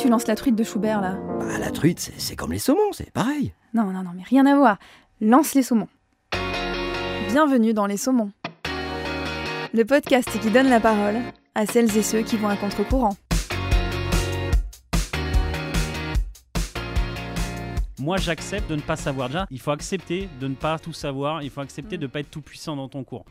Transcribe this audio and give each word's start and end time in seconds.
tu 0.00 0.08
lances 0.08 0.26
la 0.26 0.36
truite 0.36 0.56
de 0.56 0.64
Schubert 0.64 1.00
là 1.00 1.18
Bah, 1.40 1.58
la 1.58 1.70
truite, 1.70 2.00
c'est- 2.00 2.18
c'est 2.18 2.36
comme 2.36 2.52
les 2.52 2.58
saumons, 2.58 2.92
c'est 2.92 3.10
pareil. 3.10 3.52
Non, 3.74 3.84
non, 3.84 4.02
non, 4.02 4.10
mais 4.16 4.22
rien 4.22 4.46
à 4.46 4.56
voir. 4.56 4.78
Lance 5.20 5.54
les 5.54 5.62
saumons. 5.62 5.88
Bienvenue 7.28 7.74
dans 7.74 7.86
Les 7.86 7.96
Saumons. 7.96 8.32
Le 9.72 9.84
podcast 9.84 10.28
qui 10.40 10.50
donne 10.50 10.68
la 10.68 10.80
parole 10.80 11.16
à 11.54 11.66
celles 11.66 11.96
et 11.96 12.02
ceux 12.02 12.22
qui 12.22 12.36
vont 12.36 12.48
à 12.48 12.56
contre-courant. 12.56 13.14
Moi, 18.00 18.16
j'accepte 18.16 18.68
de 18.70 18.76
ne 18.76 18.80
pas 18.80 18.96
savoir. 18.96 19.28
Déjà, 19.28 19.46
il 19.50 19.60
faut 19.60 19.70
accepter 19.70 20.28
de 20.40 20.48
ne 20.48 20.54
pas 20.54 20.78
tout 20.78 20.94
savoir. 20.94 21.42
Il 21.42 21.50
faut 21.50 21.60
accepter 21.60 21.98
de 21.98 22.02
ne 22.02 22.06
pas 22.08 22.20
être 22.20 22.30
tout 22.30 22.40
puissant 22.40 22.74
dans 22.74 22.88
ton 22.88 23.04
cours. 23.04 23.26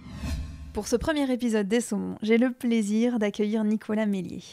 Pour 0.74 0.88
ce 0.88 0.96
premier 0.96 1.30
épisode 1.34 1.68
des 1.68 1.82
Saumons, 1.82 2.16
j'ai 2.22 2.38
le 2.38 2.52
plaisir 2.52 3.18
d'accueillir 3.20 3.64
Nicolas 3.64 4.06
Mélier. 4.06 4.44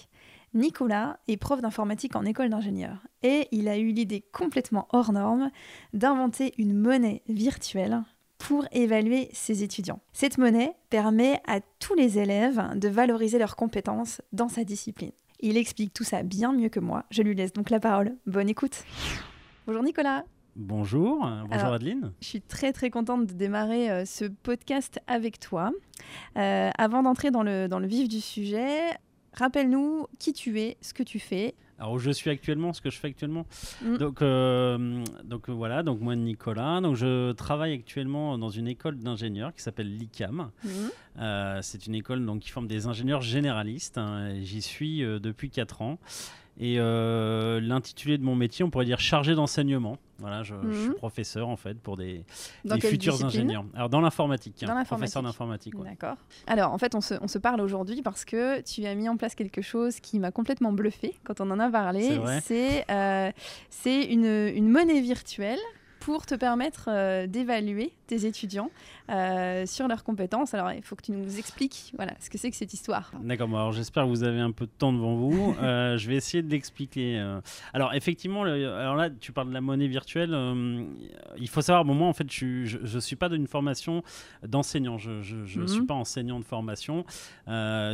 Nicolas 0.56 1.18
est 1.28 1.36
prof 1.36 1.60
d'informatique 1.60 2.16
en 2.16 2.24
école 2.24 2.48
d'ingénieur 2.48 2.96
et 3.22 3.46
il 3.52 3.68
a 3.68 3.76
eu 3.76 3.88
l'idée 3.88 4.24
complètement 4.32 4.88
hors 4.90 5.12
norme 5.12 5.50
d'inventer 5.92 6.54
une 6.56 6.72
monnaie 6.74 7.22
virtuelle 7.28 8.02
pour 8.38 8.64
évaluer 8.72 9.28
ses 9.34 9.62
étudiants. 9.62 10.00
Cette 10.14 10.38
monnaie 10.38 10.72
permet 10.88 11.40
à 11.46 11.60
tous 11.78 11.94
les 11.94 12.18
élèves 12.18 12.62
de 12.74 12.88
valoriser 12.88 13.38
leurs 13.38 13.54
compétences 13.56 14.22
dans 14.32 14.48
sa 14.48 14.64
discipline. 14.64 15.12
Il 15.40 15.58
explique 15.58 15.92
tout 15.92 16.04
ça 16.04 16.22
bien 16.22 16.52
mieux 16.54 16.70
que 16.70 16.80
moi. 16.80 17.04
Je 17.10 17.20
lui 17.22 17.34
laisse 17.34 17.52
donc 17.52 17.68
la 17.68 17.78
parole. 17.80 18.16
Bonne 18.26 18.48
écoute. 18.48 18.84
Bonjour 19.66 19.82
Nicolas. 19.82 20.24
Bonjour, 20.58 21.18
bonjour 21.18 21.48
Alors- 21.52 21.74
Adeline. 21.74 22.12
Je 22.22 22.28
suis 22.28 22.40
très 22.40 22.72
très 22.72 22.88
contente 22.88 23.26
de 23.26 23.34
démarrer 23.34 23.90
euh, 23.90 24.04
ce 24.06 24.24
podcast 24.24 24.98
avec 25.06 25.38
toi. 25.38 25.70
Euh, 26.38 26.70
avant 26.78 27.02
d'entrer 27.02 27.30
dans 27.30 27.42
le, 27.42 27.68
dans 27.68 27.78
le 27.78 27.86
vif 27.86 28.08
du 28.08 28.22
sujet, 28.22 28.78
rappelle-nous 29.36 30.06
qui 30.18 30.32
tu 30.32 30.60
es, 30.60 30.76
ce 30.80 30.94
que 30.94 31.02
tu 31.02 31.18
fais. 31.18 31.54
Alors 31.78 31.92
où 31.92 31.98
je 31.98 32.10
suis 32.10 32.30
actuellement, 32.30 32.72
ce 32.72 32.80
que 32.80 32.88
je 32.90 32.98
fais 32.98 33.08
actuellement. 33.08 33.46
Mm. 33.82 33.96
Donc, 33.98 34.22
euh, 34.22 35.04
donc 35.24 35.48
euh, 35.48 35.52
voilà, 35.52 35.82
donc 35.82 36.00
moi 36.00 36.16
Nicolas, 36.16 36.80
donc 36.80 36.96
je 36.96 37.32
travaille 37.32 37.74
actuellement 37.74 38.38
dans 38.38 38.48
une 38.48 38.66
école 38.66 38.96
d'ingénieurs 38.98 39.52
qui 39.52 39.60
s'appelle 39.62 39.94
l'ICAM. 39.94 40.50
Euh, 41.18 41.58
c'est 41.62 41.86
une 41.86 41.94
école 41.94 42.24
donc, 42.24 42.40
qui 42.40 42.50
forme 42.50 42.66
des 42.66 42.86
ingénieurs 42.86 43.20
généralistes. 43.20 43.98
hein, 43.98 44.36
J'y 44.40 44.62
suis 44.62 45.04
euh, 45.04 45.18
depuis 45.18 45.50
4 45.50 45.82
ans. 45.82 45.98
Et 46.58 46.76
euh, 46.78 47.60
l'intitulé 47.60 48.16
de 48.16 48.24
mon 48.24 48.34
métier, 48.34 48.64
on 48.64 48.70
pourrait 48.70 48.86
dire 48.86 48.98
chargé 48.98 49.34
d'enseignement. 49.34 49.98
Voilà, 50.18 50.42
je, 50.42 50.54
je 50.70 50.78
suis 50.78 50.88
Mhm. 50.88 50.94
professeur 50.94 51.48
en 51.48 51.56
fait 51.56 51.78
pour 51.78 51.98
des, 51.98 52.24
futurs 52.80 53.22
ingénieurs. 53.22 53.64
Alors 53.74 53.90
dans 53.90 54.00
l'informatique, 54.00 54.62
hein, 54.62 54.84
professeur 54.84 55.22
d'informatique. 55.22 55.78
ouais. 55.78 55.90
D'accord. 55.90 56.16
Alors, 56.46 56.72
en 56.72 56.78
fait, 56.78 56.94
on 56.94 57.02
se, 57.02 57.14
on 57.20 57.28
se 57.28 57.38
parle 57.38 57.60
aujourd'hui 57.60 58.00
parce 58.00 58.24
que 58.24 58.62
tu 58.62 58.86
as 58.86 58.94
mis 58.94 59.08
en 59.10 59.18
place 59.18 59.34
quelque 59.34 59.60
chose 59.60 60.00
qui 60.00 60.18
m'a 60.18 60.30
complètement 60.30 60.72
bluffé 60.72 61.14
quand 61.24 61.42
on 61.42 61.50
en 61.50 61.58
a 61.60 61.70
parlé. 61.70 62.18
C'est 62.40 62.84
euh, 62.90 63.30
une 63.84 64.68
monnaie 64.68 65.00
virtuelle 65.02 65.60
pour 66.00 66.24
te 66.24 66.34
permettre 66.36 66.88
euh, 66.88 67.26
d'évaluer 67.26 67.92
tes 68.06 68.24
étudiants 68.26 68.70
euh, 69.10 69.66
sur 69.66 69.88
leurs 69.88 70.04
compétences. 70.04 70.54
Alors, 70.54 70.72
il 70.72 70.82
faut 70.82 70.96
que 70.96 71.02
tu 71.02 71.12
nous 71.12 71.38
expliques 71.38 71.92
voilà, 71.96 72.12
ce 72.20 72.30
que 72.30 72.38
c'est 72.38 72.50
que 72.50 72.56
cette 72.56 72.72
histoire. 72.72 73.10
D'accord, 73.22 73.48
bon, 73.48 73.56
alors 73.56 73.72
j'espère 73.72 74.04
que 74.04 74.08
vous 74.08 74.22
avez 74.24 74.40
un 74.40 74.52
peu 74.52 74.66
de 74.66 74.70
temps 74.78 74.92
devant 74.92 75.14
vous. 75.16 75.54
Euh, 75.66 75.96
je 75.98 76.08
vais 76.08 76.16
essayer 76.16 76.42
de 76.42 76.50
l'expliquer. 76.50 77.18
euh. 77.18 77.40
Alors 77.72 77.94
effectivement, 77.94 78.44
le- 78.44 78.68
alors 78.72 78.94
là, 78.94 79.08
tu 79.10 79.32
parles 79.32 79.48
de 79.48 79.54
la 79.54 79.60
monnaie 79.60 79.88
virtuelle. 79.88 80.30
euh, 80.32 80.84
il 81.38 81.48
faut 81.48 81.60
savoir, 81.62 81.84
bon, 81.84 81.94
moi 81.94 82.08
en 82.08 82.12
fait, 82.12 82.30
je 82.30 82.76
ne 82.78 83.00
suis 83.00 83.16
pas 83.16 83.28
d'une 83.28 83.46
formation 83.46 84.02
d'enseignant. 84.46 84.98
Je 84.98 85.10
ne 85.10 85.60
Mhm. 85.62 85.68
suis 85.68 85.82
pas 85.86 85.94
enseignant 85.94 86.38
de 86.38 86.44
formation. 86.44 87.04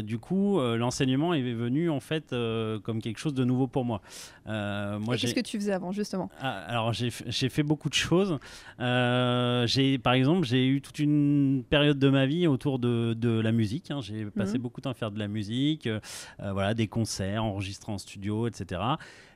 Du 0.02 0.18
coup, 0.18 0.60
l'enseignement 0.60 1.34
est 1.34 1.42
venu 1.52 1.88
en 1.90 2.00
fait 2.00 2.34
comme 2.82 3.00
quelque 3.00 3.18
chose 3.18 3.34
de 3.34 3.44
nouveau 3.44 3.66
pour 3.66 3.84
moi. 3.84 4.00
Qu'est-ce 4.46 5.34
que 5.34 5.40
tu 5.40 5.58
faisais 5.58 5.72
avant, 5.72 5.92
justement? 5.92 6.30
Ah, 6.40 6.58
alors 6.66 6.92
j'ai 6.92 7.10
fait 7.48 7.62
beaucoup 7.62 7.88
de 7.88 7.94
choses. 7.94 8.38
J'ai 8.78 9.98
par 10.02 10.12
exemple 10.14 10.46
j'ai 10.46 10.66
eu 10.66 10.80
toute 10.80 10.98
une 10.98 11.64
période 11.68 11.98
de 11.98 12.08
ma 12.10 12.26
vie 12.26 12.46
autour 12.46 12.78
de, 12.78 13.14
de 13.14 13.40
la 13.40 13.52
musique. 13.52 13.90
hein. 13.90 14.00
J'ai 14.00 14.26
passé 14.26 14.56
Mhm. 14.58 14.62
beaucoup 14.62 14.80
de 14.80 14.84
temps 14.84 14.90
à 14.90 14.94
faire 14.94 15.10
de 15.10 15.18
la 15.18 15.28
musique, 15.28 15.86
euh, 15.86 16.00
euh, 16.40 16.52
voilà 16.52 16.74
des 16.74 16.88
concerts, 16.88 17.44
enregistrés 17.44 17.92
en 17.92 17.98
studio, 17.98 18.46
etc. 18.46 18.80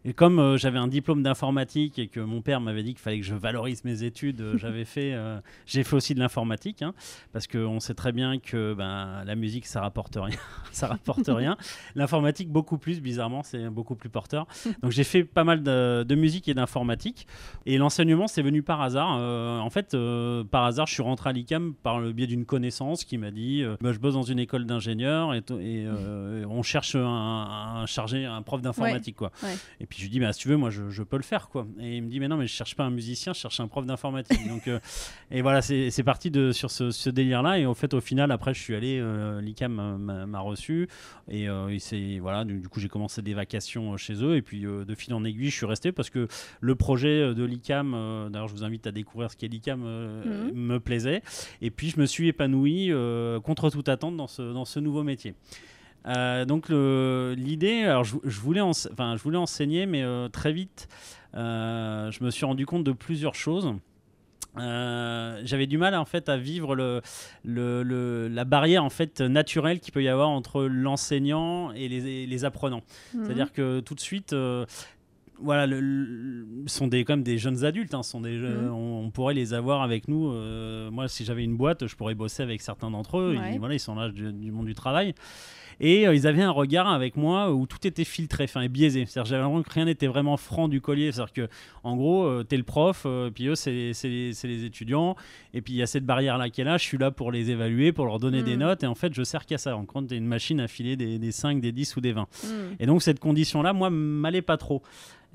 Et 0.07 0.13
comme 0.13 0.39
euh, 0.39 0.57
j'avais 0.57 0.79
un 0.79 0.87
diplôme 0.87 1.25
d'informatique 1.25 1.99
et 1.99 2.07
que 2.07 2.21
mon 2.21 2.41
père 2.41 2.61
m'avait 2.61 2.85
dit 2.85 2.91
qu'il 2.91 3.01
fallait 3.01 3.19
que 3.19 3.27
je 3.27 3.35
valorise 3.35 3.85
mes 3.85 4.05
études, 4.05 4.41
euh, 4.41 4.57
j'avais 4.57 4.85
fait 4.87 5.13
euh, 5.13 5.41
j'ai 5.67 5.83
fait 5.83 5.97
aussi 5.97 6.15
de 6.15 6.21
l'informatique 6.21 6.83
hein, 6.83 6.95
parce 7.33 7.49
qu'on 7.49 7.81
sait 7.81 7.95
très 7.95 8.13
bien 8.13 8.39
que 8.39 8.73
ben, 8.73 9.25
la 9.25 9.35
musique 9.35 9.67
ça 9.67 9.81
rapporte 9.81 10.17
rien, 10.17 10.39
ça 10.71 10.87
rapporte 10.87 11.27
rien. 11.27 11.57
L'informatique 11.97 12.51
beaucoup 12.51 12.79
plus 12.79 13.01
bizarrement 13.01 13.43
c'est 13.43 13.69
beaucoup 13.69 13.97
plus 13.97 14.09
porteur. 14.09 14.47
Donc 14.81 14.93
j'ai 14.93 15.03
fait 15.03 15.25
pas 15.25 15.43
mal 15.43 15.65
de, 15.65 16.05
de 16.05 16.15
musique 16.15 16.47
et 16.49 16.55
d'informatique. 16.55 17.27
Et 17.67 17.77
l'enseignement, 17.77 18.29
c'est 18.29 18.43
venu 18.43 18.63
par 18.63 18.83
hasard. 18.83 19.09
En 19.09 19.71
fait, 19.71 19.97
par 20.51 20.65
hasard, 20.65 20.87
je 20.87 20.95
suis 20.95 21.03
rentré 21.03 21.31
à 21.31 21.33
l'ICAM 21.33 21.75
par 21.75 21.99
le 21.99 22.13
biais 22.13 22.29
d'une 22.29 22.45
connaissance 22.45 23.05
qui 23.05 23.19
m'a 23.19 23.33
dit 23.33 23.65
Bah, 23.81 23.93
Je 23.93 23.99
bosse 23.99 24.15
dans 24.15 24.23
une 24.23 24.39
école 24.39 24.67
d'ingénieurs 24.67 25.35
et, 25.35 25.43
euh, 25.51 26.45
on 26.49 26.63
cherche 26.63 26.95
un, 26.95 27.03
un 27.05 27.87
chargé, 27.87 28.25
un 28.25 28.43
prof 28.43 28.61
d'informatique. 28.63 29.17
quoi. 29.17 29.33
Ouais. 29.43 29.57
Et 29.81 29.87
puis 29.87 29.96
je 29.97 30.03
lui 30.03 30.11
dis 30.11 30.21
bah, 30.21 30.33
Si 30.33 30.41
tu 30.41 30.49
veux, 30.49 30.57
moi, 30.57 30.71
je, 30.71 30.91
je 30.91 31.03
peux 31.03 31.17
le 31.17 31.23
faire. 31.23 31.49
quoi. 31.49 31.67
Et 31.81 31.97
il 31.97 32.03
me 32.03 32.09
dit 32.09 32.21
Mais 32.21 32.29
non, 32.29 32.37
mais 32.37 32.47
je 32.47 32.53
cherche 32.53 32.75
pas 32.77 32.85
un 32.85 32.91
musicien, 32.91 33.33
je 33.33 33.41
cherche 33.41 33.59
un 33.61 33.69
prof 33.69 33.87
d'informatique. 33.87 34.39
Donc, 34.49 34.69
euh, 34.69 34.79
et 35.31 35.43
voilà, 35.43 35.63
c'est 35.63 36.03
parti 36.05 36.31
de, 36.31 36.53
sur 36.53 36.71
ce, 36.71 36.91
ce 36.91 37.11
délire-là. 37.11 37.59
Et 37.59 37.67
au 37.67 37.75
fait, 37.75 37.95
au 37.95 38.01
final, 38.01 38.31
après, 38.31 38.55
je 38.55 38.61
suis 38.61 38.75
allé, 38.75 38.99
euh, 39.01 39.41
l'ICAM 39.41 39.73
m'a- 39.99 40.41
reçu. 40.41 40.89
Et, 41.29 41.49
euh, 41.49 41.77
et 41.93 42.21
voilà, 42.21 42.45
du, 42.45 42.61
du 42.61 42.69
coup, 42.69 42.79
j'ai 42.81 42.89
commencé 42.89 43.23
des 43.23 43.35
vacations 43.35 43.95
euh, 43.95 43.97
chez 43.97 44.23
eux. 44.23 44.37
Et 44.37 44.43
puis, 44.43 44.61
de 44.63 44.95
fil 44.95 45.13
en 45.15 45.25
aiguille, 45.25 45.51
je 45.51 45.57
suis 45.57 45.67
resté 45.67 45.93
parce 45.93 46.11
que 46.11 46.29
le 46.61 46.75
projet 46.75 47.35
de 47.35 47.45
l'ICAM, 47.45 48.29
d'ailleurs, 48.31 48.49
je 48.49 48.55
vous 48.55 48.65
invite 48.65 48.87
à 48.87 48.93
découvrir 48.93 49.31
ce 49.31 49.37
qu'est 49.37 49.49
l'ICAM, 49.49 49.81
Mhm. 49.81 50.53
me 50.55 50.79
plaisait. 50.79 51.23
Et 51.63 51.71
puis, 51.71 51.91
je 51.91 51.99
me 52.01 52.07
suis 52.07 52.29
épanoui 52.29 52.91
contre 53.45 53.71
toute 53.71 53.89
attente 53.89 54.17
dans 54.17 54.27
ce, 54.27 54.43
dans 54.53 54.65
ce 54.65 54.79
nouveau 54.81 55.03
métier. 55.03 55.35
Euh, 56.07 56.45
donc 56.45 56.69
l'idée, 56.69 57.83
alors 57.83 58.05
je, 58.05 58.17
je 58.25 58.41
voulais 58.41 58.61
enfin, 58.61 59.17
je 59.17 59.23
voulais 59.23 59.39
enseigner, 59.39 59.87
mais 59.87 60.03
euh, 60.03 60.29
très 60.29 60.53
vite, 60.53 60.89
euh, 61.35 62.11
je 62.11 62.23
me 62.23 62.31
suis 62.31 62.45
rendu 62.45 62.65
compte 62.67 62.85
de 62.85 62.93
plusieurs 62.93 63.35
choses. 63.35 63.75
J'avais 64.59 65.67
du 65.67 65.79
mal 65.79 65.95
en 65.95 66.05
fait 66.05 66.29
à 66.29 66.37
vivre 66.37 66.75
le, 66.75 67.03
le- 67.45 67.83
le- 67.83 68.29
la 68.29 68.45
barrière 68.45 68.85
en 68.85 68.91
fait 68.91 69.21
naturelle 69.21 69.81
qu'il 69.81 69.93
peut 69.93 70.03
y 70.03 70.09
avoir 70.09 70.29
entre 70.29 70.63
l'enseignant 70.65 71.73
et 71.73 71.89
les, 71.89 72.27
les 72.27 72.45
apprenants. 72.45 72.83
Mhm. 73.15 73.25
C'est-à-dire 73.25 73.53
que 73.53 73.81
tout 73.81 73.95
de 73.95 74.01
suite, 74.01 74.35
voilà, 75.39 75.67
le, 75.67 75.81
le- 75.81 76.47
ce 76.67 76.79
sont 76.79 76.87
des, 76.87 77.05
même 77.07 77.23
des 77.23 77.37
jeunes 77.37 77.65
adultes. 77.65 77.93
hein, 77.95 78.03
sont 78.03 78.21
des, 78.23 78.39
Mhm. 78.39 78.71
on, 78.73 79.05
on 79.07 79.11
pourrait 79.11 79.35
les 79.35 79.53
avoir 79.53 79.83
avec 79.83 80.09
nous. 80.09 80.31
euh, 80.33 80.91
moi, 80.91 81.09
si 81.09 81.25
j'avais 81.25 81.45
une 81.45 81.57
boîte, 81.57 81.87
je 81.87 81.95
pourrais 81.97 82.15
bosser 82.15 82.43
avec 82.43 82.63
certains 82.63 82.91
d'entre 82.91 83.19
eux. 83.19 83.37
Ouais. 83.39 83.59
Voilà, 83.59 83.75
ils 83.75 83.81
sont 83.81 83.95
là 83.95 84.09
du, 84.09 84.33
du 84.33 84.51
monde 84.53 84.67
du 84.67 84.75
travail. 84.75 85.15
Et 85.81 86.07
euh, 86.07 86.15
ils 86.15 86.27
avaient 86.27 86.43
un 86.43 86.51
regard 86.51 86.89
avec 86.89 87.17
moi 87.17 87.53
où 87.53 87.67
tout 87.67 87.87
était 87.87 88.05
filtré, 88.05 88.45
enfin 88.45 88.63
et 88.63 88.69
biaisé. 88.69 89.05
C'est-à-dire 89.07 89.31
j'avais 89.31 89.43
l'impression 89.43 89.63
que 89.63 89.75
rien 89.75 89.85
n'était 89.85 90.07
vraiment 90.07 90.37
franc 90.37 90.69
du 90.69 90.81
collier. 90.81 91.13
C'est-à-dire 91.13 91.33
que 91.33 91.49
en 91.85 91.97
gros, 91.97 92.25
euh, 92.25 92.45
t'es 92.45 92.57
le 92.57 92.63
prof, 92.63 93.03
euh, 93.07 93.31
puis 93.31 93.47
eux 93.49 93.55
c'est 93.55 93.93
les, 94.05 94.65
étudiants, 94.65 95.17
et 95.55 95.61
puis 95.61 95.75
il 95.75 95.77
y 95.77 95.83
a 95.83 95.87
cette 95.87 96.05
barrière 96.05 96.39
là 96.39 96.49
qui 96.51 96.61
est 96.61 96.65
là. 96.65 96.79
Je 96.79 96.85
suis 96.85 96.99
là 96.99 97.11
pour 97.11 97.31
les 97.31 97.51
évaluer, 97.51 97.93
pour 97.93 98.07
leur 98.07 98.19
donner 98.19 98.43
des 98.43 98.57
Mm. 98.57 98.61
notes, 98.61 98.83
et 98.83 98.87
en 98.87 98.95
fait 98.95 99.13
je 99.15 99.23
sers 99.23 99.45
qu'à 99.47 99.59
ça. 99.59 99.77
En 99.77 99.85
compte, 99.85 100.09
t'es 100.09 100.17
une 100.17 100.27
machine 100.27 100.61
à 100.61 100.69
filer 100.69 100.97
des, 100.97 101.19
des 101.19 101.33
5, 101.33 101.61
des 101.61 101.73
10 101.73 101.97
ou 101.97 102.01
des 102.01 102.13
20. 102.13 102.27
Mhm. 102.45 102.51
Et 102.81 102.87
donc 102.87 103.03
cette 103.03 103.21
condition-là, 103.21 103.73
moi, 103.73 103.91
m'allait 103.91 104.43
pas 104.43 104.57
trop. 104.57 104.83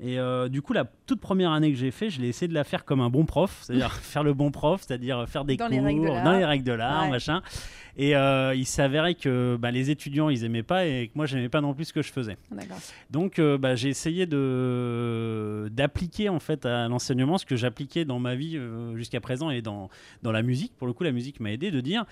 Et 0.04 0.18
euh, 0.18 0.48
du 0.48 0.62
coup, 0.62 0.72
la 0.72 0.84
toute 1.06 1.20
première 1.20 1.52
année 1.52 1.70
que 1.70 1.78
j'ai 1.78 1.92
fait, 1.92 2.10
je 2.10 2.20
l'ai 2.20 2.26
essayé 2.28 2.48
de 2.48 2.54
la 2.54 2.64
faire 2.64 2.84
comme 2.84 3.00
un 3.00 3.08
bon 3.08 3.24
prof, 3.24 3.60
c'est-à-dire 3.62 3.92
faire 4.02 4.24
le 4.24 4.34
bon 4.34 4.50
prof, 4.50 4.82
c'est-à-dire 4.84 5.28
faire 5.28 5.44
des 5.44 5.56
Dans 5.56 5.68
cours 5.68 5.76
les 5.76 5.94
de 5.94 6.24
dans 6.24 6.32
les 6.36 6.44
règles 6.44 6.64
de 6.64 6.72
l'art, 6.72 7.04
Ouais. 7.04 7.10
machin. 7.10 7.40
Et 7.96 8.16
euh, 8.16 8.52
il 8.54 8.64
s'avérait 8.66 9.14
que 9.14 9.56
bah, 9.60 9.70
les 9.70 9.90
étudiants, 9.90 10.28
ils 10.28 10.42
aimaient 10.44 10.62
pas 10.64 10.86
et 10.86 11.06
que 11.08 11.12
moi, 11.14 11.26
j'aimais 11.26 11.48
pas 11.50 11.60
non 11.60 11.72
plus 11.74 11.84
ce 11.84 11.92
que 11.92 12.02
je 12.02 12.10
faisais. 12.10 12.36
D'accord. 12.50 12.78
Donc, 13.10 13.38
euh, 13.38 13.58
bah, 13.58 13.76
j'ai 13.76 13.90
essayé 13.90 14.26
de 14.26 15.68
d'appliquer 15.72 16.28
en 16.28 16.40
fait 16.40 16.66
à 16.66 16.88
l'enseignement 16.88 17.38
ce 17.38 17.46
que 17.46 17.54
j'appliquais 17.56 18.04
dans 18.04 18.18
ma 18.18 18.34
vie 18.34 18.56
euh, 18.56 18.96
jusqu'à 18.96 19.20
présent 19.20 19.50
et 19.50 19.62
dans 19.62 19.88
dans 20.22 20.32
la 20.32 20.42
musique. 20.42 20.72
Pour 20.78 20.86
le 20.86 20.92
coup, 20.94 21.04
la 21.04 21.12
musique 21.12 21.38
m'a 21.40 21.52
aidé 21.52 21.70
de 21.70 21.80
dire, 21.80 22.04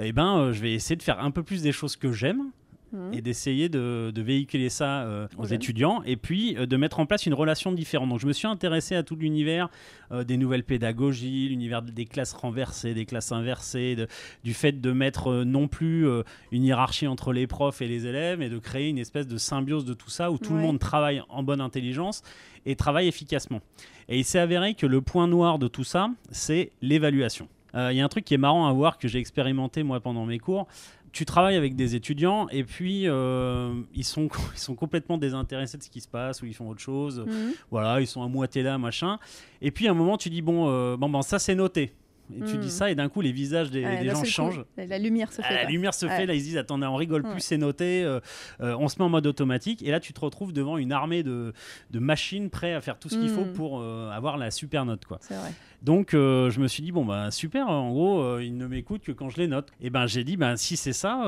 eh 0.00 0.12
ben, 0.12 0.36
euh, 0.38 0.52
je 0.52 0.60
vais 0.60 0.72
essayer 0.74 0.96
de 0.96 1.02
faire 1.02 1.18
un 1.18 1.30
peu 1.30 1.42
plus 1.42 1.62
des 1.62 1.72
choses 1.72 1.96
que 1.96 2.12
j'aime 2.12 2.50
Mhm. 2.92 3.14
et 3.14 3.22
d'essayer 3.22 3.68
de, 3.68 4.12
de 4.14 4.22
véhiculer 4.22 4.68
ça 4.68 5.02
euh, 5.02 5.26
Aux 5.38 5.46
étudiants 5.46 6.02
et 6.04 6.16
puis 6.16 6.56
euh, 6.58 6.66
de 6.66 6.76
mettre 6.76 7.00
en 7.00 7.06
place 7.06 7.26
une 7.26 7.34
relation 7.34 7.72
différente. 7.72 8.08
Donc 8.10 8.20
je 8.20 8.26
me 8.26 8.32
suis 8.32 8.46
intéressé 8.46 8.94
à 8.94 9.02
tout 9.02 9.16
l'univers 9.16 9.68
euh, 10.10 10.24
des 10.24 10.36
nouvelles 10.36 10.64
pédagogies, 10.64 11.48
l'univers 11.48 11.82
des 11.82 12.04
classes 12.04 12.32
renversées, 12.34 12.92
des 12.94 13.06
classes 13.06 13.32
inversées, 13.32 13.96
de- 13.96 14.08
du 14.44 14.52
fait 14.54 14.72
de 14.80 14.92
mettre 14.92 15.44
non 15.44 15.68
plus 15.68 16.06
une 16.50 16.64
hiérarchie 16.64 17.06
entre 17.06 17.32
les 17.32 17.46
profs 17.46 17.80
et 17.82 17.88
les 17.88 18.06
élèves, 18.06 18.38
mais 18.38 18.48
de 18.48 18.58
créer 18.58 18.88
une 18.88 18.98
espèce 18.98 19.26
de 19.26 19.38
symbiose 19.38 19.84
de 19.84 19.94
tout 19.94 20.10
ça 20.10 20.30
où 20.30 20.38
tout 20.38 20.50
Ouais. 20.52 20.56
le 20.60 20.62
monde 20.66 20.78
travaille 20.78 21.22
en 21.28 21.42
bonne 21.42 21.60
intelligence 21.60 22.22
et 22.66 22.76
travaille 22.76 23.08
efficacement. 23.08 23.60
Et 24.08 24.18
il 24.18 24.24
s'est 24.24 24.38
avéré 24.38 24.74
que 24.74 24.86
le 24.86 25.00
point 25.00 25.26
noir 25.28 25.58
de 25.58 25.68
tout 25.68 25.84
ça, 25.84 26.10
c'est 26.30 26.72
l'évaluation. 26.82 27.48
Euh, 27.74 27.90
Il 27.92 27.96
y 27.96 28.00
a 28.00 28.04
un 28.04 28.08
truc 28.08 28.24
qui 28.26 28.34
est 28.34 28.38
marrant 28.38 28.66
à 28.66 28.72
voir 28.72 28.98
que 28.98 29.08
j'ai 29.08 29.18
expérimenté 29.18 29.82
moi 29.82 30.00
pendant 30.00 30.26
mes 30.26 30.38
cours. 30.38 30.66
Tu 31.12 31.26
travailles 31.26 31.56
avec 31.56 31.76
des 31.76 31.94
étudiants 31.94 32.48
et 32.50 32.64
puis 32.64 33.06
euh, 33.06 33.74
ils, 33.94 34.04
sont, 34.04 34.28
ils 34.54 34.58
sont 34.58 34.74
complètement 34.74 35.18
désintéressés 35.18 35.78
de 35.78 35.82
ce 35.82 35.90
qui 35.90 36.00
se 36.00 36.08
passe 36.08 36.42
ou 36.42 36.46
ils 36.46 36.54
font 36.54 36.68
autre 36.68 36.80
chose. 36.80 37.20
Mhm. 37.26 37.52
Voilà, 37.70 38.00
ils 38.00 38.06
sont 38.06 38.22
à 38.22 38.28
moitié 38.28 38.62
là, 38.62 38.78
machin. 38.78 39.18
Et 39.60 39.70
puis 39.70 39.86
à 39.88 39.90
un 39.90 39.94
moment, 39.94 40.16
tu 40.16 40.30
dis 40.30 40.42
bon, 40.42 40.68
euh, 40.68 40.96
bon, 40.96 41.08
ben, 41.08 41.22
ça 41.22 41.38
c'est 41.38 41.54
noté. 41.54 41.92
Et 42.36 42.44
tu 42.44 42.56
dis 42.58 42.70
ça 42.70 42.90
et 42.90 42.94
d'un 42.94 43.08
coup, 43.08 43.20
les 43.20 43.32
visages 43.32 43.70
des, 43.70 43.84
Ouais, 43.84 43.98
des 44.00 44.06
d'un 44.06 44.14
gens 44.14 44.20
coup, 44.20 44.26
changent. 44.26 44.64
La, 44.76 44.86
la 44.86 44.98
lumière 44.98 45.32
se 45.32 45.40
Ah, 45.42 45.48
fait. 45.48 45.54
la 45.54 45.60
quoi. 45.62 45.70
lumière 45.70 45.94
se 45.94 46.06
Ouais. 46.06 46.16
fait, 46.16 46.26
là 46.26 46.34
ils 46.34 46.40
se 46.40 46.44
disent 46.46 46.56
attendez, 46.56 46.86
on 46.86 46.96
rigole 46.96 47.22
plus, 47.22 47.32
Ouais. 47.34 47.40
c'est 47.40 47.58
noté, 47.58 48.02
euh, 48.04 48.20
euh, 48.60 48.76
on 48.78 48.88
se 48.88 48.98
met 48.98 49.04
en 49.04 49.08
mode 49.08 49.26
automatique, 49.26 49.82
et 49.82 49.90
là 49.90 50.00
tu 50.00 50.12
te 50.12 50.20
retrouves 50.20 50.52
devant 50.52 50.76
une 50.78 50.92
armée 50.92 51.22
de, 51.22 51.52
de 51.90 51.98
machines 51.98 52.50
prêtes 52.50 52.76
à 52.76 52.80
faire 52.80 52.98
tout 52.98 53.08
ce 53.08 53.16
qu'il 53.16 53.28
faut 53.28 53.44
pour 53.44 53.80
euh, 53.80 54.10
avoir 54.10 54.36
la 54.36 54.50
super 54.50 54.84
note. 54.84 55.04
quoi. 55.04 55.18
C'est 55.20 55.34
vrai. 55.34 55.50
Donc 55.82 56.10
je 56.12 56.60
me 56.60 56.68
suis 56.68 56.82
dit 56.82 56.92
bon 56.92 57.04
bah 57.04 57.30
super, 57.32 57.68
en 57.68 57.90
gros 57.90 58.38
ils 58.38 58.56
ne 58.56 58.66
m'écoutent 58.68 59.02
que 59.02 59.10
quand 59.10 59.30
je 59.30 59.38
les 59.38 59.48
note. 59.48 59.72
Et 59.80 59.90
ben 59.90 60.06
j'ai 60.06 60.22
dit 60.22 60.36
ben 60.36 60.56
si 60.56 60.76
c'est 60.76 60.92
ça, 60.92 61.24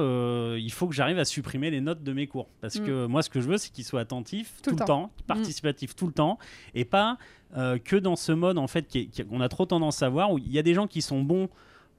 il 0.56 0.70
faut 0.72 0.86
que 0.86 0.94
j'arrive 0.94 1.18
à 1.18 1.24
supprimer 1.24 1.70
les 1.72 1.80
notes 1.80 2.04
de 2.04 2.12
mes 2.12 2.26
cours 2.28 2.48
parce 2.60 2.78
que 2.78 3.06
moi 3.06 3.22
ce 3.22 3.30
que 3.30 3.40
je 3.40 3.48
veux 3.48 3.56
c'est 3.58 3.72
qu'ils 3.72 3.84
soient 3.84 4.00
attentifs 4.00 4.54
tout, 4.62 4.70
Tout 4.70 4.76
le 4.76 4.80
le 4.80 4.86
temps, 4.86 5.10
participatifs 5.26 5.96
tout 5.96 6.06
le 6.06 6.12
temps 6.12 6.38
et 6.74 6.84
pas 6.84 7.18
euh, 7.56 7.78
que 7.78 7.96
dans 7.96 8.16
ce 8.16 8.32
mode 8.32 8.58
en 8.58 8.66
fait 8.66 8.86
qu'on 9.28 9.40
a 9.40 9.48
trop 9.48 9.66
tendance 9.66 10.02
à 10.02 10.08
voir 10.08 10.32
où 10.32 10.38
il 10.38 10.50
y 10.50 10.58
a 10.58 10.62
des 10.62 10.74
gens 10.74 10.86
qui 10.86 11.02
sont 11.02 11.22
bons 11.22 11.48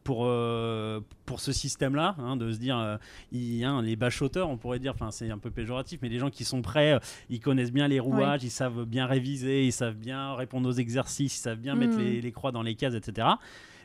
pour, 0.06 0.25
euh, 0.25 1.02
pour 1.25 1.40
ce 1.40 1.52
système-là, 1.52 2.16
hein, 2.19 2.38
de 2.38 2.52
se 2.52 2.60
dire, 2.60 2.78
euh, 2.78 2.96
il, 3.31 3.63
hein, 3.63 3.81
les 3.81 3.96
bachoteurs, 3.96 4.50
on 4.50 4.56
pourrait 4.57 4.78
dire, 4.78 4.94
enfin 4.94 5.10
c'est 5.10 5.31
un 5.31 5.40
peu 5.40 5.50
péjoratif, 5.50 6.00
mais 6.04 6.10
les 6.10 6.19
gens 6.19 6.30
qui 6.30 6.44
sont 6.46 6.62
prêts, 6.62 6.94
euh, 6.94 7.00
ils 7.31 7.40
connaissent 7.40 7.72
bien 7.72 7.88
les 7.88 8.00
rouages, 8.00 8.44
ils 8.44 8.52
savent 8.52 8.86
bien 8.86 9.07
réviser, 9.07 9.66
ils 9.66 9.72
savent 9.72 9.96
bien 9.96 10.36
répondre 10.36 10.69
aux 10.69 10.74
exercices, 10.74 11.36
ils 11.36 11.42
savent 11.42 11.57
bien 11.57 11.74
mettre 11.74 11.96
Mm. 11.96 12.02
les, 12.02 12.22
les 12.22 12.31
croix 12.31 12.52
dans 12.52 12.62
les 12.62 12.75
cases, 12.75 12.94
etc. 12.94 13.28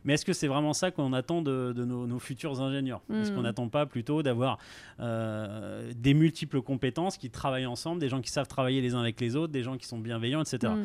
Mais 0.05 0.15
est-ce 0.15 0.25
que 0.25 0.33
c'est 0.33 0.47
vraiment 0.49 0.73
ça 0.73 0.91
qu'on 0.91 1.13
attend 1.13 1.43
de, 1.43 1.73
de 1.75 1.85
nos, 1.85 2.07
nos 2.07 2.19
futurs 2.19 2.61
ingénieurs? 2.61 3.01
Est-ce 3.13 3.31
Mm. 3.31 3.35
qu'on 3.35 3.43
n'attend 3.43 3.69
pas 3.69 3.87
plutôt 3.87 4.23
d'avoir 4.23 4.59
euh, 5.01 5.93
des 5.97 6.15
multiples 6.15 6.63
compétences 6.63 7.17
qui 7.17 7.31
travaillent 7.31 7.67
ensemble, 7.67 8.01
des 8.01 8.09
gens 8.09 8.21
qui 8.21 8.31
savent 8.31 8.49
travailler 8.49 8.81
les 8.81 8.95
uns 8.95 9.01
avec 9.01 9.21
les 9.21 9.37
autres, 9.37 9.53
des 9.53 9.63
gens 9.63 9.77
qui 9.77 9.87
sont 9.87 9.99
bienveillants, 9.99 10.43
etc. 10.43 10.73
Mm. 10.75 10.85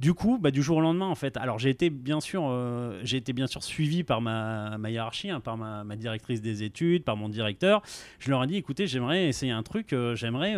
Du 0.00 0.14
coup, 0.14 0.38
bah, 0.40 0.50
du 0.50 0.62
jour 0.62 0.78
au 0.78 0.80
lendemain, 0.80 1.06
en 1.06 1.14
fait, 1.14 1.36
alors 1.36 1.58
j'ai 1.58 1.70
été 1.70 1.90
bien 1.90 2.20
sûr, 2.20 2.44
euh, 2.46 3.00
j'ai 3.04 3.16
été 3.16 3.32
bien 3.32 3.46
sûr 3.46 3.62
suivi 3.62 4.02
par 4.04 4.20
ma, 4.20 4.76
ma 4.78 4.90
hiérarchie, 4.90 5.30
hein, 5.30 5.40
par 5.40 5.56
ma, 5.56 5.84
ma 5.84 5.96
directrice 5.96 6.40
des 6.42 6.62
études, 6.62 7.04
par 7.04 7.16
mon 7.16 7.28
directeur. 7.28 7.82
Je 8.18 8.30
leur 8.30 8.42
ai 8.44 8.46
dit, 8.46 8.56
écoutez, 8.56 8.86
j'aimerais 8.86 9.28
essayer 9.28 9.52
un 9.52 9.62
truc, 9.62 9.92
euh, 9.92 10.14
j'aimerais 10.14 10.54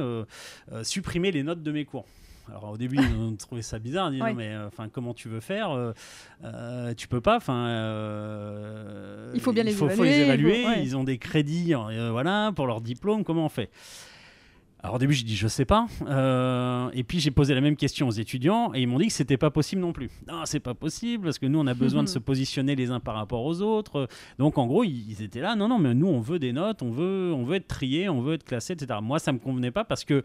supprimer 0.82 1.32
les 1.32 1.42
notes 1.42 1.62
de 1.62 1.72
mes 1.72 1.84
cours. 1.84 2.06
Alors 2.48 2.70
au 2.72 2.76
début, 2.76 2.96
ils 2.96 3.16
ont 3.20 3.34
trouvé 3.36 3.62
ça 3.62 3.78
bizarre. 3.78 4.10
Ils 4.12 4.16
dit 4.16 4.22
Ouais. 4.22 4.30
non 4.30 4.36
mais 4.36 4.48
euh, 4.54 4.66
enfin 4.68 4.88
comment 4.88 5.14
tu 5.14 5.28
veux 5.28 5.40
faire 5.40 5.70
euh, 5.72 5.92
euh, 6.44 6.94
Tu 6.94 7.08
peux 7.08 7.20
pas. 7.20 7.36
Enfin, 7.36 7.66
euh, 7.66 9.32
Il 9.34 9.40
faut 9.40 9.52
bien 9.52 9.64
les 9.64 9.72
faut, 9.72 9.86
évaluer, 9.88 10.04
les 10.10 10.16
il 10.16 10.18
faut- 10.18 10.24
évaluer. 10.32 10.66
ouais. 10.66 10.82
Ils 10.82 10.96
ont 10.96 11.04
des 11.04 11.18
crédits, 11.18 11.74
voilà, 11.74 12.52
pour 12.54 12.66
leur 12.66 12.80
diplôme. 12.80 13.24
Comment 13.24 13.46
on 13.46 13.48
fait? 13.50 13.70
Alors 14.86 14.94
au 14.94 14.98
début, 14.98 15.14
j'ai 15.14 15.24
dit 15.24 15.34
je 15.34 15.48
sais 15.48 15.64
pas. 15.64 15.86
Euh, 16.06 16.88
et 16.92 17.02
puis 17.02 17.18
j'ai 17.18 17.32
posé 17.32 17.54
la 17.54 17.60
même 17.60 17.74
question 17.74 18.06
aux 18.06 18.12
étudiants 18.12 18.70
et 18.72 18.82
ils 18.82 18.86
m'ont 18.86 18.98
dit 19.00 19.08
que 19.08 19.12
c'était 19.12 19.36
pas 19.36 19.50
possible 19.50 19.82
non 19.82 19.92
plus. 19.92 20.10
Non, 20.28 20.42
c'est 20.44 20.60
pas 20.60 20.74
possible 20.74 21.24
parce 21.24 21.40
que 21.40 21.46
nous 21.46 21.58
on 21.58 21.66
a 21.66 21.74
besoin 21.74 22.04
de 22.04 22.08
se 22.16 22.20
positionner 22.20 22.76
les 22.76 22.92
uns 22.92 23.00
par 23.00 23.16
rapport 23.16 23.44
aux 23.44 23.62
autres. 23.62 24.06
Donc 24.38 24.58
en 24.58 24.66
gros, 24.68 24.84
ils, 24.84 25.20
étaient 25.22 25.40
là. 25.40 25.56
Non, 25.56 25.66
non, 25.66 25.80
mais 25.80 25.92
nous 25.92 26.06
on 26.06 26.20
veut 26.20 26.38
des 26.38 26.52
notes, 26.52 26.82
on 26.82 26.90
veut, 26.92 27.32
on 27.34 27.42
veut 27.42 27.56
être 27.56 27.66
trié, 27.66 28.08
on 28.08 28.20
veut 28.20 28.34
être 28.34 28.44
classé, 28.44 28.74
etc. 28.74 29.00
Moi, 29.02 29.18
ça 29.18 29.32
me 29.32 29.38
convenait 29.40 29.72
pas 29.72 29.82
parce 29.82 30.04
que 30.04 30.22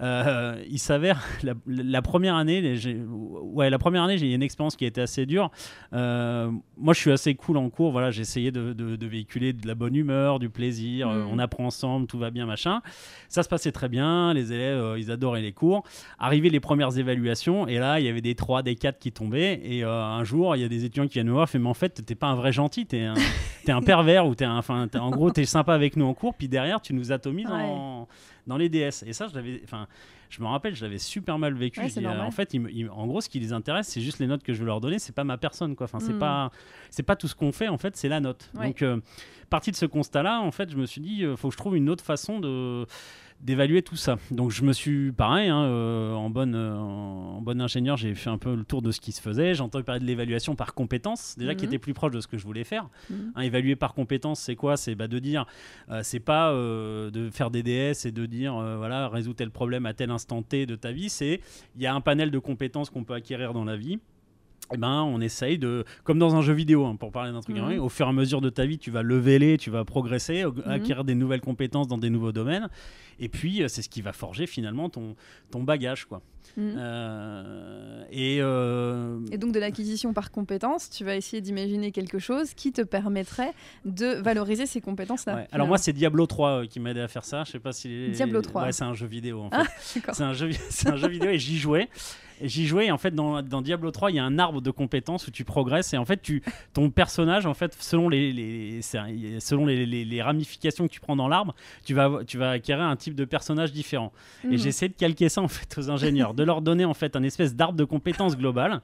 euh, 0.00 0.62
il 0.68 0.78
s'avère 0.78 1.22
la, 1.42 1.54
la 1.66 2.02
première 2.02 2.34
année, 2.34 2.76
j'ai- 2.76 3.00
ouais, 3.06 3.70
la 3.70 3.78
première 3.78 4.02
année, 4.02 4.18
j'ai 4.18 4.30
eu 4.30 4.34
une 4.34 4.42
expérience 4.42 4.76
qui 4.76 4.84
a 4.84 4.88
été 4.88 5.00
assez 5.00 5.24
dure. 5.24 5.50
Euh, 5.94 6.50
moi, 6.76 6.92
je 6.92 7.00
suis 7.00 7.12
assez 7.12 7.34
cool 7.34 7.56
en 7.56 7.70
cours. 7.70 7.92
Voilà, 7.92 8.10
essayé 8.10 8.50
de, 8.52 8.74
de- 8.74 8.96
de 8.96 9.06
véhiculer 9.06 9.54
de 9.54 9.66
la 9.66 9.74
bonne 9.74 9.96
humeur, 9.96 10.38
du 10.38 10.50
plaisir. 10.50 11.08
Mm. 11.08 11.28
on 11.30 11.38
apprend 11.38 11.64
ensemble, 11.64 12.06
tout 12.06 12.18
va 12.18 12.30
bien, 12.30 12.44
machin. 12.44 12.82
Ça 13.28 13.42
se 13.42 13.48
passait 13.48 13.72
très 13.72 13.88
bien. 13.88 14.01
Les 14.34 14.52
élèves, 14.52 14.78
euh, 14.78 14.98
ils 14.98 15.10
adoraient 15.10 15.40
les 15.42 15.52
cours. 15.52 15.82
Arrivaient 16.18 16.48
les 16.48 16.60
premières 16.60 16.96
évaluations, 16.98 17.66
et 17.68 17.78
là, 17.78 18.00
il 18.00 18.06
y 18.06 18.08
avait 18.08 18.20
des 18.20 18.34
3, 18.34 18.62
des 18.62 18.74
4 18.74 18.98
qui 18.98 19.12
tombaient. 19.12 19.60
Et 19.64 19.84
euh, 19.84 20.02
un 20.02 20.24
jour, 20.24 20.56
il 20.56 20.62
y 20.62 20.64
a 20.64 20.68
des 20.68 20.84
étudiants 20.84 21.06
qui 21.06 21.14
viennent 21.14 21.26
me 21.28 21.32
voir, 21.32 21.48
fait, 21.48 21.58
mais 21.58 21.68
en 21.68 21.74
fait, 21.74 22.04
t'es 22.04 22.14
pas 22.14 22.28
un 22.28 22.34
vrai 22.34 22.52
gentil, 22.52 22.86
t'es 22.86 23.02
un, 23.02 23.14
t'es 23.64 23.72
un 23.72 23.82
pervers, 23.82 24.26
ou 24.26 24.34
t'es 24.34 24.44
un, 24.44 24.56
enfin, 24.58 24.88
t'es- 24.88 24.98
en 24.98 25.10
gros, 25.10 25.30
t'es 25.30 25.44
sympa 25.44 25.74
avec 25.74 25.96
nous 25.96 26.04
en 26.06 26.14
cours, 26.14 26.34
puis 26.34 26.48
derrière, 26.48 26.80
tu 26.80 26.94
nous 26.94 27.12
atomises 27.12 27.50
en- 27.50 28.08
dans 28.46 28.56
les 28.56 28.68
DS. 28.68 29.04
Et 29.06 29.12
ça, 29.12 29.28
je 29.28 29.34
l'avais, 29.36 29.60
enfin, 29.64 29.86
je 30.28 30.40
me 30.42 30.46
rappelle, 30.46 30.74
je 30.74 30.82
l'avais 30.84 30.98
super 30.98 31.38
mal 31.38 31.54
vécu. 31.54 31.78
Ouais, 31.80 31.86
dis, 31.88 32.04
euh, 32.04 32.20
en 32.22 32.30
fait, 32.30 32.56
en 32.90 33.06
gros, 33.06 33.20
ce 33.20 33.28
qui 33.28 33.38
les 33.38 33.52
intéresse, 33.52 33.86
c'est 33.86 34.00
juste 34.00 34.18
les 34.18 34.26
notes 34.26 34.42
que 34.42 34.52
je 34.54 34.60
veux 34.60 34.66
leur 34.66 34.80
donner. 34.80 34.98
C'est 34.98 35.14
pas 35.14 35.24
ma 35.24 35.36
personne, 35.38 35.76
quoi. 35.76 35.84
Enfin, 35.84 36.00
c'est 36.00 36.14
Mm. 36.14 36.18
pas, 36.18 36.50
c'est 36.90 37.02
pas 37.02 37.14
tout 37.14 37.28
ce 37.28 37.34
qu'on 37.34 37.52
fait. 37.52 37.68
En 37.68 37.76
fait, 37.78 37.96
c'est 37.96 38.08
la 38.08 38.18
note. 38.18 38.50
Ouais. 38.54 38.66
Donc, 38.68 38.80
euh, 38.82 38.98
parti 39.50 39.70
de 39.70 39.76
ce 39.76 39.84
constat-là, 39.86 40.40
en 40.40 40.50
fait, 40.50 40.70
je 40.70 40.76
me 40.76 40.86
suis 40.86 41.00
dit, 41.02 41.22
euh, 41.24 41.36
faut 41.36 41.48
que 41.48 41.52
je 41.52 41.58
trouve 41.58 41.76
une 41.76 41.88
autre 41.90 42.02
façon 42.02 42.40
de 42.40 42.86
d'évaluer 43.42 43.82
tout 43.82 43.96
ça. 43.96 44.18
Donc 44.30 44.50
je 44.52 44.62
me 44.62 44.72
suis 44.72 45.10
pareil 45.12 45.48
hein, 45.48 45.62
euh, 45.64 46.12
en 46.14 46.30
bonne 46.30 46.54
euh, 46.54 46.76
en 46.76 47.40
bonne 47.42 47.60
ingénieur, 47.60 47.96
j'ai 47.96 48.14
fait 48.14 48.30
un 48.30 48.38
peu 48.38 48.54
le 48.54 48.64
tour 48.64 48.82
de 48.82 48.92
ce 48.92 49.00
qui 49.00 49.10
se 49.12 49.20
faisait. 49.20 49.54
J'ai 49.54 49.62
entendu 49.62 49.84
parler 49.84 50.00
de 50.00 50.06
l'évaluation 50.06 50.54
par 50.54 50.74
compétence, 50.74 51.34
déjà 51.36 51.54
qui 51.54 51.64
Mhm. 51.66 51.72
était 51.72 51.78
plus 51.78 51.92
proche 51.94 52.12
de 52.12 52.20
ce 52.20 52.26
que 52.28 52.38
je 52.38 52.44
voulais 52.44 52.64
faire. 52.64 52.88
Mhm. 53.10 53.32
Hein, 53.34 53.40
évaluer 53.42 53.74
par 53.76 53.94
compétence, 53.94 54.40
c'est 54.40 54.54
quoi? 54.56 54.76
C'est 54.76 54.94
bah, 54.94 55.08
de 55.08 55.18
dire, 55.18 55.46
euh, 55.90 56.00
c'est 56.02 56.20
pas 56.20 56.52
de 56.52 57.30
faire 57.30 57.50
des 57.50 57.62
DS 57.62 58.06
et 58.06 58.12
de 58.12 58.26
dire, 58.26 58.54
voilà, 58.54 59.08
résous 59.08 59.34
tel 59.34 59.50
problème 59.50 59.86
à 59.86 59.94
tel 59.94 60.10
instant 60.10 60.42
T 60.42 60.66
de 60.66 60.76
ta 60.76 60.92
vie. 60.92 61.08
C'est, 61.08 61.40
il 61.76 61.82
y 61.82 61.86
a 61.86 61.94
un 61.94 62.00
panel 62.00 62.30
de 62.30 62.38
compétences 62.38 62.90
qu'on 62.90 63.04
peut 63.04 63.14
acquérir 63.14 63.52
dans 63.52 63.64
la 63.64 63.76
vie. 63.76 63.98
Eh 64.74 64.78
ben, 64.78 65.02
on 65.02 65.20
essaye 65.20 65.58
de, 65.58 65.84
comme 66.04 66.18
dans 66.18 66.34
un 66.34 66.40
jeu 66.42 66.54
vidéo, 66.54 66.86
hein, 66.86 66.96
pour 66.96 67.12
parler 67.12 67.30
d'un 67.32 67.40
truc, 67.40 67.56
Mhm. 67.56 67.62
hein, 67.64 67.78
au 67.78 67.88
fur 67.90 68.06
et 68.06 68.08
à 68.08 68.12
mesure 68.12 68.40
de 68.40 68.48
ta 68.48 68.64
vie, 68.64 68.78
tu 68.78 68.90
vas 68.90 69.02
leveler, 69.02 69.58
tu 69.58 69.70
vas 69.70 69.84
progresser, 69.84 70.44
au- 70.44 70.54
acquérir 70.66 71.04
des 71.04 71.14
nouvelles 71.14 71.40
compétences 71.42 71.88
dans 71.88 71.98
des 71.98 72.08
nouveaux 72.10 72.32
domaines. 72.32 72.68
Et 73.20 73.28
puis, 73.28 73.62
euh, 73.62 73.68
c'est 73.68 73.82
ce 73.82 73.88
qui 73.90 74.00
va 74.00 74.12
forger 74.14 74.46
finalement 74.46 74.88
ton, 74.88 75.14
ton 75.50 75.62
bagage, 75.62 76.06
quoi. 76.06 76.22
Mhm. 76.56 76.74
Euh, 76.76 78.02
et, 78.10 78.38
euh, 78.40 79.18
Et 79.30 79.38
donc 79.38 79.52
de 79.52 79.60
l'acquisition 79.60 80.12
par 80.12 80.30
compétence, 80.30 80.90
tu 80.90 81.04
vas 81.04 81.16
essayer 81.16 81.40
d'imaginer 81.40 81.92
quelque 81.92 82.18
chose 82.18 82.52
qui 82.54 82.72
te 82.72 82.82
permettrait 82.82 83.52
de 83.84 84.20
valoriser 84.22 84.66
ces 84.66 84.80
compétences-là. 84.80 85.34
Ouais. 85.36 85.48
Alors 85.52 85.66
moi 85.66 85.78
c'est 85.78 85.92
Diablo 85.92 86.26
3 86.26 86.48
euh, 86.62 86.66
qui 86.66 86.80
m'a 86.80 86.90
aidé 86.90 87.00
à 87.00 87.08
faire 87.08 87.24
ça. 87.24 87.44
Je 87.44 87.52
sais 87.52 87.58
pas 87.60 87.72
si 87.72 88.10
Diablo 88.10 88.42
3. 88.42 88.64
Ouais, 88.64 88.72
c'est 88.72 88.84
un 88.84 88.94
jeu 88.94 89.06
vidéo 89.06 89.40
en 89.42 89.50
fait. 89.50 89.56
Ah, 89.56 89.64
d'accord. 89.94 90.14
c'est 90.14 90.24
un 90.24 90.32
jeu, 90.34 90.50
un 90.86 90.96
jeu 90.96 91.08
vidéo 91.08 91.30
et 91.30 91.38
j'y 91.38 91.58
jouais. 91.58 91.88
J'y 92.42 92.66
jouais 92.66 92.86
et 92.86 92.90
en 92.90 92.98
fait 92.98 93.14
dans, 93.14 93.42
dans 93.42 93.62
Diablo 93.62 93.90
3 93.90 94.10
il 94.10 94.16
y 94.16 94.18
a 94.18 94.24
un 94.24 94.38
arbre 94.38 94.60
de 94.60 94.70
compétences 94.70 95.26
où 95.26 95.30
tu 95.30 95.44
progresses 95.44 95.92
et 95.94 95.96
en 95.98 96.04
fait 96.04 96.20
tu 96.22 96.42
ton 96.72 96.90
personnage 96.90 97.46
en 97.46 97.54
fait 97.54 97.76
selon 97.80 98.08
les, 98.08 98.80
selon 99.40 99.66
les, 99.66 99.86
les- 99.86 100.04
les 100.04 100.22
ramifications 100.22 100.86
que 100.88 100.92
tu 100.92 101.00
prends 101.00 101.16
dans 101.16 101.28
l'arbre 101.28 101.54
tu 101.84 101.94
vas 101.94 102.10
tu 102.26 102.38
vas 102.38 102.50
acquérir 102.50 102.84
un 102.84 102.96
type 102.96 103.14
de 103.14 103.24
personnage 103.24 103.72
différent. 103.72 104.12
Et 104.44 104.48
Mhm. 104.48 104.58
j'ai 104.58 104.68
essayé 104.68 104.88
de 104.88 104.94
calquer 104.96 105.28
ça 105.28 105.40
en 105.40 105.48
fait 105.48 105.78
aux 105.78 105.90
ingénieurs, 105.90 106.34
de 106.34 106.42
leur 106.42 106.62
donner 106.62 106.84
en 106.84 106.94
fait 106.94 107.16
un 107.16 107.22
espèce 107.22 107.54
d'arbre 107.54 107.76
de 107.78 107.84
compétences 107.84 108.36
global 108.36 108.80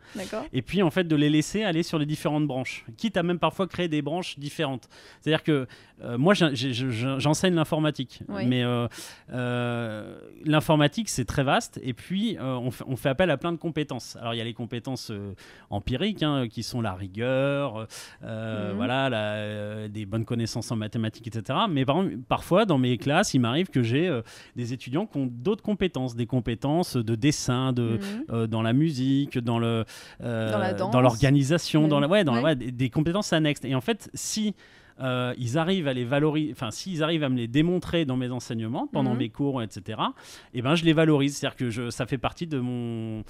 et 0.53 0.63
puis 0.63 0.83
en 0.83 0.91
fait 0.91 1.05
de 1.05 1.17
les 1.17 1.31
laisser 1.31 1.63
aller 1.65 1.83
sur 1.83 1.99
les 1.99 2.07
différentes 2.07 2.47
branches, 2.47 2.85
quitte 2.97 3.17
à 3.17 3.23
même 3.23 3.39
parfois 3.39 3.67
créer 3.67 3.89
des 3.89 4.03
branches 4.03 4.39
différentes. 4.39 4.89
C'est-à-dire 5.21 5.43
que 5.43 5.67
euh, 6.03 6.17
moi 6.17 6.35
j'enseigne 6.35 7.55
l'informatique, 7.55 8.21
Oui. 8.29 8.47
mais 8.47 8.63
euh, 8.63 8.87
euh, 9.33 10.19
l'informatique 10.45 11.09
c'est 11.09 11.25
très 11.25 11.43
vaste 11.45 11.81
et 11.83 11.93
puis 11.93 12.37
on, 12.41 12.71
on 12.87 12.97
fait 12.97 13.09
appel 13.09 13.31
à 13.31 13.37
plein 13.37 13.48
de 13.53 13.59
compétences. 13.59 14.17
Alors 14.17 14.35
il 14.35 14.39
y 14.39 14.41
a 14.41 14.45
les 14.45 14.55
compétences 14.55 15.11
euh, 15.11 15.35
empiriques 15.71 16.23
hein, 16.23 16.47
qui 16.49 16.63
sont 16.63 16.81
la 16.81 16.95
rigueur, 16.95 17.87
euh, 18.25 18.71
Mhm. 18.71 18.77
voilà, 18.77 19.09
la- 19.09 19.35
euh, 19.35 19.89
des 19.89 20.07
bonnes 20.07 20.25
connaissances 20.25 20.71
en 20.71 20.77
mathématiques, 20.77 21.27
etc. 21.27 21.59
Mais 21.71 21.85
par 21.85 22.03
parfois 22.29 22.65
dans 22.65 22.79
mes 22.79 22.97
classes 22.99 23.35
il 23.35 23.41
m'arrive 23.41 23.69
que 23.69 23.83
j'ai 23.83 24.09
des 24.57 24.73
étudiants 24.73 25.07
qui 25.07 25.19
ont 25.19 25.29
d'autres 25.31 25.63
compétences, 25.63 26.15
des 26.17 26.27
compétences 26.27 26.97
de 26.97 27.15
dessin, 27.15 27.73
de, 27.73 27.99
Mhm. 28.29 28.47
dans 28.47 28.63
la 28.63 28.73
musique, 28.73 29.39
dans 29.39 29.59
le 29.59 29.85
Dans 30.21 30.59
la 30.59 31.01
l'organisation, 31.01 31.89
dans 31.89 32.01
la 32.01 32.09
ouais, 32.09 32.25
dans 32.25 32.35
la- 32.35 32.39
Ouais. 32.43 32.45
ouais, 32.51 32.57
des, 32.57 32.73
des 32.73 32.91
compétences 32.91 33.33
annexes. 33.33 33.61
Et 33.65 33.75
en 33.75 33.81
fait, 33.81 34.11
si 34.15 34.55
euh, 35.01 35.35
ils 35.39 35.59
arrivent 35.59 35.87
à 35.89 35.93
les 35.93 36.05
valoriser, 36.05 36.53
enfin 36.53 36.71
s'ils 36.71 37.03
arrivent 37.03 37.23
à 37.25 37.29
me 37.29 37.37
les 37.37 37.47
démontrer 37.49 38.05
dans 38.05 38.17
mes 38.17 38.31
enseignements, 38.31 38.87
pendant 38.87 39.13
Mhm. 39.13 39.19
mes 39.19 39.29
cours, 39.29 39.63
etc. 39.63 40.01
Et 40.55 40.63
ben 40.63 40.75
je 40.75 40.85
les 40.85 40.93
valorise, 40.93 41.37
c'est-à-dire 41.37 41.57
que 41.57 41.71
je, 41.71 41.91
ça 41.91 42.07
fait 42.07 42.19
partie 42.19 42.47
de 42.47 42.59
mon, 42.59 43.23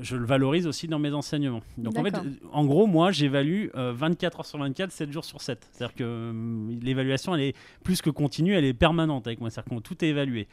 je 0.00 0.16
le 0.16 0.24
valorise 0.26 0.66
aussi 0.66 0.86
dans 0.88 0.98
mes 0.98 1.12
enseignements. 1.12 1.62
Donc 1.76 1.98
en 1.98 2.04
fait, 2.04 2.14
euh, 2.16 2.30
en 2.52 2.64
gros, 2.64 2.86
moi 2.86 3.10
j'évalue 3.10 3.66
euh, 3.74 3.92
24 3.94 4.40
heures 4.40 4.46
sur 4.46 4.58
24, 4.58 4.92
7 4.92 5.10
jours 5.12 5.24
sur 5.24 5.40
7. 5.40 5.68
C'est-à-dire 5.72 5.94
que 5.94 6.04
hum, 6.30 6.78
l'évaluation 6.82 7.34
elle 7.34 7.42
est 7.42 7.56
plus 7.82 8.00
que 8.02 8.10
continue, 8.10 8.54
elle 8.54 8.64
est 8.64 8.74
permanente 8.74 9.26
avec 9.26 9.40
moi, 9.40 9.50
c'est-à-dire 9.50 9.76
que 9.78 9.82
tout 9.82 10.04
est 10.04 10.08
évalué. 10.08 10.46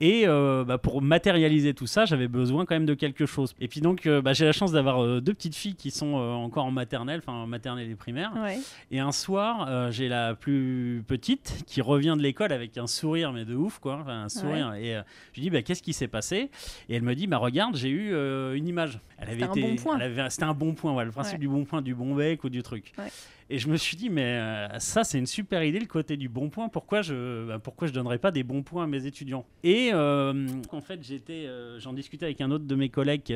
Et 0.00 0.22
euh, 0.26 0.64
bah, 0.64 0.78
pour 0.78 1.02
matérialiser 1.02 1.74
tout 1.74 1.86
ça, 1.86 2.06
j'avais 2.06 2.26
besoin 2.28 2.64
quand 2.64 2.74
même 2.74 2.86
de 2.86 2.94
quelque 2.94 3.26
chose. 3.26 3.54
Et 3.60 3.68
puis 3.68 3.80
donc, 3.80 4.06
euh, 4.06 4.22
bah, 4.22 4.32
j'ai 4.32 4.46
la 4.46 4.52
chance 4.52 4.72
d'avoir 4.72 5.02
euh, 5.04 5.20
deux 5.20 5.34
petites 5.34 5.54
filles 5.54 5.74
qui 5.74 5.90
sont 5.90 6.14
encore 6.14 6.64
en 6.64 6.70
maternelle, 6.70 7.20
enfin 7.22 7.34
en 7.42 7.46
maternelle 7.46 7.90
et 7.90 7.94
primaire. 7.94 8.32
Ouais. 8.42 8.58
Et 8.90 8.98
un 8.98 9.12
soir, 9.12 9.90
j'ai 9.92 10.08
la 10.08 10.34
plus 10.34 11.04
petite 11.06 11.64
qui 11.66 11.82
revient 11.82 12.14
de 12.16 12.22
l'école 12.22 12.52
avec 12.52 12.78
un 12.78 12.86
sourire, 12.86 13.32
mais 13.32 13.44
de 13.44 13.54
ouf, 13.54 13.78
quoi. 13.78 14.04
Un 14.08 14.28
sourire. 14.28 14.72
Et 14.74 14.94
je 15.32 15.36
lui 15.40 15.42
dis, 15.42 15.50
bah, 15.50 15.62
qu'est-ce 15.62 15.82
qui 15.82 15.92
s'est 15.92 16.08
passé? 16.08 16.50
Et 16.88 16.94
elle 16.96 17.02
me 17.02 17.14
dit, 17.14 17.26
bah, 17.26 17.38
regarde, 17.38 17.76
j'ai 17.76 17.90
eu 17.90 18.14
une 18.56 18.66
image. 18.68 19.00
Elle 19.18 19.28
avait 19.30 19.40
C'était 19.42 19.44
un 19.64 19.68
bon 19.68 19.76
point. 19.76 19.98
avait- 20.00 20.30
C'était 20.30 20.44
un 20.44 20.54
bon 20.54 20.72
point, 20.74 20.92
ouais, 20.94 21.04
le 21.04 21.10
principe 21.10 21.38
du 21.40 21.48
bon 21.48 21.64
point, 21.64 21.82
du 21.82 21.94
bon 21.94 22.14
bec 22.14 22.42
ou 22.44 22.48
du 22.48 22.62
truc. 22.62 22.92
Et 23.52 23.58
je 23.58 23.66
me 23.68 23.76
suis 23.76 23.96
dit, 23.96 24.10
mais 24.10 24.22
euh, 24.38 24.78
ça, 24.78 25.02
c'est 25.02 25.18
une 25.18 25.26
super 25.26 25.64
idée, 25.64 25.80
le 25.80 25.86
côté 25.86 26.16
du 26.16 26.28
bon 26.28 26.50
point. 26.50 26.68
Pourquoi 26.68 27.02
je 27.02 27.48
bah, 27.48 27.58
pourquoi 27.58 27.88
je 27.88 27.92
donnerais 27.92 28.18
pas 28.18 28.30
des 28.30 28.44
bons 28.44 28.62
points 28.62 28.84
à 28.84 28.86
mes 28.86 29.06
étudiants? 29.06 29.44
Et 29.64 29.90
euh, 29.92 30.46
en 30.70 30.80
fait, 30.80 31.00
j'étais, 31.02 31.46
euh, 31.46 31.80
j'en 31.80 31.92
discutais 31.92 32.26
avec 32.26 32.40
un 32.40 32.52
autre 32.52 32.64
de 32.66 32.74
mes 32.76 32.90
collègues 32.90 33.34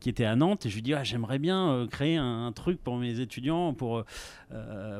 qui 0.00 0.08
était 0.10 0.26
à 0.26 0.36
Nantes, 0.36 0.66
et 0.66 0.68
je 0.68 0.74
lui 0.74 0.82
dis, 0.82 0.92
ah, 0.92 1.02
j'aimerais 1.02 1.38
bien 1.38 1.86
créer 1.90 2.16
un, 2.18 2.46
un 2.46 2.52
truc 2.52 2.78
pour 2.84 2.98
mes 2.98 3.20
étudiants, 3.20 3.72
pour 3.72 4.04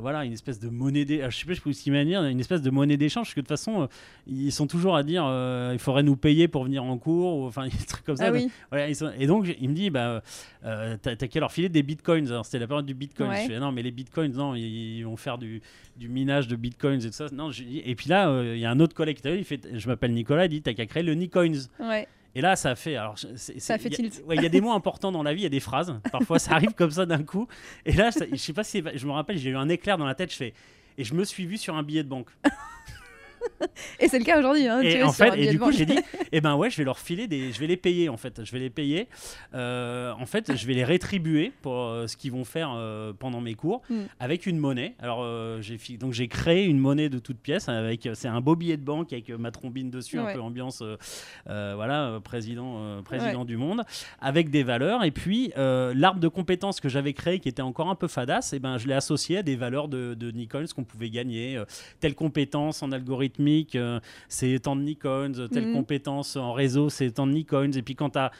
voilà, 0.00 0.24
une 0.24 0.32
espèce 0.32 0.58
de 0.58 0.70
monnaie 0.70 1.04
d'échange. 1.04 1.34
Je 1.34 1.38
sais 1.40 1.60
pas 1.60 1.60
vous 1.62 1.78
imaginez, 1.86 2.16
une 2.16 2.40
espèce 2.40 2.62
de 2.62 2.70
monnaie 2.70 2.96
d'échange, 2.96 3.26
parce 3.26 3.34
que 3.34 3.40
de 3.40 3.44
toute 3.46 3.48
façon, 3.56 3.86
ils 4.26 4.50
sont 4.50 4.66
toujours 4.66 4.96
à 4.96 5.02
dire, 5.02 5.24
il 5.72 5.78
faudrait 5.78 6.02
nous 6.02 6.16
payer 6.16 6.48
pour 6.48 6.64
venir 6.64 6.84
en 6.84 6.96
cours, 6.96 7.36
ou, 7.40 7.46
enfin, 7.46 7.66
des 7.68 7.84
trucs 7.86 8.04
comme 8.04 8.16
ça. 8.16 8.28
Ah 8.28 8.32
oui. 8.32 8.50
Voilà, 8.70 8.88
ils 8.88 8.96
sont- 8.96 9.12
et 9.18 9.26
donc, 9.26 9.54
il 9.60 9.68
me 9.68 9.74
dit, 9.74 9.90
bah, 9.90 10.22
t'as 10.62 11.16
t'as 11.16 11.26
qu'à 11.26 11.40
leur 11.40 11.52
filer 11.52 11.68
des 11.68 11.82
bitcoins. 11.82 12.26
Alors, 12.28 12.46
c'était 12.46 12.60
la 12.60 12.66
période 12.66 12.86
du 12.86 12.94
bitcoin. 12.94 13.28
Ouais. 13.28 13.42
Je 13.42 13.52
fais, 13.52 13.60
non, 13.60 13.72
mais 13.72 13.82
les 13.82 13.90
bitcoins, 13.90 14.37
non, 14.38 14.54
ils, 14.54 15.02
vont 15.02 15.16
faire 15.16 15.36
du, 15.38 15.60
du 15.96 16.08
minage 16.08 16.48
de 16.48 16.56
bitcoins 16.56 17.00
et 17.00 17.06
tout 17.06 17.12
ça. 17.12 17.26
Non, 17.32 17.50
je 17.50 17.62
et 17.64 17.94
puis 17.94 18.08
là, 18.08 18.28
euh, 18.30 18.54
il 18.56 18.60
y 18.60 18.64
a 18.64 18.70
un 18.70 18.80
autre 18.80 18.94
collègue 18.94 19.20
qui 19.20 19.28
il 19.28 19.44
fait, 19.44 19.68
je 19.74 19.86
m'appelle 19.88 20.12
Nicolas, 20.12 20.46
il 20.46 20.48
dit, 20.48 20.62
t'as 20.62 20.72
qu'à 20.74 20.86
créer 20.86 21.02
le 21.02 21.14
Nicoins. 21.14 21.52
Ouais. 21.80 22.08
Et 22.34 22.40
là, 22.40 22.56
ça 22.56 22.74
fait. 22.76 22.96
Alors, 22.96 23.18
c'est- 23.18 23.58
Ça 23.58 23.78
fait 23.78 23.88
il 23.88 23.96
tilt. 23.96 24.22
ouais, 24.26 24.36
Il 24.36 24.42
y 24.42 24.46
a 24.46 24.48
des 24.48 24.60
mots 24.60 24.72
importants 24.72 25.10
dans 25.10 25.22
la 25.22 25.34
vie, 25.34 25.40
il 25.40 25.44
y 25.44 25.46
a 25.46 25.50
des 25.50 25.60
phrases. 25.60 25.98
Parfois, 26.12 26.38
ça 26.38 26.52
arrive 26.52 26.72
comme 26.74 26.90
ça 26.90 27.04
d'un 27.04 27.22
coup. 27.22 27.48
Et 27.84 27.92
là, 27.92 28.10
ça- 28.12 28.26
je 28.30 28.36
sais 28.36 28.52
pas 28.52 28.64
si. 28.64 28.82
Je 28.94 29.06
me 29.06 29.12
rappelle, 29.12 29.38
j'ai 29.38 29.50
eu 29.50 29.56
un 29.56 29.68
éclair 29.68 29.98
dans 29.98 30.06
la 30.06 30.14
tête, 30.14 30.30
je 30.30 30.36
fais. 30.36 30.54
Et 30.98 31.04
je 31.04 31.14
me 31.14 31.24
suis 31.24 31.46
vu 31.46 31.56
sur 31.58 31.74
un 31.76 31.82
billet 31.82 32.02
de 32.04 32.08
banque. 32.08 32.28
Et 34.00 34.08
c'est 34.08 34.18
le 34.18 34.24
cas 34.24 34.38
aujourd'hui. 34.38 34.66
Hein, 34.66 34.80
Et 34.82 35.02
en 35.02 35.12
fait, 35.12 35.36
et 35.36 35.48
du 35.50 35.58
coup, 35.58 35.72
j'ai 35.72 35.86
dit, 35.86 35.98
eh 36.32 36.40
ben 36.40 36.56
ouais, 36.56 36.70
je 36.70 36.76
vais 36.76 36.84
leur 36.84 36.98
filer 36.98 37.26
des, 37.26 37.52
je 37.52 37.60
vais 37.60 37.66
les 37.66 37.76
payer 37.76 38.08
en 38.08 38.16
fait, 38.16 38.44
je 38.44 38.52
vais 38.52 38.58
les 38.58 38.70
payer. 38.70 39.08
Euh, 39.54 40.12
en 40.18 40.26
fait, 40.26 40.54
je 40.56 40.66
vais 40.66 40.74
les 40.74 40.84
rétribuer 40.84 41.52
pour 41.62 41.74
euh, 41.84 42.06
ce 42.06 42.16
qu'ils 42.16 42.32
vont 42.32 42.44
faire 42.44 42.72
euh, 42.74 43.12
pendant 43.18 43.40
mes 43.40 43.54
cours 43.54 43.82
Mm. 43.90 44.02
avec 44.20 44.46
une 44.46 44.58
monnaie. 44.58 44.94
Alors 44.98 45.24
j'ai 45.60 45.78
donc 45.98 46.12
j'ai 46.12 46.28
créé 46.28 46.64
une 46.64 46.78
monnaie 46.78 47.08
de 47.08 47.18
toute 47.18 47.38
pièce 47.38 47.68
avec, 47.68 48.08
c'est 48.14 48.28
un 48.28 48.40
beau 48.40 48.56
billet 48.56 48.76
de 48.76 48.84
banque 48.84 49.12
avec 49.12 49.28
ma 49.30 49.50
trombine 49.50 49.90
dessus, 49.90 50.18
Ouais. 50.18 50.30
un 50.30 50.34
peu 50.34 50.40
ambiance, 50.40 50.82
voilà, 51.46 52.18
président, 52.22 53.02
président 53.02 53.44
du 53.44 53.56
monde, 53.56 53.84
avec 54.20 54.50
des 54.50 54.62
valeurs. 54.62 55.04
Et 55.04 55.10
puis 55.10 55.52
l'arbre 55.56 56.20
de 56.20 56.28
compétences 56.28 56.80
que 56.80 56.88
j'avais 56.88 57.12
créé, 57.12 57.38
qui 57.38 57.48
était 57.48 57.62
encore 57.62 57.88
un 57.88 57.94
peu 57.94 58.08
fadasse, 58.08 58.52
et 58.52 58.58
ben 58.58 58.78
je 58.78 58.86
l'ai 58.88 58.94
associé 58.94 59.38
à 59.38 59.42
des 59.42 59.56
valeurs 59.56 59.88
de, 59.88 60.14
de 60.14 60.32
ce 60.66 60.74
qu'on 60.74 60.84
pouvait 60.84 61.10
gagner, 61.10 61.62
telle 62.00 62.14
compétence 62.14 62.82
en 62.82 62.90
algorithmique. 63.38 63.76
euh, 63.76 64.00
c'est 64.28 64.58
tant 64.60 64.76
de 64.76 64.82
Nikons, 64.82 65.32
telle 65.52 65.66
Mhm. 65.68 65.72
compétence 65.74 66.36
en 66.36 66.52
réseau, 66.52 66.88
c'est 66.90 67.10
tant 67.12 67.26
de 67.26 67.32
Nikons. 67.32 67.70
Et 67.72 67.82
puis 67.82 67.94
quand 67.94 68.10
tu 68.10 68.18
as 68.18 68.30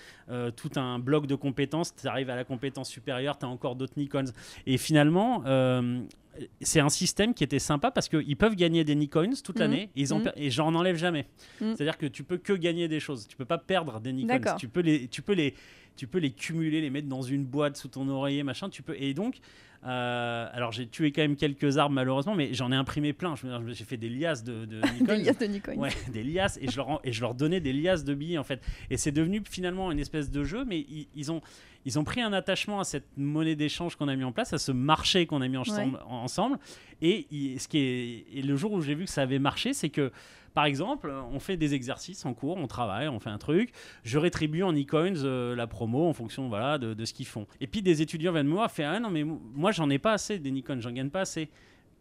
tout 0.56 0.70
un 0.76 0.98
bloc 0.98 1.26
de 1.26 1.34
compétences, 1.34 1.94
tu 1.94 2.06
arrives 2.06 2.28
à 2.30 2.36
la 2.36 2.44
compétence 2.44 2.88
supérieure, 2.90 3.38
tu 3.38 3.46
as 3.46 3.48
encore 3.48 3.76
d'autres 3.76 3.94
Nikons. 3.96 4.24
Et 4.66 4.76
finalement, 4.76 5.42
euh, 5.46 6.00
c'est 6.60 6.80
un 6.80 6.88
système 6.90 7.32
qui 7.34 7.42
était 7.44 7.58
sympa 7.58 7.90
parce 7.90 8.08
qu'ils 8.08 8.36
peuvent 8.36 8.54
gagner 8.54 8.84
des 8.84 8.94
Nikons 8.94 9.30
toute 9.42 9.56
Mhm. 9.56 9.60
l'année 9.62 9.82
et, 9.96 10.02
ils 10.02 10.12
en 10.12 10.20
per- 10.20 10.30
et 10.36 10.50
j'en 10.50 10.74
enlève 10.74 10.96
jamais. 10.96 11.26
Mhm. 11.60 11.74
C'est-à-dire 11.74 11.98
que 11.98 12.06
tu 12.06 12.22
peux 12.24 12.36
que 12.36 12.52
gagner 12.52 12.88
des 12.88 13.00
choses. 13.00 13.26
Tu 13.26 13.36
peux 13.36 13.44
pas 13.46 13.58
perdre 13.58 14.00
des 14.00 14.12
Nikons. 14.12 14.28
D'accord. 14.28 14.56
Tu 14.56 14.68
peux 14.68 14.80
les, 14.80 15.08
tu 15.08 15.22
peux 15.22 15.32
les, 15.32 15.54
tu 15.98 16.06
peux 16.06 16.18
les 16.18 16.30
cumuler, 16.30 16.80
les 16.80 16.90
mettre 16.90 17.08
dans 17.08 17.22
une 17.22 17.44
boîte 17.44 17.76
sous 17.76 17.88
ton 17.88 18.08
oreiller, 18.08 18.44
machin. 18.44 18.70
Tu 18.70 18.82
peux 18.82 18.94
et 18.96 19.14
donc, 19.14 19.40
euh, 19.84 20.48
alors 20.52 20.70
j'ai 20.70 20.86
tué 20.86 21.10
quand 21.10 21.22
même 21.22 21.34
quelques 21.34 21.76
arbres 21.76 21.94
malheureusement, 21.94 22.36
mais 22.36 22.54
j'en 22.54 22.70
ai 22.70 22.76
imprimé 22.76 23.12
plein. 23.12 23.34
J'ai 23.66 23.84
fait 23.84 23.96
des 23.96 24.08
liasses 24.08 24.44
de, 24.44 24.64
de 24.64 24.80
Nikons. 24.80 25.04
Des 25.06 25.16
liasses 25.16 25.38
de 25.38 25.46
Nikon. 25.46 25.74
Ouais, 25.74 25.90
des 26.12 26.22
liasses 26.22 26.58
et 26.62 26.70
je 26.70 26.76
leur 26.76 27.00
et 27.02 27.12
je 27.12 27.20
leur 27.20 27.34
donnais 27.34 27.60
des 27.60 27.72
liasses 27.72 28.04
de 28.04 28.14
billets 28.14 28.38
en 28.38 28.44
fait. 28.44 28.60
Et 28.90 28.96
c'est 28.96 29.12
devenu 29.12 29.42
finalement 29.48 29.90
une 29.90 29.98
espèce 29.98 30.30
de 30.30 30.44
jeu, 30.44 30.64
mais 30.64 30.78
ils, 30.78 31.08
ils 31.16 31.32
ont 31.32 31.42
ils 31.84 31.98
ont 31.98 32.04
pris 32.04 32.20
un 32.20 32.32
attachement 32.32 32.80
à 32.80 32.84
cette 32.84 33.08
monnaie 33.16 33.56
d'échange 33.56 33.96
qu'on 33.96 34.08
a 34.08 34.14
mis 34.14 34.24
en 34.24 34.32
place, 34.32 34.52
à 34.52 34.58
ce 34.58 34.72
marché 34.72 35.26
qu'on 35.26 35.40
a 35.40 35.48
mis 35.48 35.56
ensemble. 35.56 35.98
ensemble. 36.08 36.58
Et, 37.00 37.26
ce 37.58 37.68
qui 37.68 37.78
est 37.78 38.26
et 38.34 38.42
le 38.42 38.56
jour 38.56 38.72
où 38.72 38.80
j'ai 38.82 38.94
vu 38.94 39.04
que 39.04 39.10
ça 39.10 39.22
avait 39.22 39.38
marché, 39.38 39.72
c'est 39.72 39.88
que 39.88 40.12
par 40.54 40.64
exemple, 40.64 41.12
on 41.32 41.38
fait 41.40 41.56
des 41.56 41.74
exercices 41.74 42.24
en 42.26 42.34
cours, 42.34 42.56
on 42.56 42.66
travaille, 42.66 43.08
on 43.08 43.20
fait 43.20 43.30
un 43.30 43.38
truc, 43.38 43.72
je 44.04 44.18
rétribue 44.18 44.62
en 44.62 44.72
e-coins 44.72 45.24
euh, 45.24 45.54
la 45.54 45.66
promo 45.66 46.06
en 46.08 46.12
fonction 46.12 46.48
voilà, 46.48 46.78
de, 46.78 46.94
de 46.94 47.04
ce 47.04 47.12
qu'ils 47.14 47.26
font. 47.26 47.46
Et 47.60 47.66
puis 47.66 47.82
des 47.82 48.02
étudiants 48.02 48.32
viennent 48.32 48.48
me 48.48 48.52
voir, 48.54 48.70
fait 48.70 48.84
Ah 48.84 48.98
non, 49.00 49.10
mais 49.10 49.24
moi 49.24 49.70
j'en 49.72 49.88
ai 49.90 49.98
pas 49.98 50.12
assez 50.12 50.38
des 50.38 50.50
Nikon, 50.50 50.80
j'en 50.80 50.92
gagne 50.92 51.10
pas 51.10 51.20
assez. 51.20 51.48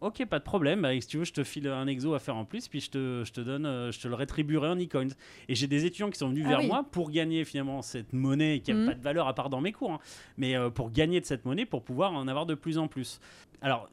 Ok, 0.00 0.24
pas 0.26 0.38
de 0.38 0.44
problème. 0.44 0.82
Bah, 0.82 0.92
si 1.00 1.08
tu 1.08 1.18
veux, 1.18 1.24
je 1.24 1.32
te 1.32 1.42
file 1.42 1.66
un 1.66 1.88
exo 1.88 2.14
à 2.14 2.20
faire 2.20 2.36
en 2.36 2.44
plus, 2.44 2.68
puis 2.68 2.80
je 2.80 2.88
te, 2.88 3.22
je 3.26 3.32
te 3.32 3.40
donne, 3.40 3.66
euh, 3.66 3.90
je 3.90 3.98
te 3.98 4.06
le 4.06 4.14
rétribuerai 4.14 4.68
en 4.68 4.76
e-coins. 4.76 5.08
Et 5.48 5.56
j'ai 5.56 5.66
des 5.66 5.86
étudiants 5.86 6.08
qui 6.08 6.18
sont 6.20 6.28
venus 6.28 6.44
Ah 6.46 6.50
vers 6.50 6.60
oui. 6.60 6.68
moi 6.68 6.86
pour 6.88 7.10
gagner 7.10 7.44
finalement 7.44 7.82
cette 7.82 8.12
monnaie 8.12 8.60
qui 8.60 8.72
n'a 8.72 8.78
Mhm. 8.78 8.86
pas 8.86 8.94
de 8.94 9.02
valeur 9.02 9.26
à 9.26 9.34
part 9.34 9.50
dans 9.50 9.60
mes 9.60 9.72
cours, 9.72 9.90
hein, 9.94 9.98
mais 10.36 10.56
euh, 10.56 10.70
pour 10.70 10.92
gagner 10.92 11.20
de 11.20 11.26
cette 11.26 11.44
monnaie 11.44 11.66
pour 11.66 11.82
pouvoir 11.82 12.12
en 12.12 12.28
avoir 12.28 12.46
de 12.46 12.54
plus 12.54 12.78
en 12.78 12.86
plus. 12.86 13.18
Alors 13.60 13.90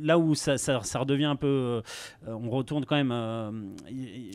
là 0.00 0.18
où 0.18 0.34
ça, 0.34 0.58
ça, 0.58 0.80
ça 0.82 0.98
redevient 0.98 1.24
un 1.24 1.36
peu, 1.36 1.46
euh, 1.46 1.82
on 2.26 2.50
retourne 2.50 2.84
quand 2.84 2.96
même 2.96 3.12
euh, 3.12 3.50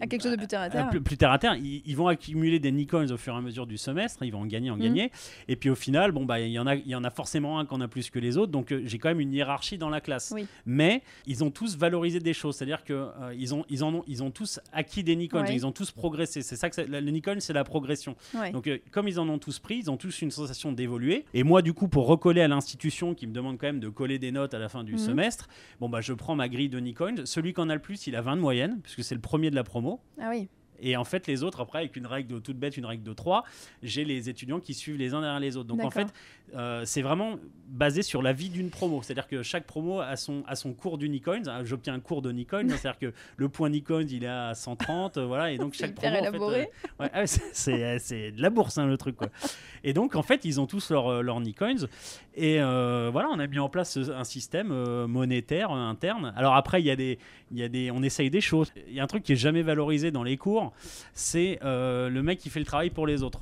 À 0.02 0.08
quelque 0.08 0.22
chose 0.24 0.32
de 0.32 0.38
plus 0.38 0.48
terre 0.48 0.62
à 0.62 0.70
terre. 0.70 0.86
euh, 0.88 0.90
plus, 0.90 1.02
plus 1.02 1.18
terre 1.18 1.32
à 1.32 1.40
terre, 1.40 1.56
ils, 1.56 1.82
ils 1.86 1.96
vont 1.96 2.08
accumuler 2.08 2.60
des 2.60 2.72
Nikons 2.72 3.08
au 3.12 3.18
fur 3.18 3.34
et 3.34 3.38
à 3.38 3.42
mesure 3.42 3.68
du 3.68 3.78
semestre, 3.78 4.24
ils 4.24 4.32
vont 4.32 4.42
en 4.42 4.46
gagner, 4.46 4.72
en 4.72 4.76
Mhm. 4.76 4.82
gagner. 4.82 5.12
Et 5.48 5.56
puis 5.56 5.70
au 5.70 5.76
final, 5.76 6.12
bon, 6.12 6.26
bah, 6.26 6.40
il 6.40 6.52
y, 6.52 6.60
en 6.60 6.68
a- 6.68 6.76
il 6.76 6.88
y 6.88 6.96
en 6.96 7.04
a 7.04 7.10
forcément 7.10 7.60
un 7.60 7.66
qui 7.66 7.74
en 7.74 7.82
a 7.82 7.88
plus 7.88 8.10
que 8.10 8.20
les 8.20 8.38
autres, 8.38 8.52
donc 8.52 8.74
j'ai 8.86 8.98
quand 8.98 9.10
même 9.10 9.20
une 9.20 9.34
hiérarchie 9.34 9.78
dans 9.78 9.90
la 9.90 10.02
classe. 10.02 10.32
Oui. 10.36 10.46
Mais 10.66 11.02
ils 11.28 11.44
ont 11.44 11.52
tous 11.52 11.78
valorisé 11.78 12.20
des 12.20 12.34
choses, 12.34 12.56
c'est-à-dire 12.56 12.84
qu'ils 12.84 13.06
ils 13.38 13.54
ont, 13.54 13.66
ils 13.70 13.84
en 13.84 13.94
ont, 13.96 14.04
ils 14.08 14.24
ont 14.24 14.32
tous 14.32 14.60
acquis 14.74 15.04
des 15.04 15.16
Nikons, 15.16 15.42
Ouais. 15.42 15.56
ils 15.56 15.66
ont 15.66 15.72
tous 15.72 15.92
progressé. 15.92 16.42
C'est 16.42 16.56
ça 16.56 16.70
que 16.70 16.76
c'est- 16.76 16.88
le 16.88 17.00
Nikon, 17.12 17.36
c'est 17.40 17.54
la 17.54 17.64
progression. 17.64 18.16
Ouais. 18.34 18.52
Donc, 18.52 18.70
comme 18.92 19.08
ils 19.08 19.20
en 19.20 19.28
ont 19.30 19.40
tous 19.40 19.60
pris, 19.60 19.78
ils 19.78 19.92
ont 19.92 19.98
tous 19.98 20.22
une 20.22 20.32
sensation 20.32 20.72
d'évoluer. 20.72 21.26
Et 21.34 21.44
moi, 21.44 21.62
du 21.62 21.74
coup, 21.74 21.88
pour 21.88 22.08
recoller 22.08 22.42
à 22.42 22.48
l'institution 22.48 23.14
qui 23.14 23.28
me 23.28 23.34
demande 23.34 23.58
quand 23.58 23.68
même 23.68 23.80
de 23.80 23.90
coller 23.90 24.20
des 24.20 24.32
notes 24.32 24.54
à 24.54 24.60
la 24.60 24.70
fin 24.70 24.84
du 24.84 24.94
Mhm. 24.94 24.98
semestre, 25.00 25.48
bon, 25.80 25.90
bah, 25.90 26.02
je 26.02 26.14
prends 26.14 26.36
ma 26.36 26.50
grille 26.50 26.70
de 26.70 26.80
Nikon. 26.80 27.26
Celui 27.26 27.54
qui 27.54 27.62
en 27.62 27.70
a 27.70 27.74
le 27.74 27.82
plus, 27.82 28.08
il 28.08 28.16
a 28.16 28.22
20 28.22 28.38
de 28.38 28.42
moyenne, 28.42 28.80
puisque 28.82 29.04
c'est 29.04 29.16
le 29.16 29.22
premier 29.22 29.50
de 29.50 29.56
la 29.56 29.64
promo. 29.64 30.02
Ah 30.20 30.30
oui. 30.30 30.50
Et 30.82 30.98
en 30.98 31.04
fait, 31.04 31.28
les 31.28 31.44
autres, 31.44 31.62
après, 31.62 31.80
avec 31.80 31.96
une 31.96 32.08
règle 32.08 32.34
de 32.36 32.40
toute 32.40 32.58
bête, 32.58 32.76
une 32.76 32.86
règle 32.86 33.04
de 33.04 33.14
3, 33.14 33.44
j'ai 33.84 34.04
les 34.04 34.30
étudiants 34.30 34.60
qui 34.60 34.74
suivent 34.74 34.98
les 34.98 35.14
uns 35.14 35.22
derrière 35.22 35.40
les 35.40 35.56
autres. 35.58 35.68
Donc 35.68 35.80
en 35.86 35.90
fait, 35.92 36.08
euh, 36.56 36.82
c'est 36.86 37.02
vraiment 37.02 37.36
basé 37.68 38.02
sur 38.02 38.22
la 38.22 38.34
vie 38.34 38.50
d'une 38.50 38.70
promo. 38.70 39.02
C'est-à-dire 39.02 39.28
que 39.28 39.44
chaque 39.44 39.66
promo 39.66 40.00
a 40.02 40.16
son, 40.18 40.44
a 40.48 40.56
son 40.56 40.74
cours 40.74 40.98
d'Unicoins. 40.98 41.44
Ah, 41.48 41.64
J'obtiens 41.64 41.94
un 41.94 42.00
cours 42.00 42.22
de 42.22 42.32
Nikon. 42.32 42.68
C'est-à-dire 42.70 42.98
que 43.00 43.14
le 43.38 43.48
point 43.50 43.70
Nikon, 43.70 44.06
il 44.10 44.24
est 44.24 44.28
à 44.28 44.54
130. 44.56 45.18
euh, 45.18 45.26
voilà, 45.26 45.52
et 45.52 45.58
donc 45.58 45.74
chaque 45.78 45.94
promo. 45.96 46.12
en 46.12 46.20
fait, 46.20 46.28
élaboré. 46.28 46.62
euh, 46.62 47.04
ouais, 47.04 47.10
ah 47.14 47.20
ouais, 47.22 47.28
c'est- 47.28 47.42
c'est 47.54 47.84
euh, 47.84 47.98
c'est 48.00 48.32
de 48.32 48.42
la 48.42 48.50
bourse, 48.50 48.78
hein, 48.78 48.88
le 48.88 48.98
truc. 48.98 49.16
Quoi. 49.16 49.28
Et 49.84 49.94
donc, 49.94 50.16
en 50.16 50.24
fait, 50.24 50.44
ils 50.46 50.60
ont 50.60 50.66
tous 50.68 50.90
leurs 50.92 51.24
leurs 51.24 51.40
Nikons. 51.40 51.88
Et 52.36 52.62
euh, 52.62 53.10
voilà, 53.12 53.30
on 53.32 53.40
a 53.40 53.48
mis 53.48 53.60
en 53.60 53.70
place 53.70 53.98
un 53.98 54.24
système 54.24 54.74
monétaire 55.06 55.72
interne. 55.72 56.34
Alors 56.36 56.56
après, 56.56 56.82
il 56.82 56.86
y 56.86 56.92
a 56.92 56.96
des, 56.96 57.20
il 57.52 57.58
y 57.60 57.64
a 57.64 57.70
des, 57.70 57.92
on 57.92 58.02
essaye 58.04 58.30
des 58.30 58.42
choses. 58.42 58.72
Il 58.88 58.94
y 58.94 59.00
a 59.00 59.04
un 59.04 59.08
truc 59.08 59.24
qui 59.24 59.34
est 59.34 59.38
jamais 59.38 59.62
valorisé 59.62 60.12
dans 60.12 60.24
les 60.24 60.38
cours, 60.38 60.71
c'est 61.14 61.60
euh, 61.64 62.10
le 62.10 62.24
mec 62.24 62.40
qui 62.40 62.50
fait 62.50 62.60
le 62.60 62.66
travail 62.66 62.90
pour 62.90 63.08
les 63.08 63.24
autres. 63.24 63.42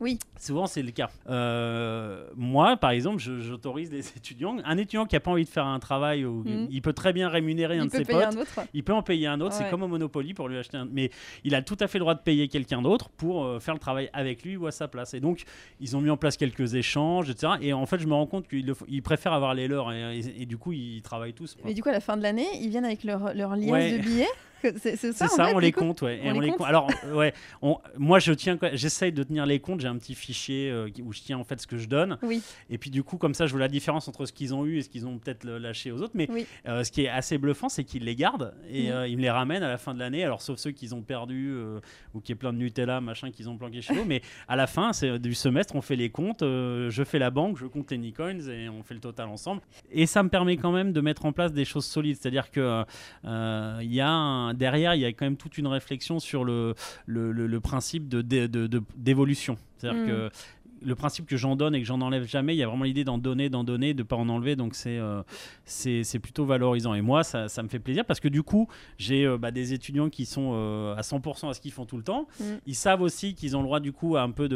Oui. 0.00 0.16
Souvent, 0.38 0.68
c'est 0.68 0.82
le 0.82 0.92
cas. 0.92 1.10
Euh, 1.28 2.24
moi, 2.36 2.76
par 2.76 2.90
exemple, 2.90 3.18
j'autorise 3.20 3.90
les 3.90 4.06
étudiants. 4.16 4.56
Un 4.64 4.76
étudiant 4.78 5.06
qui 5.06 5.16
n'a 5.16 5.20
pas 5.20 5.32
envie 5.32 5.42
de 5.44 5.48
faire 5.48 5.66
un 5.66 5.80
travail, 5.80 6.22
Mhm. 6.22 6.68
il 6.70 6.80
peut 6.82 6.92
très 6.92 7.12
bien 7.12 7.28
rémunérer 7.28 7.78
un 7.78 7.82
Il 7.82 7.86
de 7.86 7.90
peut 7.90 7.98
ses 7.98 8.04
payer 8.04 8.24
potes. 8.26 8.36
un 8.36 8.40
autre. 8.40 8.60
Il 8.74 8.84
peut 8.84 8.92
en 8.92 9.02
payer 9.02 9.26
un 9.26 9.40
autre, 9.40 9.56
Ouais. 9.58 9.64
c'est 9.64 9.70
comme 9.70 9.82
au 9.82 9.88
Monopoly 9.88 10.34
pour 10.34 10.46
lui 10.48 10.56
acheter 10.56 10.76
un. 10.76 10.86
Mais 10.88 11.10
il 11.42 11.56
a 11.56 11.62
tout 11.62 11.76
à 11.80 11.88
fait 11.88 11.98
le 11.98 12.04
droit 12.04 12.14
de 12.14 12.20
payer 12.20 12.46
quelqu'un 12.46 12.80
d'autre 12.80 13.08
pour 13.08 13.44
euh, 13.44 13.58
faire 13.58 13.74
le 13.74 13.80
travail 13.80 14.08
avec 14.12 14.44
lui 14.44 14.56
ou 14.56 14.68
à 14.68 14.70
sa 14.70 14.86
place. 14.86 15.14
Et 15.14 15.20
donc, 15.20 15.42
ils 15.80 15.96
ont 15.96 16.00
mis 16.00 16.10
en 16.10 16.16
place 16.16 16.36
quelques 16.36 16.74
échanges, 16.74 17.28
etc. 17.28 17.54
Et 17.60 17.72
en 17.72 17.84
fait, 17.86 17.98
je 17.98 18.06
me 18.06 18.14
rends 18.14 18.26
compte 18.26 18.46
qu'ils 18.46 19.02
préfèrent 19.02 19.32
avoir 19.32 19.54
les 19.54 19.66
leurs 19.66 19.90
et, 19.90 20.20
et- 20.20 20.42
et 20.42 20.46
du 20.46 20.58
coup, 20.58 20.70
ils 20.72 21.02
travaillent 21.02 21.32
tous. 21.34 21.56
Mais 21.64 21.74
du 21.74 21.82
coup, 21.82 21.88
à 21.88 21.92
la 21.92 22.00
fin 22.00 22.16
de 22.16 22.22
l'année, 22.22 22.46
ils 22.60 22.68
viennent 22.70 22.84
avec 22.84 23.02
leur, 23.02 23.34
leur 23.34 23.56
liasse 23.56 23.68
Ouais. 23.70 23.98
de 23.98 24.02
billets? 24.04 24.26
C'est 24.62 24.96
ça, 25.12 25.28
fait, 25.28 25.54
on 25.54 25.58
les 25.58 25.72
compte, 25.72 26.02
ouais. 26.02 26.18
Et 26.18 26.30
On 26.30 26.36
on 26.36 26.40
les 26.40 26.46
les 26.46 26.48
compte? 26.48 26.58
compte. 26.58 26.66
Alors, 26.66 26.88
euh, 27.04 27.14
ouais, 27.14 27.32
on- 27.62 27.78
moi, 27.96 28.18
je 28.18 28.32
tiens, 28.32 28.58
j'essaye 28.72 29.12
de 29.12 29.22
tenir 29.22 29.46
les 29.46 29.60
comptes. 29.60 29.80
J'ai 29.80 29.88
un 29.88 29.96
petit 29.98 30.14
fichier 30.14 30.70
euh, 30.70 30.88
où 31.02 31.12
je 31.12 31.20
tiens 31.20 31.38
en 31.38 31.44
fait 31.44 31.60
ce 31.60 31.66
que 31.66 31.78
je 31.78 31.88
donne. 31.88 32.18
Oui. 32.22 32.42
Et 32.70 32.78
puis, 32.78 32.90
du 32.90 33.02
coup, 33.02 33.16
comme 33.18 33.34
ça, 33.34 33.46
je 33.46 33.52
vois 33.52 33.60
la 33.60 33.68
différence 33.68 34.08
entre 34.08 34.26
ce 34.26 34.32
qu'ils 34.32 34.54
ont 34.54 34.64
eu 34.66 34.78
et 34.78 34.82
ce 34.82 34.88
qu'ils 34.88 35.06
ont 35.06 35.18
peut-être 35.18 35.44
lâché 35.44 35.92
aux 35.92 36.02
autres. 36.02 36.14
Mais 36.14 36.28
Oui. 36.30 36.46
euh, 36.66 36.84
ce 36.84 36.90
qui 36.90 37.02
est 37.04 37.08
assez 37.08 37.38
bluffant, 37.38 37.68
c'est 37.68 37.84
qu'ils 37.84 38.04
les 38.04 38.16
gardent 38.16 38.54
et 38.68 38.90
euh, 38.90 39.06
ils 39.06 39.16
me 39.16 39.22
les 39.22 39.30
ramènent 39.30 39.62
à 39.62 39.68
la 39.68 39.78
fin 39.78 39.94
de 39.94 39.98
l'année. 39.98 40.24
Alors, 40.24 40.42
sauf 40.42 40.58
ceux 40.58 40.70
qu'ils 40.72 40.94
ont 40.94 41.02
perdus 41.02 41.50
euh, 41.52 41.80
ou 42.14 42.20
qui 42.20 42.32
est 42.32 42.34
plein 42.34 42.52
de 42.52 42.58
Nutella, 42.58 43.00
machin, 43.00 43.30
qu'ils 43.30 43.48
ont 43.48 43.56
planqué 43.56 43.80
chez 43.82 43.94
eux. 43.94 44.04
Mais 44.06 44.22
à 44.48 44.56
la 44.56 44.66
fin 44.66 44.92
c'est 44.92 45.18
du 45.18 45.34
semestre, 45.34 45.74
on 45.76 45.80
fait 45.82 45.96
les 45.96 46.10
comptes. 46.10 46.42
euh, 46.42 46.90
je 46.90 47.04
fais 47.04 47.18
la 47.18 47.30
banque, 47.30 47.56
je 47.58 47.66
compte 47.66 47.90
les 47.90 47.98
Nikons 47.98 48.40
et 48.48 48.68
on 48.68 48.82
fait 48.82 48.94
le 48.94 49.00
total 49.00 49.28
ensemble. 49.28 49.60
Et 49.90 50.06
ça 50.06 50.22
me 50.22 50.28
permet 50.28 50.56
quand 50.56 50.72
même 50.72 50.92
de 50.92 51.00
mettre 51.00 51.24
en 51.26 51.32
place 51.32 51.52
des 51.52 51.64
choses 51.64 51.84
solides. 51.86 52.16
C'est-à-dire 52.20 52.50
que 52.50 52.84
euh, 53.24 53.78
il 53.82 53.92
y, 53.94 54.00
a 54.00 54.08
un- 54.10 54.47
un, 54.48 54.54
derrière, 54.54 54.94
il 54.94 55.00
y 55.00 55.04
a 55.04 55.08
quand 55.08 55.24
même 55.26 55.36
toute 55.36 55.58
une 55.58 55.66
réflexion 55.66 56.18
sur 56.18 56.44
le, 56.44 56.74
le, 57.06 57.32
le- 57.32 57.46
le 57.46 57.60
principe 57.60 58.08
de, 58.08 58.22
de- 58.22 58.46
de- 58.46 58.66
de- 58.66 58.82
d'évolution. 58.96 59.56
C'est-à-dire 59.76 60.02
Mm. 60.02 60.06
que 60.06 60.30
le 60.82 60.94
principe 60.94 61.26
que 61.26 61.36
j'en 61.36 61.56
donne 61.56 61.74
et 61.74 61.80
que 61.80 61.86
j'en 61.86 62.00
enlève 62.00 62.26
jamais, 62.26 62.54
il 62.54 62.58
y 62.58 62.62
a 62.62 62.66
vraiment 62.66 62.84
l'idée 62.84 63.04
d'en 63.04 63.18
donner, 63.18 63.48
d'en 63.48 63.64
donner, 63.64 63.94
de 63.94 64.02
pas 64.02 64.16
en 64.16 64.28
enlever. 64.28 64.56
Donc 64.56 64.74
c'est 64.74 64.98
euh, 64.98 65.22
c'est 65.64 66.18
plutôt 66.18 66.44
valorisant. 66.44 66.94
Et 66.94 67.02
moi, 67.02 67.24
ça, 67.24 67.48
ça 67.48 67.62
me 67.62 67.68
fait 67.68 67.78
plaisir 67.78 68.04
parce 68.04 68.20
que 68.20 68.28
du 68.28 68.42
coup, 68.42 68.68
j'ai 68.98 69.26
euh, 69.26 69.38
bah, 69.38 69.50
des 69.50 69.72
étudiants 69.72 70.08
qui 70.08 70.26
sont 70.26 70.50
euh, 70.54 70.94
à 70.96 71.02
100% 71.02 71.50
à 71.50 71.54
ce 71.54 71.60
qu'ils 71.60 71.72
font 71.72 71.84
tout 71.84 71.96
le 71.96 72.02
temps. 72.02 72.26
Mm. 72.40 72.44
Ils 72.66 72.74
savent 72.74 73.02
aussi 73.02 73.34
qu'ils 73.34 73.56
ont 73.56 73.60
le 73.60 73.66
droit 73.66 73.80
du 73.80 73.92
coup 73.92 74.16
à 74.16 74.22
un 74.22 74.30
peu 74.30 74.48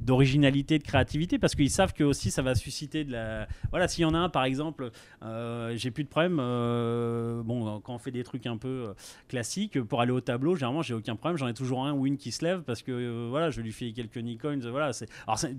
d'originalité, 0.00 0.78
de 0.78 0.84
créativité 0.84 1.38
parce 1.38 1.54
qu'ils 1.54 1.70
savent 1.70 1.92
que 1.92 2.04
aussi 2.04 2.30
ça 2.30 2.42
va 2.42 2.54
susciter 2.54 3.04
de 3.04 3.12
la. 3.12 3.46
Voilà, 3.70 3.88
s'il 3.88 4.02
y 4.02 4.04
en 4.04 4.14
a 4.14 4.18
un 4.18 4.28
par 4.28 4.44
exemple, 4.44 4.90
euh, 5.22 5.72
j'ai 5.76 5.90
plus 5.90 6.04
de 6.04 6.08
problème. 6.08 6.36
bon, 6.36 7.80
quand 7.80 7.94
on 7.94 7.98
fait 7.98 8.10
des 8.10 8.24
trucs 8.24 8.46
un 8.46 8.56
peu 8.56 8.94
classiques, 9.28 9.80
pour 9.82 10.00
aller 10.00 10.12
au 10.12 10.20
tableau, 10.20 10.54
généralement 10.54 10.82
j'ai 10.82 10.94
aucun 10.94 11.16
problème. 11.16 11.38
J'en 11.38 11.48
ai 11.48 11.54
toujours 11.54 11.84
un 11.84 11.92
ou 11.92 12.06
une 12.06 12.16
qui 12.16 12.32
se 12.32 12.44
lève 12.44 12.62
parce 12.62 12.82
que 12.82 13.28
voilà, 13.28 13.50
je 13.50 13.60
lui 13.60 13.72
fais 13.72 13.92
quelques 13.92 14.16
Nikons. 14.16 14.60
Voilà, 14.70 14.92
c'est. 14.92 15.08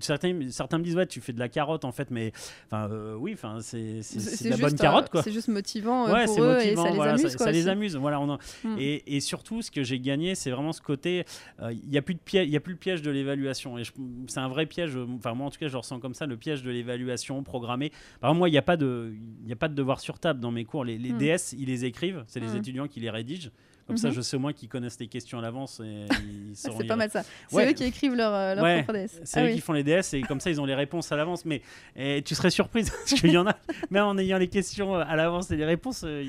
Certains 0.05 0.39
certains 0.51 0.77
me 0.77 0.83
disent 0.83 0.95
ouais, 0.95 1.05
tu 1.07 1.21
fais 1.21 1.33
de 1.33 1.39
la 1.39 1.49
carotte 1.49 1.85
en 1.85 1.91
fait, 1.91 2.11
mais 2.11 2.31
enfin 2.67 2.89
euh, 2.91 3.15
oui, 3.15 3.31
enfin 3.33 3.57
c'est 3.61 3.99
de 3.99 4.49
la 4.49 4.57
bonne 4.57 4.75
carotte 4.75 5.05
euh, 5.05 5.11
quoi. 5.11 5.23
C'est 5.23 5.31
juste 5.31 5.47
motivant 5.47 6.07
euh, 6.07 6.13
Ouais, 6.13 6.25
pour 6.25 6.35
c'est 6.35 6.41
eux 6.41 6.53
motivant, 6.55 6.71
et 6.83 6.85
ça 6.85 6.89
les 6.91 6.95
voilà, 6.95 7.11
amuse. 7.13 7.27
ça, 7.31 7.37
quoi, 7.37 7.45
ça 7.47 7.51
les 7.51 7.67
amuse. 7.67 7.95
Voilà, 7.95 8.19
on 8.19 8.29
en- 8.29 8.39
Mm. 8.63 8.75
et, 8.79 9.15
et 9.15 9.19
surtout, 9.19 9.61
ce 9.61 9.71
que 9.71 9.83
j'ai 9.83 9.99
gagné, 9.99 10.35
c'est 10.35 10.51
vraiment 10.51 10.71
ce 10.71 10.81
côté. 10.81 11.25
euh, 11.61 11.71
Il 11.73 11.89
n'y 11.89 11.97
a 11.97 12.01
plus 12.01 12.13
de 12.15 12.19
piège, 12.19 12.47
il 12.47 12.53
y 12.53 12.57
a 12.57 12.59
plus 12.59 12.73
le 12.73 12.79
piège 12.79 13.01
de 13.01 13.11
l'évaluation. 13.11 13.77
Et 13.77 13.83
c'est 14.27 14.39
un 14.39 14.47
vrai 14.47 14.65
piège. 14.65 14.95
euh, 14.95 15.05
Enfin, 15.17 15.33
moi, 15.33 15.47
en 15.47 15.49
tout 15.49 15.59
cas, 15.59 15.67
je 15.67 15.73
le 15.73 15.77
ressens 15.79 15.99
comme 15.99 16.13
ça, 16.13 16.25
le 16.25 16.37
piège 16.37 16.63
de 16.63 16.71
l'évaluation 16.71 17.41
programmée. 17.43 17.91
Par 18.19 18.29
exemple, 18.29 18.39
moi, 18.39 18.49
il 18.49 18.53
n'y 18.53 18.57
a 18.57 18.61
pas 18.61 18.77
de, 18.77 19.13
il 19.45 19.51
a 19.51 19.55
pas 19.55 19.67
de 19.67 19.73
devoir 19.75 19.99
sur 19.99 20.19
table 20.19 20.39
dans 20.39 20.51
mes 20.51 20.65
cours. 20.65 20.83
Les, 20.85 20.97
les 20.97 21.11
Mm. 21.13 21.17
DS, 21.17 21.53
ils 21.57 21.65
les 21.65 21.85
écrivent. 21.85 22.23
C'est 22.27 22.39
les 22.39 22.47
Mm. 22.53 22.57
étudiants 22.57 22.87
qui 22.87 22.99
les 22.99 23.09
rédigent. 23.09 23.49
Comme 23.87 23.97
ça, 23.97 24.07
Mhm. 24.07 24.13
je 24.15 24.21
sais 24.21 24.35
au 24.35 24.39
moins 24.39 24.51
qu'ils 24.53 24.67
connaissent 24.67 24.99
les 24.99 25.07
questions 25.07 25.37
à 25.37 25.41
l'avance 25.43 25.79
C'est 26.55 26.87
pas 26.87 26.95
mal 26.95 27.11
ça. 27.11 27.21
C'est 27.47 27.55
Ouais. 27.55 27.69
eux 27.69 27.73
qui 27.73 27.83
écrivent 27.83 28.15
leur, 28.15 28.33
euh, 28.33 28.55
leur 28.55 28.63
Ouais, 28.63 28.81
propre 28.83 28.97
DS. 28.99 29.21
c'est 29.23 29.39
Ah 29.39 29.43
eux 29.43 29.47
oui. 29.49 29.53
qui 29.55 29.61
font 29.61 29.73
les 29.73 29.83
DS 29.83 30.13
et 30.13 30.21
comme 30.23 30.39
ça 30.39 30.49
ils 30.49 30.59
ont 30.59 30.65
les 30.65 30.73
réponses 30.75 31.11
à 31.11 31.15
l'avance. 31.15 31.45
Mais 31.45 31.61
et 31.95 32.21
tu 32.23 32.33
serais 32.33 32.49
surprise 32.49 32.89
parce 33.07 33.13
qu'il 33.21 33.31
y 33.31 33.37
en 33.37 33.45
a, 33.45 33.55
même 33.91 34.05
en 34.05 34.17
ayant 34.17 34.39
les 34.39 34.47
questions 34.47 34.95
à 34.95 35.15
l'avance 35.15 35.51
et 35.51 35.55
les 35.55 35.65
réponses. 35.65 36.03
euh, 36.03 36.23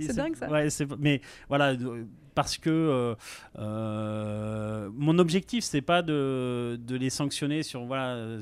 C'est 0.00 0.16
dingue, 0.16 0.36
ça. 0.36 0.48
Ouais, 0.50 0.68
mais 0.98 1.20
voilà, 1.48 1.72
euh, 1.72 2.04
parce 2.34 2.56
que 2.56 2.70
euh, 2.70 3.14
euh, 3.58 4.88
mon 4.94 5.18
objectif 5.18 5.64
c'est 5.64 5.82
pas 5.82 6.02
de, 6.02 6.78
de 6.80 6.96
les 6.96 7.10
sanctionner 7.10 7.62
sur. 7.62 7.84
Voilà, 7.84 8.14
euh, 8.14 8.40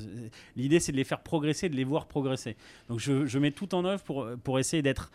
l'idée 0.55 0.79
c'est 0.79 0.91
de 0.91 0.97
les 0.97 1.03
faire 1.03 1.19
progresser, 1.21 1.69
de 1.69 1.75
les 1.75 1.83
voir 1.83 2.07
progresser. 2.07 2.55
Donc 2.89 2.99
je, 2.99 3.25
je 3.25 3.39
mets 3.39 3.51
tout 3.51 3.73
en 3.75 3.83
œuvre 3.85 4.01
pour, 4.03 4.27
pour 4.43 4.59
essayer 4.59 4.81
d'être 4.81 5.11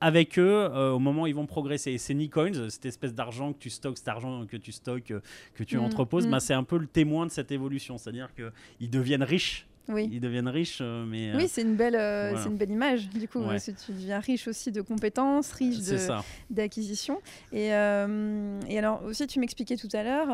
avec 0.00 0.38
eux 0.38 0.42
euh, 0.72 0.90
au 0.92 0.98
moment 0.98 1.22
où 1.22 1.26
ils 1.26 1.34
vont 1.34 1.46
progresser. 1.46 1.92
Et 1.92 1.98
ces 1.98 2.14
Nicoins, 2.14 2.68
cette 2.70 2.86
espèce 2.86 3.14
d'argent 3.14 3.52
que 3.52 3.58
tu 3.58 3.70
stockes, 3.70 3.98
cet 3.98 4.08
argent 4.08 4.44
que 4.46 4.56
tu 4.56 4.72
stockes, 4.72 5.10
euh, 5.12 5.20
que 5.54 5.64
tu 5.64 5.76
Mm, 5.78 5.80
entreposes, 5.84 6.26
mm. 6.26 6.30
bah, 6.30 6.40
c'est 6.40 6.54
un 6.54 6.64
peu 6.64 6.78
le 6.78 6.86
témoin 6.86 7.26
de 7.26 7.30
cette 7.30 7.50
évolution. 7.52 7.96
C'est-à-dire 7.98 8.28
qu'ils 8.34 8.90
deviennent 8.90 9.22
riches. 9.22 9.66
Oui. 9.86 10.08
Ils 10.10 10.20
deviennent 10.20 10.48
riches, 10.48 10.78
euh, 10.80 11.04
mais 11.04 11.34
Oui, 11.36 11.46
c'est 11.46 11.60
une 11.60 11.76
belle, 11.76 11.94
euh, 11.94 12.28
voilà. 12.30 12.42
c'est 12.42 12.48
une 12.48 12.56
belle 12.56 12.70
image. 12.70 13.10
Du 13.10 13.28
coup, 13.28 13.40
Ouais. 13.40 13.60
tu 13.60 13.92
deviens 13.92 14.18
riche 14.18 14.48
aussi 14.48 14.72
de 14.72 14.80
compétences, 14.80 15.52
riche 15.52 15.76
c'est 15.78 15.92
de, 15.92 15.98
ça. 15.98 16.24
d'acquisition. 16.48 17.20
Et, 17.52 17.74
euh, 17.74 18.58
et 18.66 18.78
alors 18.78 19.02
aussi, 19.04 19.26
tu 19.26 19.38
m'expliquais 19.40 19.76
tout 19.76 19.90
à 19.92 20.02
l'heure 20.02 20.28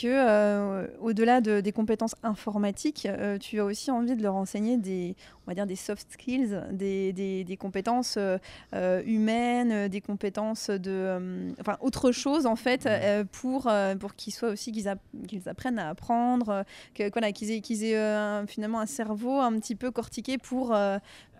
que 0.00 0.96
au-delà 1.00 1.40
de- 1.40 1.60
des 1.60 1.72
compétences 1.72 2.14
informatiques, 2.22 3.08
tu 3.40 3.58
as 3.58 3.64
aussi 3.64 3.90
envie 3.90 4.14
de 4.14 4.22
leur 4.22 4.36
enseigner 4.36 4.76
des, 4.76 5.16
on 5.48 5.50
va 5.50 5.54
dire 5.54 5.66
des 5.66 5.76
soft 5.76 6.12
skills, 6.12 6.60
des, 6.72 7.14
des- 7.14 7.42
des 7.42 7.56
compétences 7.56 8.16
euh, 8.18 8.36
euh, 8.74 9.02
humaines, 9.06 9.72
euh, 9.72 9.88
des 9.88 10.02
compétences 10.02 10.68
de, 10.68 10.90
euh, 10.90 11.50
enfin 11.58 11.78
autre 11.80 12.12
chose 12.12 12.44
en 12.44 12.54
fait, 12.54 12.84
euh, 12.84 13.24
pour 13.32 13.66
pour 13.98 14.14
qu'ils 14.14 14.34
soient 14.34 14.50
aussi 14.50 14.72
qu'ils 14.72 14.88
app- 14.88 15.00
qu'ils 15.26 15.48
apprennent 15.48 15.78
à 15.78 15.88
apprendre, 15.88 16.64
que 16.94 17.10
voilà, 17.10 17.32
qu'ils 17.32 17.50
aient 17.50 17.60
qu'ils 17.62 17.82
aient 17.82 17.96
un- 17.96 18.44
finalement 18.46 18.78
un 18.80 18.84
cerveau 18.86 19.38
un 19.40 19.58
petit 19.58 19.74
peu 19.74 19.90
cortiqué 19.90 20.36
pour 20.36 20.76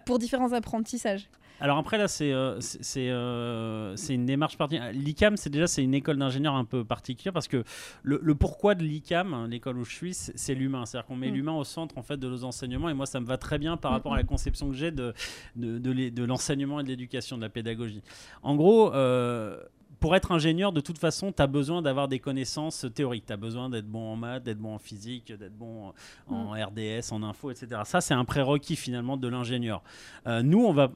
pour 0.06 0.18
différents 0.18 0.54
apprentissages. 0.54 1.28
Alors 1.60 1.78
après 1.78 1.98
là, 1.98 2.08
c'est 2.08 2.32
euh, 2.32 2.60
c'est 2.60 2.82
c'est, 2.82 3.08
euh, 3.10 3.96
une 4.08 4.26
démarche 4.26 4.56
particulière. 4.56 4.92
L'ICAM, 4.92 5.36
c'est 5.36 5.50
déjà 5.50 5.66
c'est 5.66 5.82
une 5.82 5.94
école 5.94 6.16
d'ingénieurs 6.18 6.54
un 6.54 6.64
peu 6.64 6.84
particulière 6.84 7.32
parce 7.32 7.48
que 7.48 7.64
le, 8.02 8.20
le 8.22 8.34
pourquoi 8.34 8.74
de 8.74 8.82
l'ICAM, 8.84 9.34
hein, 9.34 9.48
l'école 9.48 9.78
où 9.78 9.84
je 9.84 9.92
suis, 9.94 10.14
c'est 10.14 10.54
l'humain. 10.54 10.86
C'est-à-dire 10.86 11.06
qu'on 11.06 11.16
met 11.16 11.30
Mm. 11.30 11.34
l'humain 11.34 11.52
au 11.54 11.64
centre 11.64 11.98
en 11.98 12.02
fait 12.02 12.16
de 12.16 12.28
nos 12.28 12.44
enseignements 12.44 12.88
et 12.88 12.94
moi 12.94 13.06
ça 13.06 13.20
me 13.20 13.26
va 13.26 13.36
très 13.38 13.58
bien 13.58 13.76
par 13.76 13.90
Mm, 13.90 13.94
rapport 13.94 14.12
à 14.12 14.16
mm. 14.16 14.18
la 14.18 14.24
conception 14.24 14.68
que 14.70 14.74
j'ai 14.76 14.90
de 14.90 15.12
de, 15.56 16.24
l'enseignement 16.24 16.80
et 16.80 16.82
de 16.84 16.88
l'éducation, 16.88 17.36
de 17.36 17.42
la 17.42 17.48
pédagogie. 17.48 18.02
En 18.42 18.54
gros. 18.56 18.94
euh, 18.94 19.58
pour 20.00 20.14
être 20.14 20.30
ingénieur, 20.30 20.70
de 20.72 20.80
toute 20.80 20.98
façon, 20.98 21.32
tu 21.32 21.42
as 21.42 21.48
besoin 21.48 21.82
d'avoir 21.82 22.06
des 22.06 22.20
connaissances 22.20 22.86
théoriques. 22.94 23.26
Tu 23.26 23.32
as 23.32 23.36
besoin 23.36 23.68
d'être 23.68 23.88
bon 23.88 24.12
en 24.12 24.14
maths, 24.14 24.44
d'être 24.44 24.58
bon 24.58 24.74
en 24.74 24.78
physique, 24.78 25.32
d'être 25.32 25.56
bon 25.58 25.92
en 26.28 26.50
RDS, 26.52 27.10
en 27.10 27.24
info, 27.24 27.50
etc. 27.50 27.80
Ça, 27.84 28.00
c'est 28.00 28.14
un 28.14 28.24
prérequis 28.24 28.76
finalement 28.76 29.16
de 29.16 29.26
l'ingénieur. 29.26 29.82
Euh, 30.28 30.40
nous, 30.44 30.64
on 30.64 30.72
va. 30.72 30.92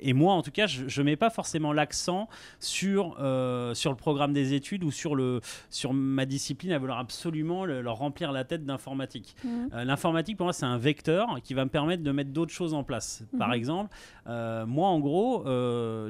Et 0.00 0.12
moi, 0.12 0.34
en 0.34 0.42
tout 0.42 0.50
cas, 0.50 0.66
je 0.66 1.00
ne 1.00 1.04
mets 1.04 1.16
pas 1.16 1.30
forcément 1.30 1.72
l'accent 1.72 2.28
sur, 2.60 3.16
euh, 3.20 3.74
sur 3.74 3.90
le 3.90 3.96
programme 3.96 4.32
des 4.32 4.54
études 4.54 4.84
ou 4.84 4.90
sur, 4.90 5.14
le, 5.14 5.40
sur 5.70 5.92
ma 5.92 6.26
discipline 6.26 6.72
à 6.72 6.78
vouloir 6.78 6.98
absolument 6.98 7.64
le- 7.64 7.80
leur 7.82 7.96
remplir 7.96 8.32
la 8.32 8.44
tête 8.44 8.64
d'informatique. 8.64 9.36
Euh, 9.44 9.84
L'informatique, 9.84 10.36
pour 10.36 10.46
moi, 10.46 10.52
c'est 10.52 10.66
un 10.66 10.78
vecteur 10.78 11.38
qui 11.42 11.54
va 11.54 11.64
me 11.64 11.70
permettre 11.70 12.02
de 12.02 12.10
mettre 12.12 12.30
d'autres 12.30 12.52
choses 12.52 12.74
en 12.74 12.84
place. 12.84 13.22
Par 13.38 13.48
Mhm. 13.48 13.54
exemple, 13.54 13.96
euh, 14.26 14.66
moi, 14.66 14.88
en 14.88 15.00
gros, 15.00 15.44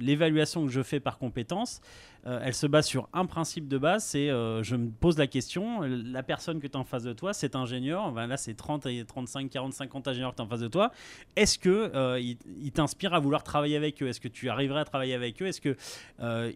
l'évaluation 0.00 0.64
que 0.66 0.70
je 0.72 0.82
fais 0.82 1.00
par 1.00 1.18
compétence, 1.18 1.80
euh, 2.26 2.40
elle 2.42 2.54
se 2.54 2.66
base 2.66 2.86
sur 2.86 3.08
un 3.12 3.24
principe 3.26 3.68
de 3.68 3.78
base, 3.78 4.04
c'est 4.04 4.28
euh, 4.30 4.62
je 4.62 4.74
me 4.76 4.90
pose 4.90 5.16
la 5.16 5.26
question, 5.26 5.80
la 5.82 6.22
personne 6.22 6.60
que 6.60 6.66
tu 6.66 6.76
as 6.76 6.80
en 6.80 6.84
face 6.84 7.04
de 7.04 7.12
toi, 7.12 7.32
cet 7.32 7.54
ingénieur, 7.56 8.10
ben 8.12 8.26
là 8.26 8.36
c'est 8.36 8.54
30, 8.54 8.86
et 8.86 9.04
35, 9.04 9.48
40, 9.48 9.72
50 9.72 10.08
ingénieurs 10.08 10.32
que 10.32 10.36
tu 10.36 10.42
as 10.42 10.44
en 10.44 10.48
face 10.48 10.60
de 10.60 10.68
toi, 10.68 10.90
est-ce 11.36 11.58
que 11.58 11.90
euh, 11.94 12.18
ils, 12.20 12.36
ils 12.60 12.72
t'inspirent 12.72 13.14
à 13.14 13.20
vouloir 13.20 13.42
travailler 13.44 13.76
avec 13.76 14.02
eux? 14.02 14.08
Est-ce 14.08 14.20
que 14.20 14.28
tu 14.28 14.48
arriverais 14.48 14.80
à 14.80 14.84
travailler 14.84 15.14
avec 15.14 15.40
eux? 15.40 15.46
Est-ce 15.46 15.60
que 15.60 15.76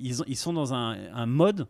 ils, 0.00 0.22
ont- 0.22 0.24
ils 0.26 0.36
sont 0.36 0.52
dans 0.52 0.74
un, 0.74 0.96
un 1.14 1.26
mode 1.26 1.66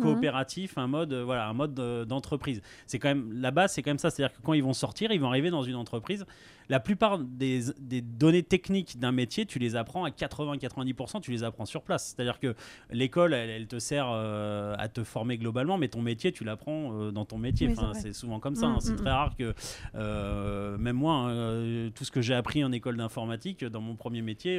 coopératif, 0.00 0.78
un 0.78 0.86
mode 0.86 1.12
euh, 1.12 1.24
voilà, 1.24 1.48
un 1.48 1.52
mode 1.52 1.78
euh, 1.78 2.04
d'entreprise? 2.04 2.62
C'est 2.86 2.98
quand 2.98 3.08
même 3.08 3.32
la 3.40 3.50
base, 3.50 3.72
c'est 3.72 3.82
quand 3.82 3.90
même 3.90 3.98
ça, 3.98 4.10
c'est-à-dire 4.10 4.34
que 4.36 4.42
quand 4.42 4.54
ils 4.54 4.62
vont 4.62 4.72
sortir, 4.72 5.12
ils 5.12 5.20
vont 5.20 5.28
arriver 5.28 5.50
dans 5.50 5.62
une 5.62 5.74
entreprise. 5.74 6.24
La 6.72 6.80
plupart 6.80 7.18
des, 7.18 7.64
des 7.80 8.00
données 8.00 8.42
techniques 8.42 8.98
d'un 8.98 9.12
métier, 9.12 9.44
tu 9.44 9.58
les 9.58 9.76
apprends 9.76 10.04
à 10.04 10.08
80-90%, 10.08 11.20
tu 11.20 11.30
les 11.30 11.44
apprends 11.44 11.66
sur 11.66 11.82
place. 11.82 12.14
C'est-à-dire 12.16 12.40
que 12.40 12.54
l'école, 12.90 13.34
elle, 13.34 13.50
elle 13.50 13.66
te 13.66 13.78
sert 13.78 14.06
euh, 14.08 14.74
à 14.78 14.88
te 14.88 15.04
former 15.04 15.36
globalement, 15.36 15.76
mais 15.76 15.88
ton 15.88 16.00
métier, 16.00 16.32
tu 16.32 16.44
l'apprends 16.44 16.94
euh, 16.94 17.10
dans 17.10 17.26
ton 17.26 17.36
métier. 17.36 17.66
Oui, 17.66 17.74
Enfin, 17.76 17.92
c'est 17.92 18.14
souvent 18.14 18.40
comme 18.40 18.54
ça. 18.54 18.68
Mm, 18.68 18.72
hein. 18.72 18.78
C'est 18.80 18.94
mm, 18.94 18.96
très 18.96 19.10
mm. 19.10 19.12
rare 19.12 19.36
que, 19.36 19.54
euh, 19.96 20.78
même 20.78 20.96
moi, 20.96 21.12
hein, 21.12 21.90
tout 21.94 22.06
ce 22.06 22.10
que 22.10 22.22
j'ai 22.22 22.32
appris 22.32 22.64
en 22.64 22.72
école 22.72 22.96
d'informatique, 22.96 23.66
dans 23.66 23.82
mon 23.82 23.94
premier 23.94 24.22
métier, 24.22 24.58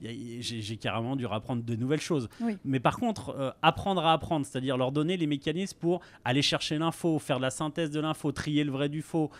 j'ai 0.00 0.76
carrément 0.78 1.14
dû 1.14 1.26
apprendre 1.26 1.62
de 1.62 1.76
nouvelles 1.76 2.00
choses. 2.00 2.28
Oui. 2.40 2.56
Mais 2.64 2.80
par 2.80 2.98
contre, 2.98 3.54
apprendre 3.62 4.04
à 4.04 4.14
apprendre, 4.14 4.44
c'est-à-dire 4.44 4.76
leur 4.76 4.90
donner 4.90 5.16
les 5.16 5.28
mécanismes 5.28 5.78
pour 5.78 6.00
aller 6.24 6.42
chercher 6.42 6.76
l'info, 6.76 7.20
faire 7.20 7.36
de 7.36 7.42
la 7.42 7.50
synthèse 7.50 7.92
de 7.92 8.00
l'info, 8.00 8.32
trier 8.32 8.64
le 8.64 8.72
vrai 8.72 8.88
du 8.88 9.00
faux, 9.00 9.30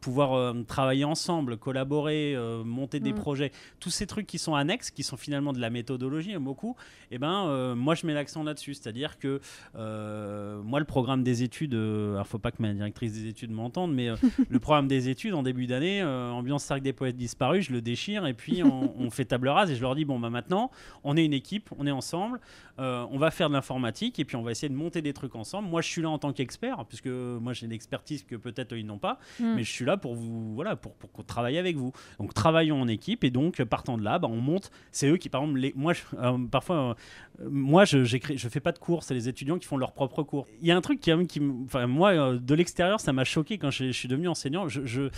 pouvoir 0.00 0.34
euh, 0.40 0.62
travailler 0.80 1.04
ensemble, 1.04 1.56
collaborer, 1.58 2.34
euh, 2.34 2.64
monter 2.64 3.00
des 3.00 3.12
Mm. 3.12 3.16
projets, 3.16 3.52
tous 3.80 3.90
ces 3.90 4.06
trucs 4.06 4.26
qui 4.26 4.38
sont 4.38 4.54
annexes, 4.54 4.90
qui 4.90 5.02
sont 5.02 5.16
finalement 5.16 5.52
de 5.52 5.60
la 5.60 5.68
méthodologie, 5.70 6.36
beaucoup, 6.38 6.74
et 7.10 7.18
ben 7.18 7.46
euh, 7.48 7.74
moi 7.74 7.94
je 7.94 8.06
mets 8.06 8.14
l'accent 8.14 8.42
là-dessus, 8.42 8.74
c'est-à-dire 8.74 9.18
que 9.18 9.40
euh, 9.76 10.60
moi 10.62 10.78
le 10.78 10.84
programme 10.86 11.22
des 11.22 11.42
études, 11.42 11.74
alors 11.74 12.26
faut 12.26 12.38
pas 12.38 12.50
que 12.50 12.62
ma 12.62 12.72
directrice 12.72 13.12
des 13.12 13.26
études 13.28 13.50
m'entende, 13.50 13.92
mais 13.92 14.08
le 14.48 14.58
programme 14.58 14.88
des 14.88 15.08
études 15.08 15.34
en 15.34 15.42
début 15.42 15.66
d'année, 15.66 16.02
ambiance 16.02 16.64
cercle 16.64 16.82
des 16.82 16.92
poètes 16.92 17.16
disparus, 17.16 17.66
je 17.66 17.72
le 17.72 17.80
déchire 17.82 18.26
et 18.26 18.34
puis 18.34 18.62
on, 18.62 18.94
on 18.98 19.10
fait 19.10 19.24
table 19.24 19.48
rase 19.48 19.70
et 19.70 19.76
je 19.76 19.82
leur 19.82 19.94
dis 19.94 20.04
bon 20.04 20.18
bah 20.18 20.30
maintenant 20.30 20.70
on 21.04 21.16
est 21.16 21.24
une 21.24 21.32
équipe, 21.34 21.70
on 21.78 21.86
est 21.86 21.90
ensemble, 21.90 22.40
on 22.78 23.18
va 23.18 23.30
faire 23.30 23.48
de 23.50 23.54
l'informatique 23.54 24.18
et 24.18 24.24
puis 24.24 24.36
on 24.36 24.42
va 24.42 24.52
essayer 24.52 24.70
de 24.70 24.74
monter 24.74 25.02
des 25.02 25.12
trucs 25.12 25.34
ensemble. 25.36 25.68
Moi 25.68 25.82
je 25.82 25.88
suis 25.88 26.00
là 26.02 26.08
en 26.08 26.18
tant 26.18 26.32
qu'expert 26.32 26.84
puisque 26.88 27.08
moi 27.08 27.52
j'ai 27.52 27.66
l'expertise 27.66 28.22
que 28.24 28.36
peut-être 28.36 28.74
ils 28.76 28.86
n'ont 28.86 28.98
pas, 28.98 29.18
Mm. 29.38 29.54
mais 29.56 29.64
je 29.64 29.70
suis 29.70 29.84
là 29.84 29.96
pour 29.96 30.14
vous 30.14 30.54
voilà 30.54 30.69
pour, 30.76 30.94
pour 30.94 31.10
qu'on 31.12 31.22
travaille 31.22 31.58
avec 31.58 31.76
vous. 31.76 31.92
Donc 32.18 32.34
travaillons 32.34 32.80
en 32.80 32.88
équipe 32.88 33.24
et 33.24 33.30
donc 33.30 33.62
partant 33.64 33.98
de 33.98 34.02
là, 34.04 34.18
bah, 34.18 34.28
on 34.30 34.40
monte. 34.40 34.70
C'est 34.92 35.08
eux 35.08 35.16
qui 35.16 35.28
par 35.28 35.42
exemple 35.42 35.60
moi 35.76 35.92
je- 35.92 36.02
euh, 36.18 36.38
parfois 36.50 36.96
euh, 37.40 37.48
moi 37.50 37.84
je 37.84 38.04
je 38.04 38.48
fais 38.48 38.60
pas 38.60 38.72
de 38.72 38.78
cours, 38.78 39.02
c'est 39.02 39.14
les 39.14 39.28
étudiants 39.28 39.58
qui 39.58 39.66
font 39.66 39.76
leurs 39.76 39.92
propres 39.92 40.22
cours. 40.22 40.46
Il 40.60 40.66
y 40.68 40.72
a 40.72 40.76
un 40.76 40.80
truc 40.80 41.00
qui, 41.00 41.10
qui 41.26 41.40
enfin 41.64 41.86
moi 41.86 42.10
euh, 42.10 42.38
de 42.38 42.54
l'extérieur 42.54 43.00
ça 43.00 43.12
m'a 43.12 43.24
choqué 43.24 43.58
quand 43.58 43.70
je, 43.70 43.90
suis 43.92 44.08
devenu 44.08 44.28
enseignant. 44.28 44.68
Je- 44.68 45.08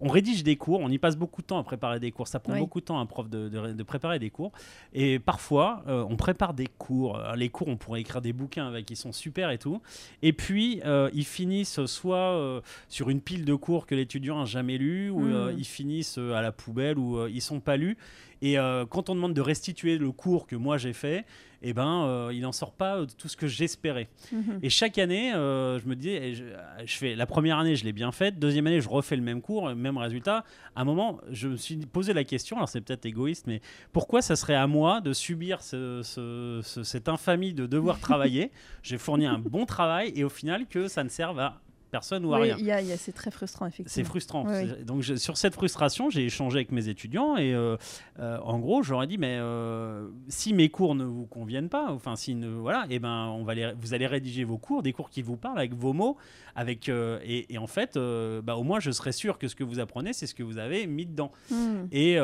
on 0.00 0.08
rédige 0.08 0.44
des 0.44 0.56
cours, 0.56 0.80
on 0.80 0.88
y 0.90 0.98
passe 0.98 1.16
beaucoup 1.16 1.42
de 1.42 1.46
temps 1.46 1.58
à 1.58 1.62
préparer 1.64 1.98
des 1.98 2.12
cours. 2.12 2.28
Ça 2.28 2.38
prend 2.38 2.52
Oui. 2.52 2.60
beaucoup 2.60 2.80
de 2.80 2.84
temps 2.84 2.98
à 2.98 3.02
un 3.02 3.06
prof 3.06 3.28
de, 3.28 3.48
de- 3.48 3.72
de 3.72 3.82
préparer 3.82 4.18
des 4.18 4.30
cours. 4.30 4.52
Et 4.92 5.18
parfois, 5.18 5.82
euh, 5.88 6.04
on 6.08 6.16
prépare 6.16 6.54
des 6.54 6.66
cours. 6.68 7.16
Alors, 7.18 7.34
les 7.36 7.48
cours, 7.48 7.68
on 7.68 7.76
pourrait 7.76 8.00
écrire 8.00 8.20
des 8.20 8.32
bouquins 8.32 8.66
avec, 8.68 8.88
ils 8.90 8.96
sont 8.96 9.12
super 9.12 9.50
et 9.50 9.58
tout. 9.58 9.80
Et 10.22 10.32
puis, 10.32 10.80
euh, 10.84 11.10
ils 11.14 11.24
finissent 11.24 11.84
soit 11.86 12.16
euh, 12.36 12.60
sur 12.88 13.10
une 13.10 13.20
pile 13.20 13.44
de 13.44 13.54
cours 13.54 13.86
que 13.86 13.94
l'étudiant 13.94 14.38
n'a 14.38 14.44
jamais 14.44 14.78
lu, 14.78 15.10
ou 15.10 15.20
Mm. 15.20 15.32
euh, 15.32 15.52
ils 15.58 15.64
finissent 15.66 16.18
euh, 16.18 16.34
à 16.34 16.42
la 16.42 16.52
poubelle, 16.52 16.98
ou 16.98 17.18
euh, 17.18 17.28
ils 17.32 17.42
sont 17.42 17.60
pas 17.60 17.76
lus. 17.76 17.96
Et 18.42 18.58
euh, 18.58 18.86
quand 18.86 19.10
on 19.10 19.14
demande 19.14 19.34
de 19.34 19.40
restituer 19.40 19.98
le 19.98 20.12
cours 20.12 20.46
que 20.46 20.54
moi 20.56 20.78
j'ai 20.78 20.92
fait, 20.92 21.24
eh 21.62 21.72
ben, 21.72 22.04
euh, 22.04 22.30
il 22.32 22.42
n'en 22.42 22.52
sort 22.52 22.72
pas 22.72 22.98
euh, 22.98 23.06
tout 23.18 23.26
ce 23.26 23.36
que 23.36 23.48
j'espérais. 23.48 24.08
Mhm. 24.30 24.60
Et 24.62 24.70
chaque 24.70 24.96
année, 24.98 25.34
euh, 25.34 25.80
je 25.80 25.86
me 25.88 25.96
disais, 25.96 26.28
et 26.28 26.34
je, 26.34 26.44
je 26.84 26.96
fais 26.96 27.16
la 27.16 27.26
première 27.26 27.58
année, 27.58 27.74
je 27.74 27.84
l'ai 27.84 27.92
bien 27.92 28.12
faite. 28.12 28.38
Deuxième 28.38 28.68
année, 28.68 28.80
je 28.80 28.88
refais 28.88 29.16
le 29.16 29.22
même 29.22 29.42
cours, 29.42 29.74
même 29.74 29.98
résultat. 29.98 30.44
À 30.76 30.82
un 30.82 30.84
moment, 30.84 31.18
je 31.30 31.48
me 31.48 31.56
suis 31.56 31.76
posé 31.78 32.12
la 32.12 32.22
question. 32.22 32.56
Alors 32.56 32.68
c'est 32.68 32.80
peut-être 32.80 33.06
égoïste, 33.06 33.46
mais 33.48 33.60
pourquoi 33.92 34.22
ça 34.22 34.36
serait 34.36 34.54
à 34.54 34.68
moi 34.68 35.00
de 35.00 35.12
subir 35.12 35.60
ce- 35.60 36.02
ce- 36.04 36.60
ce- 36.62 36.84
cette 36.84 37.08
infamie 37.08 37.54
de 37.54 37.66
devoir 37.66 37.98
travailler? 38.00 38.52
J'ai 38.84 38.98
fourni 38.98 39.26
un 39.26 39.38
bon 39.38 39.66
travail 39.66 40.12
et 40.14 40.22
au 40.22 40.28
final 40.28 40.66
que 40.68 40.86
ça 40.86 41.02
ne 41.02 41.08
serve 41.08 41.40
à 41.40 41.60
personne 41.88 42.24
ou 42.24 42.34
à 42.34 42.40
Oui, 42.40 42.46
rien. 42.48 42.56
il 42.58 42.64
y 42.64 42.70
a, 42.70 42.80
il 42.80 42.86
y 42.88 42.92
a- 42.92 42.96
c'est 42.96 43.12
très 43.12 43.30
frustrant, 43.30 43.66
C'est 43.70 43.80
effectivement. 43.82 44.04
frustrant. 44.08 44.44
Oui, 44.46 44.52
C'est- 44.78 44.84
Donc 44.84 45.02
je- 45.02 45.14
sur 45.16 45.36
cette 45.36 45.54
frustration, 45.54 46.10
j'ai 46.10 46.24
échangé 46.24 46.58
avec 46.58 46.72
mes 46.72 46.88
étudiants 46.88 47.36
et 47.36 47.54
euh, 47.54 47.76
euh, 48.18 48.38
en 48.44 48.58
gros, 48.58 48.82
j'aurais 48.82 49.06
dit 49.06 49.18
mais 49.18 49.36
euh, 49.40 50.08
si 50.28 50.52
mes 50.52 50.68
cours 50.68 50.94
ne 50.94 51.04
vous 51.04 51.26
conviennent 51.26 51.68
pas, 51.68 51.86
enfin 51.90 52.16
si 52.16 52.34
ne 52.34 52.48
voilà, 52.48 52.86
et 52.90 52.98
ben 52.98 53.26
on 53.28 53.44
va 53.44 53.54
les, 53.54 53.72
vous 53.80 53.94
allez 53.94 54.06
rédiger 54.06 54.44
vos 54.44 54.58
cours, 54.58 54.82
des 54.82 54.92
cours 54.92 55.10
qui 55.10 55.22
vous 55.22 55.36
parlent 55.36 55.58
avec 55.58 55.74
vos 55.74 55.92
mots, 55.92 56.16
avec 56.56 56.88
et, 56.88 57.52
et 57.52 57.58
en 57.58 57.66
fait, 57.66 57.98
bah, 58.42 58.56
au 58.56 58.62
moins 58.62 58.80
je 58.80 58.90
serai 58.90 59.12
sûr 59.12 59.38
que 59.38 59.48
ce 59.48 59.54
que 59.54 59.64
vous 59.64 59.78
apprenez, 59.80 60.12
c'est 60.12 60.26
ce 60.26 60.34
que 60.34 60.42
vous 60.42 60.58
avez 60.58 60.86
mis 60.86 61.06
dedans. 61.06 61.32
Mhm. 61.50 61.88
Et 61.92 62.18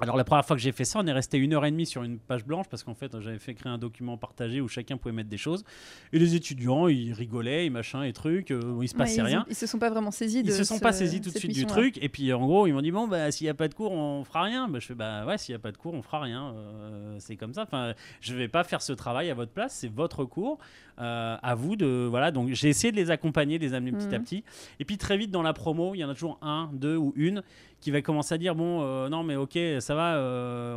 alors 0.00 0.16
la 0.16 0.24
première 0.24 0.44
fois 0.44 0.56
que 0.56 0.62
j'ai 0.62 0.72
fait 0.72 0.84
ça, 0.84 0.98
on 1.02 1.06
est 1.06 1.12
resté 1.12 1.38
une 1.38 1.52
heure 1.54 1.64
et 1.64 1.70
demie 1.70 1.86
sur 1.86 2.02
une 2.02 2.18
page 2.18 2.44
blanche 2.44 2.66
parce 2.68 2.82
qu'en 2.82 2.94
fait 2.94 3.18
j'avais 3.20 3.38
fait 3.38 3.54
créer 3.54 3.72
un 3.72 3.78
document 3.78 4.16
partagé 4.16 4.60
où 4.60 4.68
chacun 4.68 4.96
pouvait 4.96 5.14
mettre 5.14 5.28
des 5.30 5.36
choses 5.36 5.64
et 6.12 6.18
les 6.18 6.34
étudiants 6.34 6.88
ils 6.88 7.12
rigolaient, 7.12 7.66
et 7.66 7.70
machin 7.70 8.02
et 8.02 8.12
trucs, 8.12 8.50
euh, 8.50 8.60
il 8.82 8.88
se 8.88 8.94
Ouais, 8.94 8.98
passait 8.98 9.16
ils, 9.16 9.22
rien. 9.22 9.44
Ils 9.48 9.54
se 9.54 9.66
sont 9.66 9.78
pas 9.78 9.90
vraiment 9.90 10.10
saisis 10.10 10.42
de 10.42 10.48
Ils 10.48 10.52
se 10.54 10.64
sont 10.64 10.76
ce- 10.76 10.80
pas 10.80 10.92
saisis 10.92 11.20
tout 11.20 11.30
de 11.30 11.38
suite 11.38 11.52
du 11.52 11.66
truc. 11.66 11.98
Et 12.02 12.08
puis 12.08 12.32
en 12.32 12.44
gros, 12.44 12.66
ils 12.66 12.72
m'ont 12.72 12.82
dit 12.82 12.90
bon, 12.90 13.06
bah, 13.08 13.30
s'il 13.30 13.44
n'y 13.46 13.50
a 13.50 13.54
pas 13.54 13.68
de 13.68 13.74
cours, 13.74 13.92
on 13.92 14.24
fera 14.24 14.42
rien. 14.42 14.68
Bah, 14.68 14.78
je 14.80 14.86
fais 14.86 14.94
bah 14.94 15.24
ouais, 15.26 15.38
s'il 15.38 15.52
n'y 15.52 15.56
a 15.56 15.60
pas 15.60 15.72
de 15.72 15.76
cours, 15.76 15.94
on 15.94 16.02
fera 16.02 16.20
rien. 16.20 16.52
Euh, 16.54 17.16
c'est 17.20 17.36
comme 17.36 17.54
ça. 17.54 17.62
Enfin, 17.62 17.94
je 18.20 18.34
vais 18.34 18.48
pas 18.48 18.64
faire 18.64 18.82
ce 18.82 18.92
travail 18.92 19.30
à 19.30 19.34
votre 19.34 19.52
place. 19.52 19.74
C'est 19.74 19.92
votre 19.92 20.24
cours. 20.24 20.58
Euh, 21.00 21.36
à 21.42 21.54
vous 21.56 21.74
de 21.74 22.06
voilà. 22.08 22.30
Donc 22.30 22.50
j'ai 22.52 22.68
essayé 22.68 22.92
de 22.92 22.96
les 22.96 23.10
accompagner, 23.10 23.58
de 23.58 23.64
les 23.64 23.74
amener 23.74 23.90
petit 23.92 24.14
à 24.14 24.18
Mhm. 24.18 24.24
petit. 24.24 24.44
Et 24.78 24.84
puis 24.84 24.96
très 24.96 25.16
vite 25.16 25.30
dans 25.32 25.42
la 25.42 25.52
promo, 25.52 25.94
il 25.94 25.98
y 25.98 26.04
en 26.04 26.08
a 26.08 26.14
toujours 26.14 26.38
un, 26.40 26.70
deux 26.72 26.96
ou 26.96 27.12
une 27.16 27.42
qui 27.84 27.90
va 27.90 28.00
commencer 28.00 28.34
à 28.34 28.38
dire 28.38 28.54
bon, 28.54 28.80
euh, 28.82 29.10
non 29.10 29.22
mais 29.22 29.36
ok, 29.36 29.58
ça 29.80 29.94
va. 29.94 30.16
euh, 30.16 30.74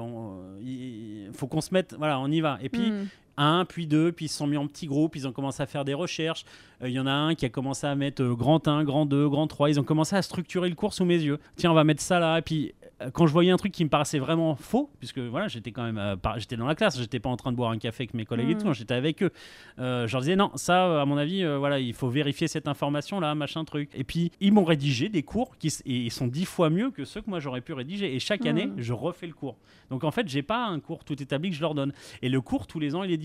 il 0.62 1.30
faut 1.34 1.48
qu'on 1.48 1.62
se 1.62 1.74
mette. 1.74 1.96
Voilà, 1.98 2.20
on 2.20 2.28
y 2.30 2.42
va. 2.42 2.60
Et 2.62 2.68
puis 2.70 2.92
Mhm. 2.92 3.08
Un, 3.38 3.66
puis 3.66 3.88
deux, 3.88 4.12
puis 4.12 4.26
ils 4.26 4.30
se 4.30 4.38
sont 4.38 4.48
mis 4.48 4.58
en 4.58 4.68
petits 4.68 4.88
groupes, 4.88 5.16
ils 5.16 5.28
ont 5.28 5.32
commencé 5.32 5.62
à 5.64 5.66
faire 5.66 5.86
des 5.86 5.94
recherches. 5.94 6.44
Euh, 6.82 6.90
Il 6.90 6.94
y 6.96 7.00
en 7.00 7.08
a 7.08 7.12
un 7.12 7.36
qui 7.36 7.46
a 7.46 7.50
commencé 7.50 7.86
à 7.88 7.96
mettre 7.96 8.22
euh, 8.24 8.36
grand 8.36 8.68
1, 8.68 8.84
grand 8.84 9.06
2, 9.06 9.30
grand 9.30 9.48
3. 9.48 9.70
Ils 9.70 9.80
ont 9.80 9.84
commencé 9.84 10.16
à 10.16 10.22
structurer 10.22 10.70
le 10.70 10.76
cours 10.76 10.94
sous 10.94 11.06
mes 11.06 11.18
yeux. 11.22 11.40
Tiens, 11.56 11.72
on 11.72 11.76
va 11.76 11.84
mettre 11.84 12.02
ça 12.02 12.20
là. 12.20 12.38
Et 12.40 12.42
puis, 12.42 12.74
euh, 13.02 13.10
quand 13.12 13.28
je 13.28 13.32
voyais 13.34 13.52
un 13.52 13.58
truc 13.58 13.72
qui 13.72 13.84
me 13.84 13.90
paraissait 13.90 14.20
vraiment 14.20 14.56
faux, 14.56 14.90
puisque 15.00 15.20
voilà, 15.20 15.48
j'étais 15.48 15.72
quand 15.72 15.84
même 15.84 15.98
euh, 16.00 16.16
par- 16.16 16.40
j'étais 16.40 16.56
dans 16.58 16.66
la 16.66 16.76
classe, 16.76 16.98
j'étais 17.00 17.20
pas 17.20 17.30
en 17.30 17.38
train 17.38 17.52
de 17.52 17.58
boire 17.58 17.72
un 17.72 17.78
café 17.78 18.04
avec 18.04 18.14
mes 18.16 18.26
collègues 18.26 18.50
et 18.50 18.56
Mhm. 18.56 18.62
tout, 18.64 18.74
j'étais 18.74 18.94
avec 18.96 19.22
eux. 19.24 19.32
Euh, 19.80 20.08
je 20.08 20.14
leur 20.14 20.22
disais 20.22 20.36
non, 20.36 20.52
ça, 20.56 20.86
euh, 20.88 21.02
à 21.02 21.06
mon 21.06 21.18
avis, 21.18 21.44
euh, 21.44 21.58
voilà, 21.58 21.80
il 21.80 21.94
faut 21.94 22.10
vérifier 22.10 22.48
cette 22.48 22.68
information 22.68 23.20
là, 23.20 23.36
machin 23.36 23.64
truc. 23.66 23.90
Et 23.94 24.04
puis, 24.04 24.32
ils 24.40 24.52
m'ont 24.52 24.64
rédigé 24.64 25.10
des 25.10 25.24
cours 25.24 25.58
qui 25.58 25.72
et 25.86 26.10
sont 26.10 26.28
dix 26.28 26.46
fois 26.46 26.70
mieux 26.70 26.90
que 26.92 27.06
ceux 27.06 27.22
que 27.22 27.30
moi 27.30 27.40
j'aurais 27.40 27.62
pu 27.62 27.74
rédiger. 27.74 28.16
Et 28.16 28.20
chaque 28.20 28.46
année, 28.46 28.68
Mhm. 28.68 28.76
je 28.82 28.94
refais 28.94 29.28
le 29.28 29.34
cours. 29.34 29.58
Donc 29.92 30.04
en 30.04 30.12
fait, 30.12 30.28
j'ai 30.28 30.42
pas 30.42 30.66
un 30.66 30.80
cours 30.80 31.04
tout 31.04 31.22
établi 31.22 31.50
que 31.52 31.56
je 31.56 31.62
leur 31.62 31.76
donne. 31.76 31.94
Et 32.22 32.30
le 32.30 32.42
cours, 32.42 32.68
tous 32.68 32.80
les 32.80 32.96
ans, 32.96 33.04
il 33.04 33.12
est 33.12 33.18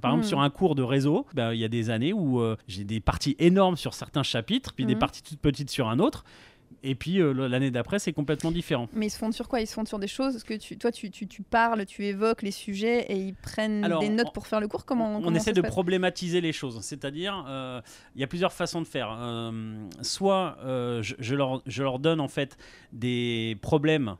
Par 0.00 0.12
exemple, 0.12 0.24
Mhm. 0.24 0.28
sur 0.28 0.40
un 0.40 0.50
cours 0.50 0.74
de 0.74 0.82
réseau, 0.82 1.26
ben, 1.34 1.52
il 1.52 1.58
y 1.58 1.64
a 1.64 1.68
des 1.68 1.90
années 1.90 2.12
où 2.12 2.40
euh, 2.40 2.56
j'ai 2.68 2.84
des 2.84 3.00
parties 3.00 3.36
énormes 3.38 3.76
sur 3.76 3.92
certains 3.94 4.22
chapitres, 4.22 4.72
puis 4.74 4.86
des 4.86 4.94
Mhm. 4.94 5.00
parties 5.00 5.22
toutes 5.22 5.40
petites 5.40 5.70
sur 5.70 5.88
un 5.88 5.98
autre. 5.98 6.24
Et 6.82 6.94
puis 6.94 7.20
euh, 7.20 7.32
l'année 7.48 7.70
d'après, 7.70 7.98
c'est 7.98 8.12
complètement 8.14 8.50
différent. 8.52 8.88
Mais 8.94 9.08
ils 9.08 9.10
se 9.10 9.18
fondent 9.18 9.34
sur 9.34 9.48
quoi? 9.48 9.60
Ils 9.60 9.66
se 9.66 9.74
fondent 9.74 9.88
sur 9.88 9.98
des 9.98 10.06
choses 10.06 10.32
Parce 10.34 10.44
que 10.44 10.54
tu, 10.54 10.78
toi, 10.78 10.90
tu, 10.90 11.10
tu, 11.10 11.26
tu 11.26 11.42
parles, 11.42 11.84
tu 11.84 12.06
évoques 12.06 12.40
les 12.40 12.52
sujets 12.52 13.04
et 13.12 13.16
ils 13.18 13.34
prennent 13.34 13.84
Alors, 13.84 14.00
des 14.00 14.08
notes 14.08 14.28
on- 14.28 14.32
pour 14.32 14.46
faire 14.46 14.60
le 14.60 14.68
cours? 14.68 14.86
Comment 14.86 15.16
on 15.18 15.20
comment 15.22 15.36
essaie 15.36 15.52
de 15.52 15.60
problématiser 15.60 16.40
les 16.40 16.52
choses. 16.52 16.80
C'est-à-dire, 16.80 17.44
euh, 17.48 17.82
il 18.14 18.20
y 18.22 18.24
a 18.24 18.26
plusieurs 18.28 18.52
façons 18.52 18.80
de 18.80 18.86
faire. 18.86 19.14
Euh, 19.20 19.50
soit 20.00 20.56
je, 21.02 21.14
je 21.18 21.34
leur, 21.34 21.60
je 21.66 21.82
leur 21.82 21.98
donne 21.98 22.20
en 22.20 22.28
fait 22.28 22.56
des 22.92 23.58
problèmes 23.60 24.16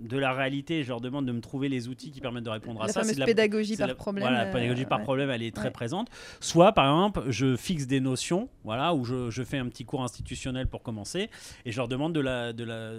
de 0.00 0.18
la 0.18 0.32
réalité 0.32 0.82
je 0.82 0.88
leur 0.88 1.00
demande 1.00 1.26
de 1.26 1.32
me 1.32 1.40
trouver 1.40 1.68
les 1.68 1.88
outils 1.88 2.10
qui 2.10 2.20
permettent 2.20 2.44
de 2.44 2.50
répondre 2.50 2.82
à 2.82 2.86
La 2.86 2.92
ça. 2.92 3.02
C'est 3.04 3.18
la- 3.18 3.26
pédagogie 3.26 3.76
par 3.76 3.86
la- 3.88 3.94
problème. 3.94 4.24
Voilà, 4.24 4.44
la 4.44 4.50
euh, 4.50 4.52
pédagogie 4.52 4.84
par 4.84 4.98
ouais. 4.98 5.04
problème, 5.04 5.30
elle 5.30 5.42
est 5.42 5.54
très 5.54 5.66
Ouais. 5.66 5.70
présente. 5.70 6.08
Soit, 6.40 6.72
par 6.72 6.84
exemple, 6.86 7.22
je 7.30 7.56
fixe 7.56 7.86
des 7.86 8.00
notions, 8.00 8.48
voilà, 8.64 8.94
où 8.94 9.04
je, 9.04 9.30
je 9.30 9.42
fais 9.42 9.58
un 9.58 9.66
petit 9.68 9.84
cours 9.84 10.02
institutionnel 10.02 10.66
pour 10.66 10.82
commencer, 10.82 11.30
et 11.64 11.72
je 11.72 11.76
leur 11.78 11.88
demande 11.88 12.12
de 12.14 12.20
la, 12.20 12.52
de 12.52 12.64
la, 12.64 12.90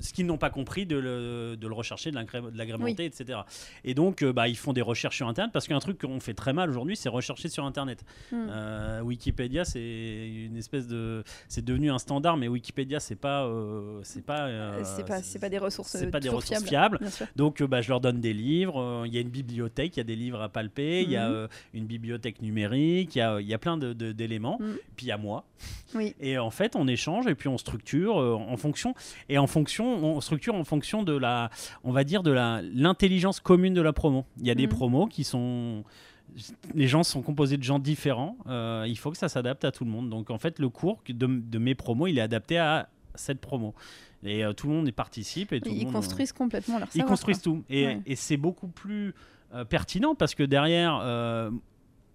ce 0.00 0.12
qu'ils 0.12 0.26
n'ont 0.26 0.38
pas 0.38 0.50
compris, 0.50 0.86
de 0.86 0.96
le, 0.96 1.56
de 1.56 1.66
le 1.66 1.74
rechercher, 1.74 2.10
de 2.10 2.16
l'agré- 2.16 2.40
de 2.42 2.56
l'agrémenter, 2.56 3.04
etc. 3.04 3.40
Et 3.84 3.94
donc, 3.94 4.22
euh, 4.22 4.32
bah, 4.32 4.48
ils 4.48 4.56
font 4.56 4.72
des 4.72 4.82
recherches 4.82 5.16
sur 5.16 5.28
Internet, 5.28 5.52
parce 5.52 5.66
qu'un 5.66 5.78
truc 5.80 6.00
qu'on 6.00 6.20
fait 6.20 6.34
très 6.34 6.52
mal 6.52 6.70
aujourd'hui, 6.70 6.96
c'est 6.96 7.08
rechercher 7.08 7.48
sur 7.48 7.64
Internet. 7.64 8.04
Hmm. 8.32 8.46
Euh, 8.50 9.00
Wikipédia, 9.02 9.64
c'est 9.64 9.80
une 10.46 10.56
espèce 10.56 10.86
de, 10.86 11.24
c'est 11.48 11.64
devenu 11.64 11.90
un 11.90 11.98
standard, 11.98 12.36
mais 12.36 12.48
Wikipédia, 12.48 13.00
c'est 13.00 13.16
pas, 13.16 13.50
c'est 14.02 14.24
pas, 14.24 14.84
c'est 14.84 15.04
pas, 15.06 15.22
c'est 15.22 15.38
pas 15.38 15.48
des 15.48 15.58
ressources, 15.58 15.90
c'est 15.96 16.10
pas 16.10 16.20
des 16.20 16.28
toujours 16.28 16.36
ressources 16.40 16.43
fiables. 16.44 16.98
Bien 17.00 17.10
sûr. 17.10 17.26
Donc, 17.36 17.60
euh, 17.60 17.66
bah, 17.66 17.80
je 17.80 17.88
leur 17.88 18.00
donne 18.00 18.20
des 18.20 18.32
livres. 18.32 18.80
euh, 18.80 19.06
Il 19.06 19.14
y 19.14 19.18
a 19.18 19.20
une 19.20 19.28
bibliothèque, 19.28 19.96
il 19.96 20.00
y 20.00 20.00
a 20.00 20.04
des 20.04 20.16
livres 20.16 20.40
à 20.40 20.48
palper, 20.48 21.02
il 21.02 21.10
y 21.10 21.16
a 21.16 21.28
Mhm. 21.28 21.34
euh, 21.34 21.48
une 21.74 21.86
bibliothèque 21.86 22.42
numérique, 22.42 23.14
il 23.16 23.18
y 23.18 23.22
a, 23.22 23.40
y 23.40 23.54
a 23.54 23.58
plein 23.58 23.76
de- 23.76 23.92
de- 23.92 24.12
d'éléments. 24.12 24.58
Mhm. 24.60 24.76
Puis 24.96 25.06
il 25.06 25.08
y 25.08 25.12
a 25.12 25.16
moi. 25.18 25.44
Oui. 25.94 26.14
Et 26.20 26.38
en 26.38 26.50
fait, 26.50 26.76
on 26.76 26.86
échange 26.88 27.26
et 27.26 27.34
puis 27.34 27.48
on 27.48 27.58
structure 27.58 28.16
en 28.16 28.56
fonction. 28.56 28.94
Et 29.28 29.38
en 29.38 29.46
fonction, 29.46 30.04
on 30.04 30.20
structure 30.20 30.54
en 30.54 30.64
fonction 30.64 31.02
de 31.02 31.16
la, 31.16 31.50
on 31.84 31.92
va 31.92 32.04
dire 32.04 32.22
de 32.22 32.30
la 32.32 32.60
l'intelligence 32.62 33.40
commune 33.40 33.74
de 33.74 33.80
la 33.82 33.92
promo. 33.92 34.24
Il 34.40 34.46
y 34.46 34.50
a 34.50 34.54
des 34.54 34.66
Mhm. 34.66 34.72
promos 34.72 35.06
qui 35.06 35.24
sont 35.24 35.84
les 36.74 36.88
gens 36.88 37.04
sont 37.04 37.22
composés 37.22 37.56
de 37.58 37.62
gens 37.62 37.78
différents. 37.78 38.36
euh, 38.48 38.84
il 38.88 38.96
faut 38.98 39.10
que 39.10 39.16
ça 39.16 39.28
s'adapte 39.28 39.64
à 39.64 39.70
tout 39.70 39.84
le 39.84 39.90
monde. 39.90 40.08
Donc 40.10 40.30
en 40.30 40.38
fait, 40.38 40.58
le 40.58 40.68
cours 40.68 41.00
de, 41.08 41.26
de 41.26 41.58
mes 41.58 41.74
promos, 41.74 42.06
il 42.08 42.18
est 42.18 42.22
adapté 42.22 42.58
à 42.58 42.88
cette 43.14 43.40
promo. 43.40 43.74
Et 44.24 44.44
euh, 44.44 44.52
tout 44.54 44.66
le 44.68 44.72
monde 44.74 44.88
y 44.88 44.92
participe 44.92 45.52
et 45.52 45.60
tout 45.60 45.68
le 45.70 45.74
Ils 45.76 45.84
monde, 45.84 45.94
euh, 45.94 45.98
construisent 45.98 46.32
complètement 46.32 46.78
leur 46.78 46.88
ils 46.88 46.92
savoir. 46.92 47.08
construisent 47.08 47.42
tout. 47.42 47.62
Et, 47.68 47.86
Ouais. 47.86 48.00
et 48.06 48.16
c'est 48.16 48.36
beaucoup 48.38 48.68
plus 48.68 49.14
euh, 49.54 49.64
pertinent 49.64 50.14
parce 50.14 50.34
que 50.34 50.42
derrière, 50.42 50.98
euh, 51.02 51.50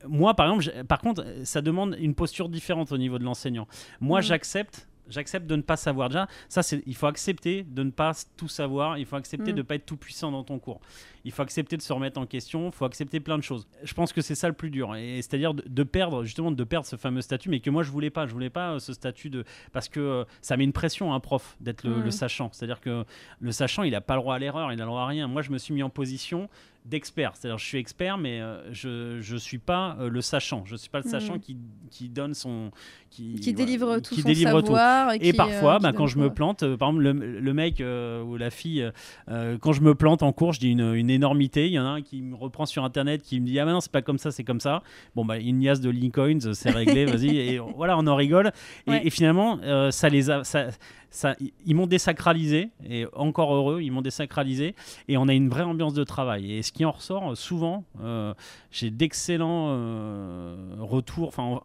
moi 0.08 0.34
par 0.34 0.52
exemple, 0.52 0.84
par 0.86 1.00
contre, 1.00 1.26
ça 1.44 1.62
demande 1.62 1.96
une 2.00 2.16
posture 2.16 2.50
différente 2.50 2.92
au 2.92 2.98
niveau 2.98 3.20
de 3.20 3.24
l'enseignant. 3.24 3.68
Moi, 4.02 4.20
Mhm. 4.20 4.24
j'accepte. 4.26 4.89
J'accepte 5.10 5.46
de 5.48 5.56
ne 5.56 5.62
pas 5.62 5.78
savoir. 5.78 6.10
Déjà, 6.10 6.28
ça, 6.48 6.64
c'est, 6.64 6.82
il 6.86 6.96
faut 6.96 7.08
accepter 7.08 7.64
de 7.64 7.84
ne 7.84 7.92
pas 7.92 8.12
tout 8.38 8.48
savoir. 8.48 8.98
Il 8.98 9.06
faut 9.06 9.16
accepter 9.16 9.52
Mhm. 9.52 9.56
de 9.58 9.62
ne 9.62 9.62
pas 9.64 9.76
être 9.76 9.86
tout 9.86 9.98
puissant 9.98 10.32
dans 10.32 10.44
ton 10.44 10.60
cours. 10.60 10.80
Il 11.26 11.32
faut 11.32 11.42
accepter 11.42 11.76
de 11.78 11.82
se 11.82 11.92
remettre 11.92 12.20
en 12.20 12.26
question. 12.26 12.68
Il 12.68 12.72
faut 12.72 12.86
accepter 12.86 13.20
plein 13.20 13.38
de 13.38 13.44
choses. 13.44 13.68
Je 13.84 13.94
pense 13.94 14.14
que 14.14 14.22
c'est 14.22 14.36
ça 14.36 14.48
le 14.48 14.54
plus 14.54 14.70
dur. 14.70 14.96
Et 14.96 15.18
c'est-à-dire 15.22 15.54
de, 15.54 15.64
de 15.68 15.84
perdre, 15.84 16.24
justement, 16.24 16.52
de 16.52 16.64
perdre 16.64 16.86
ce 16.88 16.96
fameux 16.96 17.22
statut, 17.22 17.50
mais 17.50 17.60
que 17.60 17.70
moi, 17.70 17.84
je 17.84 17.92
voulais 17.92 18.10
pas. 18.10 18.26
Je 18.26 18.32
voulais 18.34 18.50
pas 18.50 18.74
euh, 18.76 18.80
ce 18.80 18.94
statut 18.94 19.30
de. 19.30 19.44
Parce 19.74 19.90
que 19.90 20.00
euh, 20.00 20.24
ça 20.42 20.56
met 20.58 20.64
une 20.64 20.74
pression 20.74 21.12
à 21.12 21.16
un 21.16 21.20
prof 21.20 21.58
d'être 21.60 21.84
le, 21.84 22.02
le 22.02 22.12
sachant. 22.12 22.50
C'est-à-dire 22.54 22.80
que 22.80 23.04
le 23.40 23.52
sachant, 23.52 23.84
il 23.84 23.92
n'a 23.92 24.02
pas 24.02 24.16
le 24.16 24.22
droit 24.22 24.36
à 24.36 24.40
l'erreur, 24.40 24.72
il 24.72 24.78
n'a 24.78 24.84
le 24.84 24.90
droit 24.90 25.02
à 25.02 25.08
rien. 25.08 25.28
Moi, 25.28 25.42
je 25.42 25.52
me 25.52 25.58
suis 25.58 25.74
mis 25.74 25.84
en 25.84 25.90
position 25.90 26.50
d'expert. 26.90 27.32
C'est-à-dire, 27.36 27.58
je 27.58 27.66
suis 27.66 27.78
expert, 27.78 28.18
mais 28.18 28.42
euh, 28.42 28.62
je 28.74 29.34
ne 29.34 29.38
suis 29.40 29.58
pas 29.60 29.96
euh, 30.00 30.10
le 30.10 30.22
sachant. 30.22 30.64
Je 30.66 30.74
ne 30.74 30.78
suis 30.78 30.90
pas 30.90 31.00
le 31.00 31.10
sachant 31.10 31.40
qui, 31.40 31.58
qui 31.92 32.10
donne 32.10 32.34
son. 32.34 32.72
Qui, 33.12 33.34
délivre 33.54 33.98
tout 34.00 34.14
qui 34.14 34.22
son 34.22 34.28
délivre 34.28 34.60
tout. 34.62 34.68
savoir. 34.68 35.14
Et, 35.14 35.30
Et 35.30 35.34
parfois, 35.34 35.76
euh, 35.76 35.80
bah, 35.80 35.94
quand 35.94 36.06
je 36.06 36.20
me 36.20 36.28
tout. 36.28 36.36
plante, 36.36 36.62
euh, 36.64 36.78
par 36.78 36.90
exemple, 36.90 37.04
le, 37.04 37.40
le 37.40 37.54
mec 37.54 37.82
euh, 37.82 38.22
ou 38.24 38.38
la 38.38 38.52
fille, 38.52 38.84
euh, 38.84 38.92
euh, 39.30 39.58
quand 39.60 39.74
je 39.74 39.82
me 39.82 39.96
plante 39.96 40.22
en 40.22 40.32
cours, 40.32 40.54
je 40.54 40.60
dis 40.60 40.70
une, 40.72 40.94
une 40.94 41.10
énormité. 41.10 41.66
Il 41.66 41.74
y 41.74 41.80
en 41.80 41.86
a 41.86 41.90
un 41.90 42.02
qui 42.04 42.22
me 42.22 42.36
reprend 42.36 42.68
sur 42.68 42.84
Internet, 42.84 43.24
qui 43.24 43.40
me 43.40 43.48
dit 43.48 43.60
Ah, 43.60 43.66
mais 43.66 43.72
non, 43.72 43.82
c'est 43.82 43.92
pas 43.92 44.04
comme 44.04 44.20
ça, 44.20 44.30
c'est 44.32 44.44
comme 44.44 44.60
ça. 44.60 44.84
Bon, 45.16 45.26
bah, 45.26 45.38
une 45.40 45.58
niasse 45.58 45.82
de 45.82 45.90
Lincoln, 45.90 46.40
c'est 46.54 46.70
réglé, 46.70 47.06
vas-y. 47.06 47.36
Et 47.38 47.60
voilà, 47.76 47.98
on 47.98 48.06
en 48.06 48.16
rigole. 48.16 48.52
Et, 48.88 48.92
Ouais. 48.92 49.02
et 49.06 49.10
finalement, 49.10 49.60
euh, 49.64 49.90
ça 49.92 50.08
les 50.10 50.30
a. 50.30 50.44
Ça, 50.44 50.68
ça, 51.12 51.36
ils 51.66 51.74
m'ont 51.76 51.88
désacralisé, 51.88 52.70
et 52.88 53.06
encore 53.14 53.52
heureux, 53.56 53.82
ils 53.82 53.92
m'ont 53.92 54.04
désacralisé, 54.04 54.76
et 55.08 55.18
on 55.18 55.28
a 55.28 55.34
une 55.34 55.50
vraie 55.50 55.64
ambiance 55.64 55.96
de 55.96 56.04
travail. 56.04 56.54
Et 56.54 56.62
ce 56.62 56.72
qui 56.80 56.86
en 56.86 56.92
ressort, 56.92 57.32
euh, 57.32 57.36
souvent, 57.36 57.84
euh, 58.02 58.34
j'ai 58.72 58.90
d'excellents 58.90 59.66
euh, 59.68 60.56
retours. 60.80 61.28
Enfin, 61.28 61.60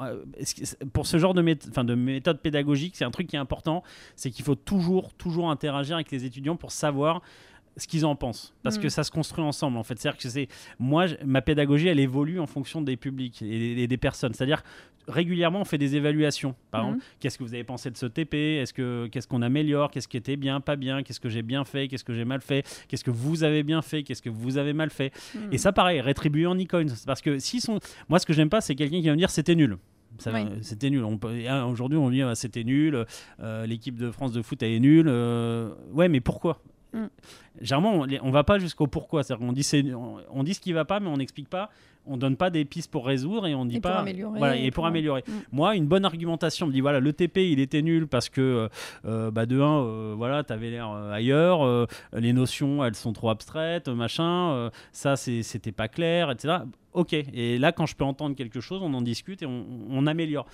pour 0.93 1.07
ce 1.07 1.19
genre 1.19 1.35
de 1.35 1.95
méthode 1.95 2.41
pédagogique, 2.41 2.97
c'est 2.97 3.05
un 3.05 3.13
truc 3.13 3.29
qui 3.29 3.37
est 3.37 3.39
important, 3.39 3.85
c'est 4.17 4.33
qu'il 4.33 4.45
faut 4.45 4.57
toujours, 4.57 5.13
toujours 5.13 5.53
interagir 5.53 5.95
avec 5.95 6.11
les 6.11 6.25
étudiants 6.25 6.57
pour 6.57 6.73
savoir 6.73 7.23
ce 7.77 7.87
qu'ils 7.89 8.07
en 8.07 8.15
pensent 8.17 8.55
parce 8.63 8.79
Mm. 8.79 8.83
que 8.83 8.89
ça 8.89 9.03
se 9.05 9.11
construit 9.11 9.45
ensemble 9.45 9.77
en 9.79 9.83
fait 9.83 9.99
c'est 9.99 10.09
à 10.09 10.13
dire 10.13 10.19
que 10.21 10.29
c'est 10.29 10.49
moi 10.79 11.07
ma 11.25 11.43
pédagogie 11.43 11.89
elle 11.89 11.99
évolue 12.01 12.39
en 12.41 12.47
fonction 12.47 12.81
des 12.83 12.97
publics 12.97 13.43
et, 13.43 13.83
et 13.83 13.87
des 13.89 13.97
personnes 13.97 14.33
c'est 14.35 14.45
à 14.45 14.47
dire 14.47 14.63
régulièrement 15.09 15.61
on 15.61 15.65
fait 15.65 15.77
des 15.79 15.97
évaluations 15.97 16.55
par 16.71 16.83
Mhm. 16.85 16.89
exemple 16.91 17.05
qu'est-ce 17.21 17.39
que 17.39 17.45
vous 17.45 17.53
avez 17.55 17.65
pensé 17.65 17.91
de 17.91 17.97
ce 17.97 18.07
TP 18.07 18.35
est-ce 18.63 18.73
que 18.73 19.07
qu'est-ce 19.11 19.29
qu'on 19.29 19.43
améliore? 19.43 19.91
Qu'est-ce 19.91 20.09
qui 20.09 20.17
était 20.17 20.37
bien 20.37 20.61
pas 20.61 20.77
bien? 20.77 21.03
Qu'est-ce 21.03 21.21
que 21.21 21.29
j'ai 21.29 21.43
bien 21.43 21.65
fait? 21.65 21.89
Qu'est-ce 21.89 22.05
que 22.05 22.15
j'ai 22.15 22.25
mal 22.25 22.41
fait? 22.41 22.65
Qu'est-ce 22.89 23.05
que 23.05 23.11
vous 23.11 23.43
avez 23.45 23.63
bien 23.63 23.83
fait? 23.83 24.03
Qu'est-ce 24.03 24.23
que 24.23 24.31
vous 24.31 24.57
avez 24.57 24.73
mal 24.73 24.91
fait? 24.91 25.13
Hmm. 25.35 25.53
et 25.53 25.59
ça 25.59 25.73
pareil 25.73 26.01
rétribué 26.01 26.47
en 26.47 26.57
icônes 26.59 26.91
parce 27.07 27.21
que 27.21 27.39
s'ils 27.39 27.61
sont 27.61 27.81
moi 28.09 28.19
ce 28.19 28.25
que 28.27 28.33
j'aime 28.33 28.49
pas 28.51 28.61
c'est 28.61 28.75
quelqu'un 28.77 29.01
qui 29.01 29.07
va 29.07 29.13
me 29.13 29.19
dire 29.19 29.31
c'était 29.31 29.55
nul 29.57 29.77
Oui. 30.27 30.41
C'était 30.63 30.91
nul. 30.91 31.03
Aujourd'hui, 31.03 31.99
on 31.99 32.09
dit 32.09 32.23
ah, 32.23 32.37
c'était 32.37 32.63
nul. 32.63 33.05
euh, 33.41 33.67
L'équipe 33.67 33.97
de 33.97 34.13
France 34.13 34.31
de 34.33 34.43
foot 34.43 34.63
elle 34.63 34.71
est 34.73 34.81
nulle. 34.81 35.09
euh, 35.09 35.71
ouais, 35.93 36.09
mais 36.09 36.21
pourquoi? 36.21 36.63
Mm. 36.95 37.07
Généralement, 37.61 37.93
on, 38.01 38.07
on 38.23 38.31
va 38.31 38.45
pas 38.45 38.59
jusqu'au 38.59 38.87
pourquoi. 38.87 39.23
Qu'on 39.25 39.53
dit, 39.53 39.69
on, 39.95 40.17
on 40.33 40.43
dit 40.45 40.55
ce 40.55 40.61
qui 40.61 40.73
va 40.73 40.85
pas, 40.85 41.01
mais 41.01 41.09
on 41.09 41.17
n'explique 41.17 41.49
pas. 41.49 41.71
On 42.07 42.19
donne 42.19 42.37
pas 42.37 42.51
des 42.51 42.67
pistes 42.67 42.91
pour 42.91 43.07
résoudre 43.07 43.47
et 43.47 43.55
on 43.55 43.65
dit 43.65 43.77
Et 43.77 43.81
pour 43.81 43.91
pas. 43.91 44.01
améliorer, 44.01 44.39
Voilà, 44.39 44.57
et 44.59 44.67
et 44.67 44.71
pour 44.71 44.83
pour- 44.83 44.87
améliorer. 44.87 45.25
Mm. 45.27 45.33
Moi, 45.53 45.75
une 45.77 45.87
bonne 45.87 46.05
argumentation 46.05 46.67
me 46.67 46.73
dit 46.73 46.81
voilà, 46.83 47.01
le 47.01 47.13
TP 47.15 47.51
il 47.51 47.61
était 47.61 47.81
nul 47.81 48.07
parce 48.07 48.29
que 48.29 48.41
euh, 48.41 48.69
euh, 49.07 49.31
bah, 49.31 49.47
de 49.47 49.59
1, 49.61 50.15
voilà, 50.15 50.45
t'avais 50.45 50.71
l'air 50.71 50.91
euh, 50.91 51.11
ailleurs, 51.13 51.65
euh, 51.65 51.87
les 52.13 52.33
notions 52.35 52.85
elles 52.85 52.95
sont 52.95 53.15
trop 53.15 53.31
abstraites, 53.31 53.89
machin, 53.89 54.51
euh, 54.53 54.71
ça 54.93 55.17
c'était 55.17 55.73
pas 55.73 55.89
clair, 55.89 56.31
etc. 56.31 56.59
Ok, 56.93 57.15
et 57.15 57.59
là 57.59 57.73
quand 57.73 57.87
je 57.87 57.97
peux 57.97 58.05
entendre 58.05 58.37
quelque 58.37 58.61
chose, 58.61 58.83
on 58.83 58.93
en 58.93 59.01
discute 59.03 59.43
et 59.43 59.47
on, 59.47 59.65
on 59.89 60.07
améliore. 60.07 60.45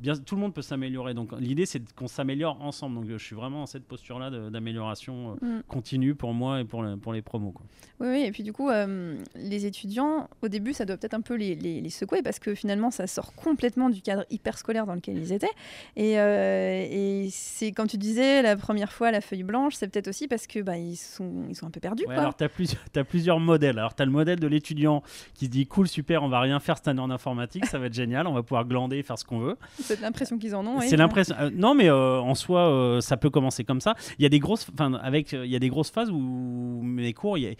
Bien, 0.00 0.14
tout 0.16 0.34
le 0.34 0.40
monde 0.40 0.54
peut 0.54 0.62
s'améliorer, 0.62 1.12
donc 1.14 1.30
l'idée 1.38 1.66
c'est 1.66 1.82
qu'on 1.94 2.08
s'améliore 2.08 2.60
ensemble. 2.62 2.96
Donc 2.96 3.04
je 3.08 3.16
suis 3.18 3.36
vraiment 3.36 3.60
dans 3.60 3.66
cette 3.66 3.84
posture-là 3.86 4.30
d'amélioration 4.50 5.36
euh, 5.42 5.58
Mm. 5.58 5.62
continue 5.68 6.14
pour 6.14 6.32
moi 6.34 6.60
et 6.60 6.64
pour, 6.64 6.82
le- 6.82 6.96
pour 6.96 7.12
les 7.12 7.22
promos. 7.22 7.52
quoi. 7.52 7.66
Oui, 8.00 8.08
oui, 8.08 8.22
et 8.24 8.32
puis 8.32 8.42
du 8.42 8.52
coup, 8.52 8.70
euh, 8.70 9.16
les 9.34 9.66
étudiants, 9.66 10.28
au 10.42 10.48
début, 10.48 10.72
ça 10.72 10.84
doit 10.86 10.96
peut-être 10.96 11.14
un 11.14 11.20
peu 11.20 11.34
les, 11.34 11.54
les- 11.54 11.80
les 11.80 11.90
secouer 11.90 12.22
parce 12.22 12.38
que 12.38 12.54
finalement, 12.54 12.90
ça 12.90 13.06
sort 13.06 13.34
complètement 13.34 13.90
du 13.90 14.00
cadre 14.00 14.24
hyper 14.30 14.56
scolaire 14.56 14.86
dans 14.86 14.94
lequel 14.94 15.18
ils 15.18 15.32
étaient. 15.32 15.50
Et, 15.96 16.18
euh, 16.18 16.86
et 16.90 17.28
c'est, 17.30 17.72
comme 17.72 17.86
tu 17.88 17.98
disais, 17.98 18.40
la 18.42 18.56
première 18.56 18.92
fois, 18.92 19.10
la 19.10 19.20
feuille 19.20 19.42
blanche, 19.42 19.74
c'est 19.74 19.88
peut-être 19.88 20.08
aussi 20.08 20.28
parce 20.28 20.46
que 20.46 20.60
bah, 20.60 20.78
ils, 20.78 20.96
sont, 20.96 21.44
ils 21.48 21.54
sont 21.54 21.66
un 21.66 21.70
peu 21.70 21.80
perdus. 21.80 22.04
Ouais, 22.04 22.14
quoi. 22.14 22.22
alors 22.22 22.36
tu 22.36 22.44
as, 22.44 23.04
plusieurs 23.04 23.38
modèles. 23.40 23.78
Alors 23.78 23.94
tu 23.94 24.02
as 24.02 24.06
le 24.06 24.12
modèle 24.12 24.40
de 24.40 24.46
l'étudiant 24.46 25.02
qui 25.34 25.46
se 25.46 25.50
dit 25.50 25.66
cool, 25.66 25.86
super, 25.88 26.22
on 26.22 26.28
va 26.28 26.40
rien 26.40 26.58
faire 26.60 26.76
cette 26.78 26.88
année 26.88 27.00
en 27.02 27.10
informatique, 27.10 27.66
ça 27.66 27.78
va 27.78 27.86
être 27.86 27.94
génial, 27.94 28.26
on 28.26 28.32
va 28.32 28.42
pouvoir 28.42 28.64
glander 28.64 28.96
et 28.98 29.02
faire 29.02 29.18
ce 29.18 29.24
qu'on 29.24 29.40
veut. 29.40 29.56
C'est 29.96 30.00
l'impression 30.00 30.38
qu'ils 30.38 30.54
en 30.54 30.66
ont. 30.66 30.78
oui. 30.78 30.86
C'est 30.88 30.96
l'impression. 30.96 31.34
euh, 31.40 31.50
non, 31.54 31.74
mais 31.74 31.88
euh, 31.90 32.20
en 32.20 32.34
soi, 32.34 32.60
euh, 32.68 33.00
ça 33.00 33.16
peut 33.16 33.30
commencer 33.30 33.64
comme 33.64 33.80
ça. 33.80 33.94
Il 34.18 34.22
y 34.22 34.26
a 34.26 34.28
des 34.28 34.38
grosses, 34.38 34.66
enfin, 34.72 34.94
avec, 34.94 35.32
il 35.32 35.46
y 35.46 35.56
a 35.56 35.58
des 35.58 35.68
grosses 35.68 35.90
phases 35.90 36.10
où 36.10 36.80
mes 36.82 37.12
cours, 37.12 37.38
il 37.38 37.44
y 37.44 37.46
a, 37.48 37.50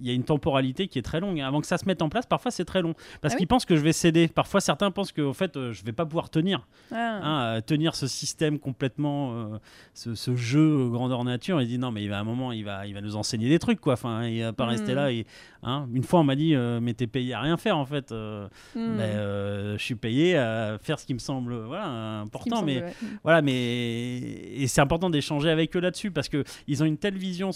il 0.00 0.06
y 0.06 0.10
a 0.10 0.14
une 0.14 0.24
temporalité 0.24 0.88
qui 0.88 0.98
est 0.98 1.02
très 1.02 1.20
longue. 1.20 1.40
Avant 1.40 1.60
que 1.60 1.66
ça 1.66 1.76
se 1.78 1.84
mette 1.86 2.00
en 2.02 2.08
place, 2.08 2.26
parfois 2.26 2.50
c'est 2.50 2.64
très 2.64 2.80
long 2.82 2.94
parce 3.20 3.34
Ah 3.34 3.36
oui 3.36 3.38
qu'ils 3.38 3.46
pensent 3.48 3.64
que 3.66 3.76
je 3.76 3.82
vais 3.82 3.92
céder. 3.92 4.28
Parfois, 4.28 4.60
certains 4.60 4.90
pensent 4.90 5.12
que, 5.12 5.20
au 5.22 5.32
fait, 5.34 5.52
je 5.72 5.84
vais 5.84 5.92
pas 5.92 6.06
pouvoir 6.06 6.30
tenir, 6.30 6.66
Ah. 6.92 7.54
hein, 7.56 7.60
tenir 7.60 7.94
ce 7.94 8.06
système 8.06 8.58
complètement, 8.58 9.50
ce, 9.92 10.14
ce 10.14 10.34
jeu 10.36 10.88
grandeur 10.90 11.22
nature. 11.24 11.60
Il 11.60 11.68
dit 11.68 11.78
non, 11.78 11.90
mais 11.92 12.02
il 12.02 12.08
va 12.08 12.18
à 12.18 12.20
un 12.20 12.24
moment, 12.24 12.52
il 12.52 12.64
va, 12.64 12.86
il 12.86 12.94
va 12.94 13.00
nous 13.00 13.16
enseigner 13.16 13.48
des 13.48 13.58
trucs, 13.58 13.80
quoi. 13.80 13.92
Enfin, 13.94 14.24
il 14.26 14.42
va 14.42 14.52
pas 14.52 14.66
rester 14.66 14.94
là. 14.94 15.12
Et, 15.12 15.26
hein, 15.62 15.86
une 15.92 16.02
fois, 16.02 16.20
on 16.20 16.24
m'a 16.24 16.36
dit, 16.36 16.54
mais 16.80 16.94
t'es 16.94 17.06
payé 17.06 17.34
à 17.34 17.40
rien 17.40 17.56
faire, 17.56 17.76
en 17.76 17.84
fait. 17.86 18.10
Hmm. 18.12 18.96
ben, 18.96 19.00
euh, 19.00 19.76
je 19.78 19.82
suis 19.82 19.94
payé 19.94 20.36
à 20.36 20.78
faire 20.80 20.98
ce 20.98 21.06
qui 21.06 21.14
me 21.14 21.18
semble, 21.18 21.54
voilà, 21.76 22.20
important, 22.20 22.56
semble, 22.56 22.66
mais 22.66 22.82
ouais. 22.82 22.90
Hmm. 23.02 23.06
voilà, 23.22 23.42
mais 23.42 23.52
et 23.54 24.66
c'est 24.66 24.80
important 24.80 25.10
d'échanger 25.10 25.50
avec 25.50 25.74
eux 25.76 25.80
là-dessus 25.80 26.10
parce 26.10 26.28
que 26.28 26.44
ils 26.66 26.82
ont 26.82 26.86
une 26.86 26.98
telle 26.98 27.16
vision, 27.16 27.50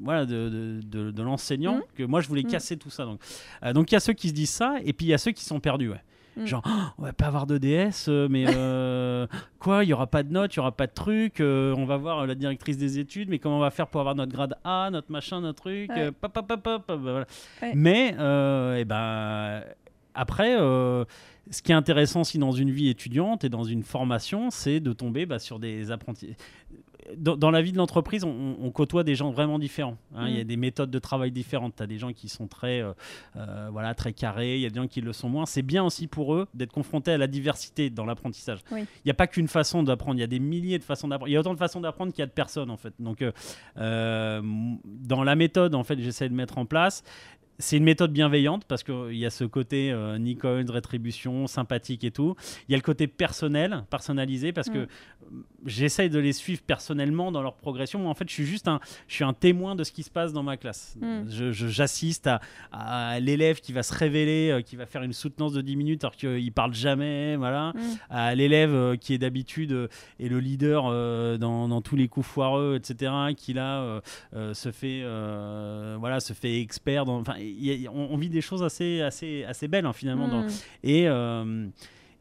voilà, 0.00 0.24
de, 0.26 0.48
de, 0.48 0.80
de- 0.84 1.10
de 1.10 1.22
l'enseignant 1.22 1.76
Mhm. 1.76 1.82
que 1.96 2.02
moi 2.04 2.20
je 2.20 2.28
voulais 2.28 2.42
Mhm. 2.42 2.50
casser 2.50 2.76
tout 2.76 2.90
ça. 2.90 3.04
Donc, 3.04 3.20
euh, 3.64 3.72
donc 3.72 3.90
il 3.90 3.94
y 3.94 3.96
a 3.96 4.00
ceux 4.00 4.12
qui 4.12 4.28
se 4.28 4.34
disent 4.34 4.50
ça 4.50 4.76
et 4.84 4.92
puis 4.92 5.06
il 5.06 5.10
y 5.10 5.14
a 5.14 5.18
ceux 5.18 5.32
qui 5.32 5.44
sont 5.44 5.60
perdus. 5.60 5.90
Ouais. 5.90 6.00
Genre, 6.46 6.62
Oh, 6.66 6.70
on 6.98 7.02
va 7.04 7.12
pas 7.12 7.26
avoir 7.26 7.46
de 7.46 7.58
DS, 7.58 8.06
euh, 8.08 8.26
mais 8.28 8.44
euh, 8.48 9.24
quoi, 9.60 9.84
il 9.84 9.90
y 9.90 9.92
aura 9.92 10.08
pas 10.08 10.24
de 10.24 10.32
notes, 10.32 10.52
il 10.52 10.56
y 10.56 10.60
aura 10.60 10.72
pas 10.72 10.88
de 10.88 10.92
trucs. 10.92 11.38
euh, 11.40 11.72
on 11.78 11.84
va 11.84 11.96
voir 11.96 12.26
la 12.26 12.34
directrice 12.34 12.76
des 12.76 12.98
études, 12.98 13.28
mais 13.28 13.38
comment 13.38 13.58
on 13.58 13.60
va 13.60 13.70
faire 13.70 13.86
pour 13.86 14.00
avoir 14.00 14.16
notre 14.16 14.32
grade 14.32 14.56
A, 14.64 14.88
notre 14.90 15.12
machin, 15.12 15.40
notre 15.40 15.62
truc. 15.62 15.90
Ouais. 15.90 16.06
euh, 16.06 16.10
pop, 16.10 16.32
pop, 16.32 16.44
pop, 16.48 16.60
pop, 16.60 16.82
bah, 16.88 16.96
voilà. 16.96 17.26
Ouais. 17.62 17.72
Mais 17.76 18.16
euh, 18.18 18.78
eh 18.80 18.84
ben 18.84 19.62
après. 20.14 20.56
euh, 20.60 21.04
ce 21.50 21.60
qui 21.60 21.72
est 21.72 21.74
intéressant 21.74 22.22
aussi 22.22 22.38
dans 22.38 22.52
une 22.52 22.70
vie 22.70 22.88
étudiante 22.88 23.44
et 23.44 23.50
dans 23.50 23.64
une 23.64 23.82
formation, 23.82 24.48
c'est 24.50 24.80
de 24.80 24.94
tomber 24.94 25.26
bah, 25.26 25.38
sur 25.38 25.58
des 25.58 25.90
apprentis. 25.90 26.34
Dans, 27.18 27.36
dans 27.36 27.50
la 27.50 27.60
vie 27.60 27.70
de 27.72 27.76
l'entreprise, 27.76 28.24
on, 28.24 28.56
on 28.58 28.70
côtoie 28.70 29.04
des 29.04 29.14
gens 29.14 29.30
vraiment 29.30 29.58
différents. 29.58 29.98
hein. 30.16 30.24
Il 30.26 30.36
y 30.36 30.40
a 30.40 30.44
Mm. 30.44 30.46
des 30.46 30.56
méthodes 30.56 30.90
de 30.90 30.98
travail 30.98 31.30
différentes. 31.32 31.76
Tu 31.76 31.82
as 31.82 31.86
des 31.86 31.98
gens 31.98 32.14
qui 32.14 32.30
sont 32.30 32.46
très, 32.46 32.80
euh, 32.80 32.94
euh, 33.36 33.68
voilà, 33.70 33.92
très 33.94 34.14
carrés, 34.14 34.54
il 34.54 34.62
y 34.62 34.64
a 34.64 34.70
des 34.70 34.80
gens 34.80 34.86
qui 34.86 35.02
le 35.02 35.12
sont 35.12 35.28
moins. 35.28 35.44
C'est 35.44 35.60
bien 35.60 35.84
aussi 35.84 36.06
pour 36.06 36.34
eux 36.34 36.46
d'être 36.54 36.72
confrontés 36.72 37.12
à 37.12 37.18
la 37.18 37.26
diversité 37.26 37.90
dans 37.90 38.06
l'apprentissage. 38.06 38.60
Il 38.70 38.74
Oui. 38.76 38.84
n'y 39.04 39.10
a 39.10 39.14
pas 39.14 39.26
qu'une 39.26 39.48
façon 39.48 39.82
d'apprendre, 39.82 40.16
il 40.16 40.20
y 40.20 40.24
a 40.24 40.26
des 40.26 40.38
milliers 40.40 40.78
de 40.78 40.84
façons 40.84 41.08
d'apprendre. 41.08 41.28
Il 41.28 41.32
y 41.34 41.36
a 41.36 41.40
autant 41.40 41.52
de 41.52 41.58
façons 41.58 41.82
d'apprendre 41.82 42.10
qu'il 42.14 42.20
y 42.20 42.22
a 42.22 42.26
de 42.26 42.30
personnes 42.32 42.70
en 42.70 42.78
fait. 42.78 42.94
Donc, 42.98 43.22
euh, 43.76 44.40
dans 44.86 45.24
la 45.24 45.36
méthode, 45.36 45.74
en 45.74 45.84
fait, 45.84 45.98
j'essaie 46.00 46.30
de 46.30 46.34
mettre 46.34 46.56
en 46.56 46.64
place 46.64 47.04
c'est 47.58 47.76
une 47.76 47.84
méthode 47.84 48.12
bienveillante 48.12 48.64
parce 48.66 48.82
qu'il 48.82 49.16
y 49.16 49.24
a 49.26 49.30
ce 49.30 49.44
côté 49.44 49.90
euh, 49.92 50.18
Nikon, 50.18 50.64
rétribution, 50.68 51.46
sympathique 51.46 52.04
et 52.04 52.10
tout. 52.10 52.34
Il 52.68 52.72
y 52.72 52.74
a 52.74 52.78
le 52.78 52.82
côté 52.82 53.06
personnel, 53.06 53.84
personnalisé 53.90 54.52
parce 54.52 54.70
que 54.70 54.78
Mm. 54.78 54.86
euh, 55.32 55.42
j'essaye 55.66 56.10
de 56.10 56.18
les 56.18 56.32
suivre 56.32 56.62
personnellement 56.66 57.32
dans 57.32 57.42
leur 57.42 57.54
progression. 57.56 57.98
Moi, 57.98 58.10
en 58.10 58.14
fait, 58.14 58.28
je 58.28 58.34
suis 58.34 58.44
juste 58.46 58.68
un, 58.68 58.80
je 59.08 59.14
suis 59.14 59.24
un 59.24 59.32
témoin 59.32 59.74
de 59.74 59.84
ce 59.84 59.92
qui 59.92 60.02
se 60.02 60.10
passe 60.10 60.32
dans 60.32 60.42
ma 60.42 60.56
classe. 60.56 60.96
Mm. 61.00 61.52
J'assiste 61.52 62.26
à, 62.26 62.40
à 62.72 63.20
l'élève 63.20 63.60
qui 63.60 63.72
va 63.72 63.82
se 63.82 63.94
révéler, 63.94 64.50
euh, 64.50 64.60
qui 64.62 64.76
va 64.76 64.86
faire 64.86 65.02
une 65.02 65.12
soutenance 65.12 65.52
de 65.52 65.60
10 65.60 65.76
minutes 65.76 66.04
alors 66.04 66.16
qu'il 66.16 66.52
parle 66.52 66.74
jamais, 66.74 67.36
voilà 67.36 67.72
Hmm. 67.74 67.80
à 68.10 68.34
l'élève 68.34 68.72
euh, 68.74 68.96
qui 68.96 69.14
est 69.14 69.18
d'habitude 69.18 69.72
euh, 69.72 69.88
est 70.20 70.28
le 70.28 70.38
leader 70.38 70.84
euh, 70.86 71.38
dans, 71.38 71.66
dans 71.68 71.80
tous 71.80 71.96
les 71.96 72.08
coups 72.08 72.26
foireux, 72.26 72.76
etc., 72.76 73.12
qui 73.36 73.52
là 73.52 73.80
euh, 73.80 74.00
euh, 74.34 74.54
se 74.54 74.70
fait 74.70 75.00
euh, 75.02 75.96
voilà 75.98 76.20
se 76.20 76.32
fait 76.32 76.60
expert. 76.60 77.04
Dans, 77.04 77.22
y 77.38 77.86
a- 77.86 77.90
on, 77.90 78.08
on 78.12 78.16
vit 78.16 78.28
des 78.28 78.40
choses 78.40 78.62
assez 78.62 79.00
assez 79.00 79.44
assez 79.44 79.68
belles 79.68 79.86
hein, 79.86 79.92
finalement. 79.92 80.28
dans- 80.28 80.42
Hmm. 80.44 80.48
et 80.82 81.08
euh, 81.08 81.66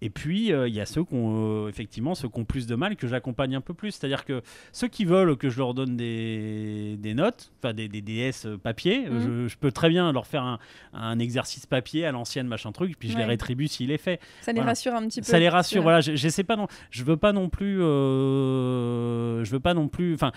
et 0.05 0.09
puis, 0.09 0.51
euh, 0.51 0.67
il 0.67 0.73
y 0.73 0.81
a 0.81 0.85
ceux 0.85 1.03
qui 1.03 1.13
ont, 1.13 1.65
euh, 1.65 1.69
effectivement, 1.69 2.15
ceux 2.15 2.27
qui 2.29 2.39
ont 2.39 2.45
plus 2.45 2.67
de 2.67 2.75
mal, 2.75 2.95
que 2.95 3.07
j'accompagne 3.07 3.55
un 3.55 3.61
peu 3.61 3.73
plus. 3.73 3.91
C'est-à-dire 3.91 4.25
que 4.25 4.41
ceux 4.71 4.87
qui 4.87 5.05
veulent 5.05 5.37
que 5.37 5.49
je 5.49 5.57
leur 5.57 5.73
donne 5.73 5.95
des, 5.95 6.95
des 6.99 7.13
notes, 7.13 7.51
enfin 7.59 7.73
des, 7.73 7.87
des 7.87 8.01
DS 8.01 8.47
papier, 8.61 9.07
Mhm. 9.09 9.19
je, 9.21 9.47
je 9.47 9.57
peux 9.57 9.71
très 9.71 9.89
bien 9.89 10.11
leur 10.11 10.27
faire 10.27 10.43
un, 10.43 10.59
un 10.93 11.19
exercice 11.19 11.65
papier 11.65 12.05
à 12.05 12.11
l'ancienne, 12.11 12.47
machin 12.47 12.71
truc, 12.71 12.97
puis 12.99 13.09
je 13.09 13.17
les 13.17 13.23
rétribue 13.25 13.67
s'il 13.67 13.91
est 13.91 13.97
fait. 13.97 14.19
Ça 14.41 14.51
les 14.51 14.61
rassure 14.61 14.93
un 14.93 15.07
petit 15.07 15.21
peu. 15.21 15.25
Ça 15.27 15.39
les 15.39 15.49
rassure, 15.49 15.81
voilà. 15.83 16.01
Je, 16.01 16.15
j'essaie 16.15 16.43
pas 16.43 16.55
non, 16.55 16.67
je 16.91 17.03
veux 17.03 17.17
pas 17.17 17.31
non 17.33 17.49
plus, 17.49 17.81
euh, 17.81 19.43
je 19.43 19.51
veux 19.51 19.59
pas 19.59 19.73
non 19.73 19.87
plus, 19.87 20.13
enfin, 20.15 20.31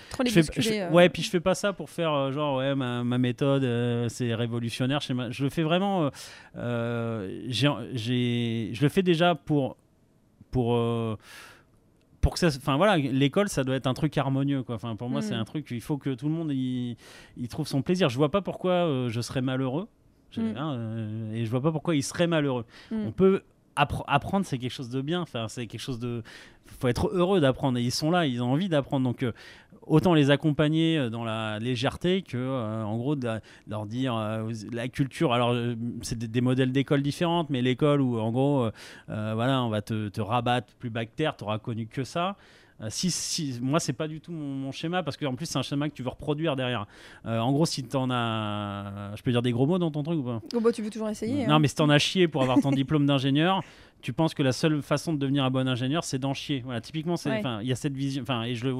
euh. 0.83 0.89
ouais, 0.91 1.09
puis 1.09 1.21
je 1.21 1.29
fais 1.29 1.39
pas 1.39 1.55
ça 1.55 1.73
pour 1.73 1.89
faire 1.89 2.13
euh, 2.13 2.31
genre 2.31 2.57
ouais 2.57 2.75
ma, 2.75 3.03
ma 3.03 3.17
méthode 3.17 3.63
euh, 3.63 4.07
c'est 4.09 4.33
révolutionnaire. 4.33 5.01
chez 5.01 5.13
ma- 5.13 5.31
Je 5.31 5.43
le 5.43 5.49
fais 5.49 5.63
vraiment. 5.63 6.05
euh, 6.05 6.09
euh, 6.57 7.41
j'ai, 7.47 7.69
j'ai- 7.93 8.69
je 8.73 8.81
le 8.81 8.89
fais 8.89 9.03
déjà 9.03 9.35
pour 9.35 9.56
pour 10.51 10.75
euh, 10.75 11.15
pour 12.21 12.33
que 12.33 12.39
ça, 12.39 12.47
enfin 12.47 12.77
voilà, 12.77 12.97
l'école 12.97 13.47
ça 13.47 13.63
doit 13.63 13.75
être 13.75 13.87
un 13.87 13.93
truc 13.93 14.17
harmonieux 14.17 14.63
quoi. 14.63 14.75
Enfin 14.75 14.95
pour 14.95 15.09
moi 15.09 15.19
Mm. 15.21 15.23
c'est 15.23 15.33
un 15.33 15.45
truc 15.45 15.67
il 15.71 15.81
faut 15.81 15.97
que 15.97 16.13
tout 16.13 16.27
le 16.27 16.33
monde 16.33 16.51
y, 16.51 16.97
y 17.37 17.47
trouve 17.47 17.67
son 17.67 17.81
plaisir. 17.81 18.09
Je 18.09 18.17
vois 18.17 18.31
pas 18.31 18.41
pourquoi 18.41 18.71
euh, 18.71 19.09
je 19.09 19.21
serais 19.21 19.41
malheureux. 19.41 19.87
Mm. 20.35 20.41
hein, 20.57 20.73
euh, 20.73 21.33
et 21.33 21.45
je 21.45 21.49
vois 21.49 21.61
pas 21.61 21.71
pourquoi 21.71 21.95
il 21.95 22.03
serait 22.03 22.27
malheureux. 22.27 22.65
Mm. 22.91 23.05
On 23.07 23.11
peut 23.11 23.41
appre- 23.77 24.03
apprendre, 24.07 24.45
c'est 24.45 24.57
quelque 24.57 24.71
chose 24.71 24.89
de 24.89 25.01
bien. 25.01 25.21
Enfin, 25.21 25.47
c'est 25.47 25.67
quelque 25.67 25.81
chose 25.81 25.99
de. 25.99 26.23
faut 26.65 26.87
être 26.87 27.09
heureux 27.13 27.39
d'apprendre. 27.39 27.77
Et 27.77 27.83
ils 27.83 27.91
sont 27.91 28.11
là, 28.11 28.25
ils 28.25 28.41
ont 28.41 28.51
envie 28.51 28.69
d'apprendre. 28.69 29.05
Donc, 29.05 29.23
euh, 29.23 29.31
autant 29.85 30.13
les 30.13 30.31
accompagner 30.31 30.97
euh, 30.97 31.09
dans 31.09 31.23
la 31.23 31.59
légèreté 31.59 32.21
que, 32.21 32.37
euh, 32.37 32.83
en 32.83 32.97
gros, 32.97 33.15
de, 33.15 33.39
leur 33.67 33.85
dire 33.85 34.15
la 34.71 34.87
culture. 34.87 35.33
Alors, 35.33 35.55
c'est 36.01 36.17
des, 36.17 36.41
modèles 36.41 36.71
d'école 36.71 37.01
différentes, 37.01 37.49
mais 37.49 37.61
l'école 37.61 38.01
où, 38.01 38.19
en 38.19 38.31
gros, 38.31 38.69
voilà, 39.07 39.63
on 39.63 39.69
va 39.69 39.81
te, 39.81 40.09
te 40.09 40.21
rabattre 40.21 40.73
plus 40.75 40.91
terre, 41.15 41.35
tu 41.37 41.43
n'auras 41.43 41.59
connu 41.59 41.87
que 41.87 42.03
ça. 42.03 42.35
Euh, 42.81 42.87
si, 42.89 43.09
si, 43.09 43.57
moi, 43.61 43.79
c'est 43.79 43.93
pas 43.93 44.07
du 44.07 44.21
tout 44.21 44.31
mon, 44.31 44.45
mon 44.45 44.71
schéma 44.71 45.01
parce 45.03 45.17
qu'en 45.17 45.35
plus, 45.35 45.45
c'est 45.47 45.57
un 45.57 45.63
schéma 45.63 45.89
que 45.89 45.95
tu 45.95 46.03
veux 46.03 46.09
reproduire 46.09 46.55
derrière. 46.55 46.85
Euh, 47.25 47.39
en 47.39 47.51
gros, 47.51 47.65
si 47.65 47.83
tu 47.83 47.95
en 47.95 48.09
as. 48.11 49.15
Je 49.15 49.21
peux 49.23 49.31
dire 49.31 49.41
des 49.41 49.51
gros 49.51 49.65
mots 49.65 49.79
dans 49.79 49.91
ton 49.91 50.03
truc 50.03 50.19
ou 50.19 50.23
pas? 50.23 50.41
Oh, 50.55 50.59
bah, 50.59 50.71
tu 50.71 50.81
veux 50.81 50.89
toujours 50.89 51.09
essayer. 51.09 51.47
non, 51.47 51.55
hein. 51.55 51.59
mais 51.59 51.67
si 51.67 51.75
t'en 51.75 51.89
as 51.89 51.99
chié 51.99 52.27
pour 52.27 52.41
avoir 52.43 52.59
ton 52.59 52.71
diplôme 52.77 53.05
d'ingénieur, 53.05 53.63
tu 54.01 54.13
penses 54.13 54.33
que 54.33 54.43
la 54.43 54.51
seule 54.51 54.81
façon 54.81 55.11
de 55.13 55.17
devenir 55.17 55.43
un 55.43 55.49
bon 55.49 55.67
ingénieur, 55.67 56.03
c'est 56.03 56.19
d'en 56.19 56.33
chier. 56.33 56.61
Voilà, 56.63 56.81
typiquement, 56.81 57.15
Ouais. 57.25 57.41
il 57.61 57.67
y 57.67 57.71
a 57.71 57.75
cette 57.75 57.93
vision. 57.95 58.21
Enfin, 58.21 58.43
et 58.43 58.53
je 58.55 58.67
le, 58.67 58.75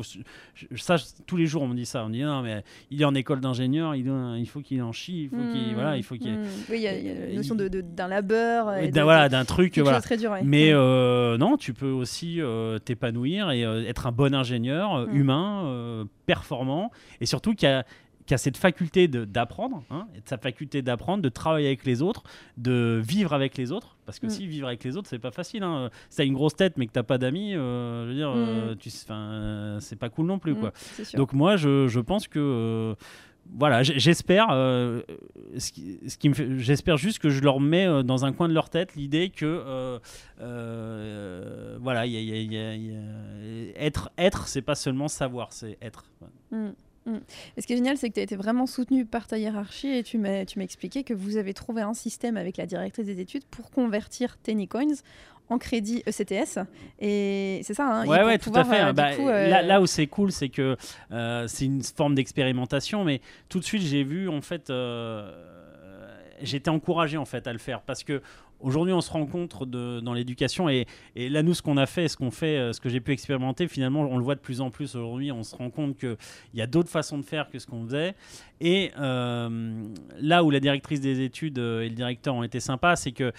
je- 0.54 0.66
ça, 0.78 0.96
je- 0.98 1.06
tous 1.26 1.38
les 1.38 1.48
jours, 1.48 1.64
on 1.64 1.68
me 1.68 1.76
dit 1.76 1.86
ça. 1.86 2.04
On 2.06 2.08
me 2.10 2.14
dit 2.14 2.22
non, 2.22 2.42
mais 2.44 2.64
il 2.92 3.02
est 3.02 3.06
en 3.06 3.16
école 3.16 3.40
d'ingénieur, 3.42 3.96
il, 3.96 4.46
faut 4.48 4.62
qu'il 4.62 4.82
en 4.84 4.92
chie, 4.92 5.24
il 5.24 5.30
faut 5.30 5.36
qu'il, 5.52 5.72
Hmm. 5.72 5.74
voilà, 5.74 5.98
il 5.98 6.04
faut 6.04 6.16
qu'il. 6.16 6.32
Hmm. 6.34 6.44
Oui, 6.70 6.78
il 6.78 6.82
y 6.82 6.88
a, 6.88 6.98
y 6.98 7.30
la 7.30 7.36
notion 7.36 7.56
il- 7.56 7.58
de- 7.64 7.68
de- 7.68 7.82
d'un 7.82 8.08
labeur. 8.08 8.76
et 8.78 8.90
d'un- 8.90 9.04
voilà, 9.04 9.28
d'un 9.28 9.44
truc, 9.44 9.78
voilà. 9.80 10.02
très 10.02 10.18
dur. 10.18 10.32
ouais. 10.32 10.42
Mais 10.44 10.72
Hmm. 10.72 10.78
euh, 10.78 11.38
non, 11.38 11.58
tu 11.58 11.74
peux 11.74 11.90
aussi 11.92 12.40
euh, 12.40 12.78
t'épanouir 12.80 13.50
et 13.52 13.66
euh, 13.66 13.84
être 13.88 14.08
un 14.08 14.12
bon 14.12 14.34
ingénieur, 14.36 15.08
humain, 15.12 16.06
performant, 16.26 16.92
et 17.22 17.26
surtout 17.26 17.54
qui 17.56 17.66
a, 17.66 17.86
qui 18.28 18.34
a 18.34 18.38
cette 18.38 18.58
faculté 18.58 19.08
d'apprendre, 19.08 19.84
hein, 19.90 20.08
et 20.16 20.20
de 20.22 20.28
sa 20.28 20.38
faculté 20.38 20.82
d'apprendre, 20.84 21.24
de 21.24 21.30
travailler 21.30 21.68
avec 21.68 21.86
les 21.86 22.02
autres, 22.02 22.24
de 22.58 23.02
vivre 23.04 23.34
avec 23.34 23.58
les 23.58 23.72
autres. 23.72 23.98
Parce 24.06 24.20
que 24.20 24.28
Mm. 24.28 24.30
si 24.30 24.48
vivre 24.48 24.68
avec 24.68 24.84
les 24.84 24.96
autres, 24.98 25.08
c'est 25.10 25.18
pas 25.20 25.32
facile. 25.32 25.64
Hein. 25.64 25.90
Si 26.10 26.18
t'as 26.18 26.26
une 26.26 26.34
grosse 26.34 26.56
tête 26.56 26.74
mais 26.78 26.86
que 26.88 26.92
t'as 26.92 27.04
pas 27.04 27.18
d'amis, 27.18 27.56
euh, 27.56 28.04
je 28.04 28.10
veux 28.10 28.16
dire, 28.16 28.34
euh, 28.36 29.80
c'est 29.80 29.96
pas 29.98 30.10
cool 30.10 30.28
non 30.28 30.40
plus, 30.40 30.54
Hmm, 30.54 30.60
quoi. 30.60 30.74
Donc 31.16 31.34
moi, 31.34 31.56
je, 31.58 31.88
je 31.88 32.00
pense 32.00 32.28
que 32.28 32.40
euh, 32.40 32.96
voilà, 33.58 33.82
j'espère, 33.84 34.48
euh, 34.52 35.02
ce 35.58 35.72
qui, 35.72 36.00
ce 36.08 36.18
qui 36.18 36.30
j'espère 36.58 36.98
juste 36.98 37.20
que 37.20 37.30
je 37.30 37.42
leur 37.42 37.62
mets 37.62 37.88
euh, 37.88 38.04
dans 38.04 38.26
un 38.26 38.34
coin 38.34 38.50
de 38.50 38.54
leur 38.54 38.70
tête 38.70 38.96
l'idée 38.96 39.30
que 39.30 39.64
euh, 40.42 41.78
voilà, 41.82 42.06
il 42.06 42.12
y 42.14 42.18
a- 42.18 42.42
y 42.42 42.58
a- 42.58 42.76
y 42.76 43.74
être, 43.78 44.10
être, 44.18 44.48
c'est 44.48 44.62
pas 44.62 44.76
seulement 44.76 45.08
savoir, 45.08 45.54
c'est 45.54 45.78
être. 45.82 46.06
Hmm. 47.08 47.20
Et 47.56 47.62
ce 47.62 47.68
qui 47.68 47.74
est 47.74 47.78
génial, 47.78 47.98
c'est 47.98 48.10
que 48.10 48.16
tu 48.16 48.20
as 48.20 48.24
été 48.24 48.36
vraiment 48.36 48.68
soutenu 48.68 49.06
par 49.06 49.28
ta 49.28 49.38
hiérarchie 49.38 49.88
et 49.88 50.04
tu 50.04 50.18
m'as 50.18 50.44
expliqué 50.58 51.04
que 51.04 51.14
vous 51.14 51.38
avez 51.38 51.54
trouvé 51.54 51.82
un 51.82 51.94
système 51.94 52.36
avec 52.38 52.58
la 52.58 52.66
directrice 52.66 53.06
des 53.06 53.20
études 53.22 53.46
pour 53.46 53.72
convertir 53.72 54.38
Coins 54.70 54.96
en 55.50 55.58
crédit 55.58 56.04
ECTS. 56.06 56.60
Et 57.00 57.62
c'est 57.64 57.74
ça. 57.74 57.88
Hein, 57.88 58.08
ouais, 58.08 58.24
ouais, 58.24 58.38
tout 58.38 58.52
à 58.54 58.66
fait. 58.66 58.84
Euh, 58.84 58.94
bah, 58.94 59.12
euh, 59.18 59.62
là, 59.62 59.82
où 59.82 59.86
c'est 59.86 60.08
cool, 60.08 60.32
c'est 60.32 60.50
que 60.50 60.76
euh, 61.12 61.48
c'est 61.48 61.66
une 61.66 61.84
forme 61.84 62.16
d'expérimentation, 62.16 63.04
mais 63.04 63.22
tout 63.50 63.60
de 63.60 63.64
suite, 63.64 63.82
j'ai 63.82 64.04
vu, 64.04 64.28
en 64.28 64.42
fait, 64.42 64.72
j'étais 66.42 66.70
encouragé 66.70 67.18
en 67.18 67.26
fait 67.26 67.48
à 67.48 67.54
le 67.54 67.60
faire 67.60 67.82
parce 67.82 68.04
que 68.04 68.22
aujourd'hui 68.60 68.94
on 68.94 69.02
se 69.02 69.12
rencontre 69.12 69.66
de, 69.66 70.00
dans 70.00 70.14
l'éducation 70.14 70.70
et, 70.70 70.86
et, 71.16 71.30
là 71.30 71.44
nous 71.44 71.54
ce 71.54 71.62
qu'on 71.62 71.78
a 71.78 71.86
fait, 71.86 72.08
ce 72.08 72.18
qu'on 72.18 72.32
fait, 72.32 72.74
ce 72.74 72.82
que 72.82 72.90
j'ai 72.90 73.00
pu 73.00 73.12
expérimenter 73.12 73.68
finalement 73.68 74.02
on 74.02 74.18
le 74.18 74.24
voit 74.24 74.36
de 74.36 74.40
plus 74.40 74.62
en 74.62 74.70
plus 74.70 74.96
aujourd'hui, 74.96 75.32
on 75.32 75.44
se 75.44 75.56
rend 75.56 75.70
compte 75.70 75.98
qu'il 75.98 76.18
y 76.54 76.62
a 76.62 76.68
d'autres 76.68 76.90
façons 76.90 77.18
de 77.18 77.24
faire 77.24 77.50
que 77.50 77.60
ce 77.60 77.68
qu'on 77.68 77.86
faisait. 77.86 78.16
Et 78.60 78.92
là 78.98 80.44
où 80.44 80.50
la 80.50 80.60
directrice 80.60 81.00
des 81.00 81.22
études 81.22 81.58
et 81.58 81.90
le 81.90 81.96
directeur 81.96 82.36
ont 82.36 82.44
été 82.44 82.60
sympas, 82.60 82.96
c'est 82.96 83.12
que 83.12 83.32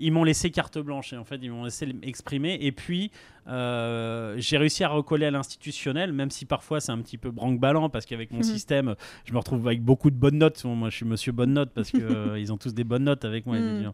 ils 0.00 0.12
m'ont 0.12 0.24
laissé 0.24 0.50
carte 0.50 0.78
blanche 0.78 1.12
et 1.12 1.16
en 1.16 1.24
fait 1.24 1.38
ils 1.42 1.50
m'ont 1.50 1.64
laissé 1.64 1.86
exprimer 2.02 2.58
et 2.60 2.72
puis 2.72 3.10
euh, 3.48 4.34
j'ai 4.38 4.58
réussi 4.58 4.84
à 4.84 4.88
recoller 4.88 5.26
à 5.26 5.30
l'institutionnel 5.30 6.12
même 6.12 6.30
si 6.30 6.46
parfois 6.46 6.80
c'est 6.80 6.92
un 6.92 6.98
petit 6.98 7.18
peu 7.18 7.30
branque-ballant 7.30 7.88
parce 7.88 8.06
qu'avec 8.06 8.30
mon 8.32 8.38
mhm. 8.38 8.44
système 8.44 8.94
je 9.24 9.32
me 9.32 9.38
retrouve 9.38 9.66
avec 9.66 9.82
beaucoup 9.82 10.10
de 10.10 10.16
bonnes 10.16 10.38
notes 10.38 10.64
moi 10.64 10.90
je 10.90 10.96
suis 10.96 11.06
monsieur 11.06 11.32
bonne 11.32 11.52
note 11.52 11.70
parce 11.74 11.90
qu'ils 11.90 12.02
euh, 12.10 12.38
ils 12.38 12.52
ont 12.52 12.56
tous 12.56 12.74
des 12.74 12.84
bonnes 12.84 13.04
notes 13.04 13.24
avec 13.24 13.46
moi 13.46 13.58
mhm. 13.58 13.92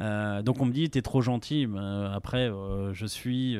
euh, 0.00 0.42
donc 0.42 0.60
on 0.60 0.66
me 0.66 0.72
dit 0.72 0.88
t'es 0.90 1.02
trop 1.02 1.20
gentil 1.20 1.66
ben, 1.66 2.10
après 2.14 2.50
je 2.92 3.06
suis 3.06 3.58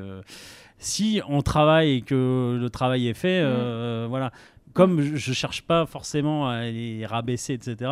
si 0.78 1.20
on 1.28 1.42
travaille 1.42 1.96
et 1.96 2.00
que 2.02 2.58
le 2.60 2.70
travail 2.70 3.08
est 3.08 3.14
fait 3.14 3.44
mhm. 3.44 4.06
voilà 4.06 4.32
comme 4.74 5.00
je, 5.00 5.16
je 5.16 5.32
cherche 5.32 5.62
pas 5.62 5.86
forcément 5.86 6.48
à 6.48 6.64
les 6.64 7.04
rabaisser 7.06 7.54
etc 7.54 7.90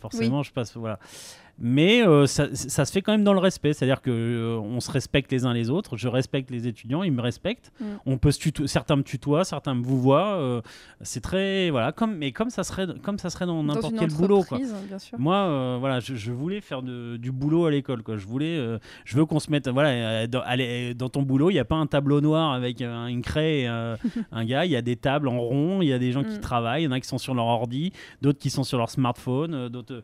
forcément 0.00 0.42
je 0.42 0.52
passe 0.52 0.76
voilà 0.76 0.98
mais 1.58 2.06
euh, 2.06 2.26
ça, 2.26 2.54
se 2.54 2.92
fait 2.92 3.00
quand 3.00 3.12
même 3.12 3.24
dans 3.24 3.32
le 3.32 3.38
respect, 3.38 3.72
c'est-à-dire 3.72 4.02
que 4.02 4.10
euh, 4.10 4.58
on 4.58 4.80
se 4.80 4.90
respecte 4.90 5.32
les 5.32 5.46
uns 5.46 5.54
les 5.54 5.70
autres. 5.70 5.96
Je 5.96 6.06
respecte 6.06 6.50
les 6.50 6.68
étudiants, 6.68 7.02
ils 7.02 7.12
me 7.12 7.22
respectent. 7.22 7.72
Mm. 7.80 7.84
On 8.04 8.18
peut 8.18 8.30
se 8.30 8.66
certains 8.66 8.96
me 8.96 9.02
tutoient, 9.02 9.44
certains 9.44 9.74
me 9.74 9.82
vous 9.82 9.98
voient. 9.98 10.36
Euh, 10.36 10.60
c'est 11.00 11.22
très 11.22 11.70
voilà, 11.70 11.92
comme 11.92 12.16
mais 12.16 12.32
comme 12.32 12.50
ça 12.50 12.62
serait 12.62 12.86
comme 13.02 13.18
ça 13.18 13.30
serait 13.30 13.46
dans 13.46 13.62
n'importe 13.62 13.94
quel 13.98 14.10
boulot 14.10 14.42
quoi. 14.42 14.58
Moi, 15.18 15.78
voilà, 15.78 16.00
je, 16.00 16.30
voulais 16.30 16.60
faire 16.60 16.82
du 16.82 17.32
boulot 17.32 17.64
à 17.64 17.70
l'école 17.70 18.02
quoi. 18.02 18.18
Je 18.18 18.26
voulais, 18.26 18.78
je 19.04 19.16
veux 19.16 19.24
qu'on 19.24 19.40
se 19.40 19.50
mette 19.50 19.68
voilà, 19.68 20.26
dans, 20.26 20.42
dans 20.94 21.08
ton 21.08 21.22
boulot, 21.22 21.48
il 21.50 21.54
n'y 21.54 21.58
a 21.58 21.64
pas 21.64 21.76
un 21.76 21.86
tableau 21.86 22.20
noir 22.20 22.52
avec 22.52 22.82
une 22.82 23.22
craie, 23.22 23.60
et, 23.60 23.66
un 24.32 24.44
gars. 24.44 24.66
Il 24.66 24.70
y 24.70 24.76
a 24.76 24.82
des 24.82 24.96
tables 24.96 25.28
en 25.28 25.38
rond, 25.38 25.80
il 25.80 25.88
y 25.88 25.92
a 25.92 25.98
des 25.98 26.12
gens 26.12 26.22
qui 26.22 26.36
mm. 26.36 26.40
travaillent, 26.40 26.82
il 26.82 26.86
y 26.86 26.88
en 26.88 26.92
a 26.92 27.00
qui 27.00 27.08
sont 27.08 27.18
sur 27.18 27.34
leur 27.34 27.46
ordi, 27.46 27.92
d'autres 28.20 28.38
qui 28.38 28.50
sont 28.50 28.64
sur 28.64 28.76
leur 28.76 28.90
smartphone, 28.90 29.68
d'autres 29.68 30.02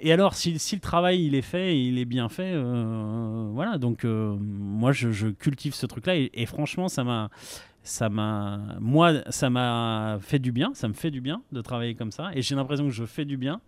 et 0.00 0.12
alors, 0.12 0.34
si, 0.34 0.52
le 0.52 0.80
travail 0.80 1.24
il 1.24 1.34
est 1.34 1.42
fait, 1.42 1.78
il 1.78 1.98
est 1.98 2.04
bien 2.04 2.28
fait, 2.28 2.52
euh, 2.54 3.48
voilà. 3.52 3.78
Donc, 3.78 4.04
euh, 4.04 4.36
moi, 4.38 4.92
je, 4.92 5.30
cultive 5.30 5.74
ce 5.74 5.86
truc-là 5.86 6.16
et, 6.16 6.46
franchement, 6.46 6.88
ça 6.88 7.04
m'a, 7.04 7.30
ça 7.84 8.08
m'a, 8.08 8.60
moi, 8.80 9.12
ça 9.28 9.50
m'a 9.50 10.16
fait 10.22 10.38
du 10.38 10.52
bien, 10.52 10.72
ça 10.72 10.88
me 10.88 10.94
fait 10.94 11.10
du 11.10 11.20
bien 11.20 11.42
de 11.52 11.60
travailler 11.60 11.94
comme 11.94 12.10
ça, 12.10 12.30
et 12.34 12.40
j'ai 12.40 12.54
l'impression 12.54 12.84
que 12.86 12.94
je 12.94 13.04
fais 13.04 13.26
du 13.26 13.36
bien, 13.36 13.60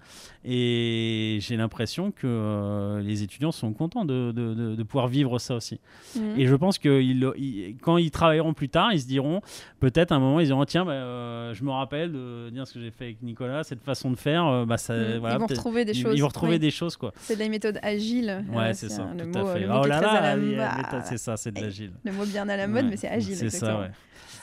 et 0.42 1.36
j'ai 1.42 1.56
l'impression 1.56 2.10
que 2.12 2.26
euh, 2.26 3.02
les 3.02 3.22
étudiants 3.22 3.52
sont 3.52 3.74
contents 3.74 4.06
de, 4.06 4.32
de, 4.32 4.54
de, 4.74 4.82
pouvoir 4.82 5.08
vivre 5.08 5.38
ça 5.38 5.54
aussi. 5.54 5.80
Mmh. 6.16 6.20
Et 6.38 6.46
je 6.46 6.54
pense 6.54 6.78
que 6.78 7.02
ils, 7.02 7.76
quand 7.82 7.98
ils 7.98 8.10
travailleront 8.10 8.54
plus 8.54 8.70
tard, 8.70 8.94
ils 8.94 9.02
se 9.02 9.06
diront, 9.06 9.42
peut-être 9.80 10.12
à 10.12 10.14
un 10.14 10.18
moment, 10.18 10.40
ils 10.40 10.46
diront, 10.46 10.64
tiens, 10.64 10.86
bah, 10.86 10.92
euh, 10.92 11.52
je 11.52 11.62
me 11.62 11.70
rappelle 11.70 12.10
de 12.10 12.48
dire 12.48 12.66
ce 12.66 12.72
que 12.72 12.80
j'ai 12.80 12.90
fait 12.90 13.04
avec 13.04 13.22
Nicolas, 13.22 13.64
cette 13.64 13.82
façon 13.82 14.10
de 14.10 14.16
faire, 14.16 14.46
euh, 14.46 14.64
bah, 14.64 14.78
ça, 14.78 14.94
mmh. 14.94 15.18
voilà, 15.18 15.34
ils 15.34 15.40
vont 15.40 15.46
retrouver 15.46 15.84
des 15.84 15.92
choses. 15.92 16.14
Ils 16.16 16.22
vont 16.22 16.28
retrouver 16.28 16.58
des 16.58 16.70
choses, 16.70 16.96
quoi. 16.96 17.12
C'est 17.18 17.34
de 17.34 17.40
la 17.40 17.50
méthode 17.50 17.78
agile. 17.82 18.46
Ouais, 18.50 18.72
c'est 18.72 18.88
ça, 18.88 19.06
tout 19.18 19.38
à 19.38 19.54
fait. 19.54 19.66
oh 19.70 19.84
là 19.84 20.00
là, 20.00 21.02
c'est 21.04 21.18
ça, 21.18 21.36
c'est 21.36 21.52
de 21.52 21.60
l'agile. 21.60 21.92
Le 22.02 22.12
mot 22.12 22.24
bien 22.24 22.48
à 22.48 22.56
la 22.56 22.66
mode, 22.66 22.86
mais 22.86 22.96
c'est 22.96 23.08
agile. 23.08 23.36
C'est 23.36 23.50
ça, 23.50 23.78
ouais 23.78 23.90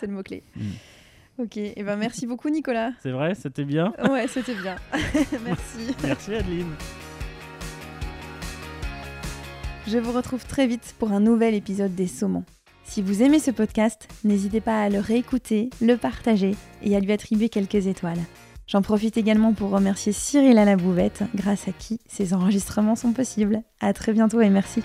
c'est 0.03 0.07
le 0.07 0.13
mot-clé. 0.15 0.43
Mm. 0.57 1.43
Ok, 1.43 1.57
et 1.57 1.73
eh 1.77 1.83
ben 1.83 1.95
merci 1.95 2.27
beaucoup 2.27 2.49
Nicolas. 2.49 2.91
C'est 3.01 3.11
vrai, 3.11 3.35
c'était 3.35 3.63
bien 3.63 3.93
Ouais, 4.09 4.27
c'était 4.27 4.53
bien. 4.53 4.75
merci. 5.45 5.95
Merci 6.03 6.35
Adeline. 6.35 6.73
Je 9.87 9.97
vous 9.97 10.11
retrouve 10.11 10.45
très 10.45 10.67
vite 10.67 10.93
pour 10.99 11.13
un 11.13 11.21
nouvel 11.21 11.55
épisode 11.55 11.95
des 11.95 12.07
Saumons. 12.07 12.43
Si 12.83 13.01
vous 13.01 13.23
aimez 13.23 13.39
ce 13.39 13.51
podcast, 13.51 14.09
n'hésitez 14.25 14.59
pas 14.59 14.83
à 14.83 14.89
le 14.89 14.99
réécouter, 14.99 15.69
le 15.81 15.95
partager 15.95 16.55
et 16.81 16.95
à 16.97 16.99
lui 16.99 17.13
attribuer 17.13 17.47
quelques 17.47 17.87
étoiles. 17.87 18.19
J'en 18.67 18.81
profite 18.81 19.15
également 19.15 19.53
pour 19.53 19.69
remercier 19.69 20.11
Cyril 20.11 20.57
à 20.57 20.65
la 20.65 20.75
bouvette, 20.75 21.23
grâce 21.33 21.69
à 21.69 21.71
qui 21.71 22.01
ces 22.07 22.33
enregistrements 22.33 22.95
sont 22.97 23.13
possibles. 23.13 23.61
À 23.79 23.93
très 23.93 24.11
bientôt 24.11 24.41
et 24.41 24.49
merci. 24.49 24.83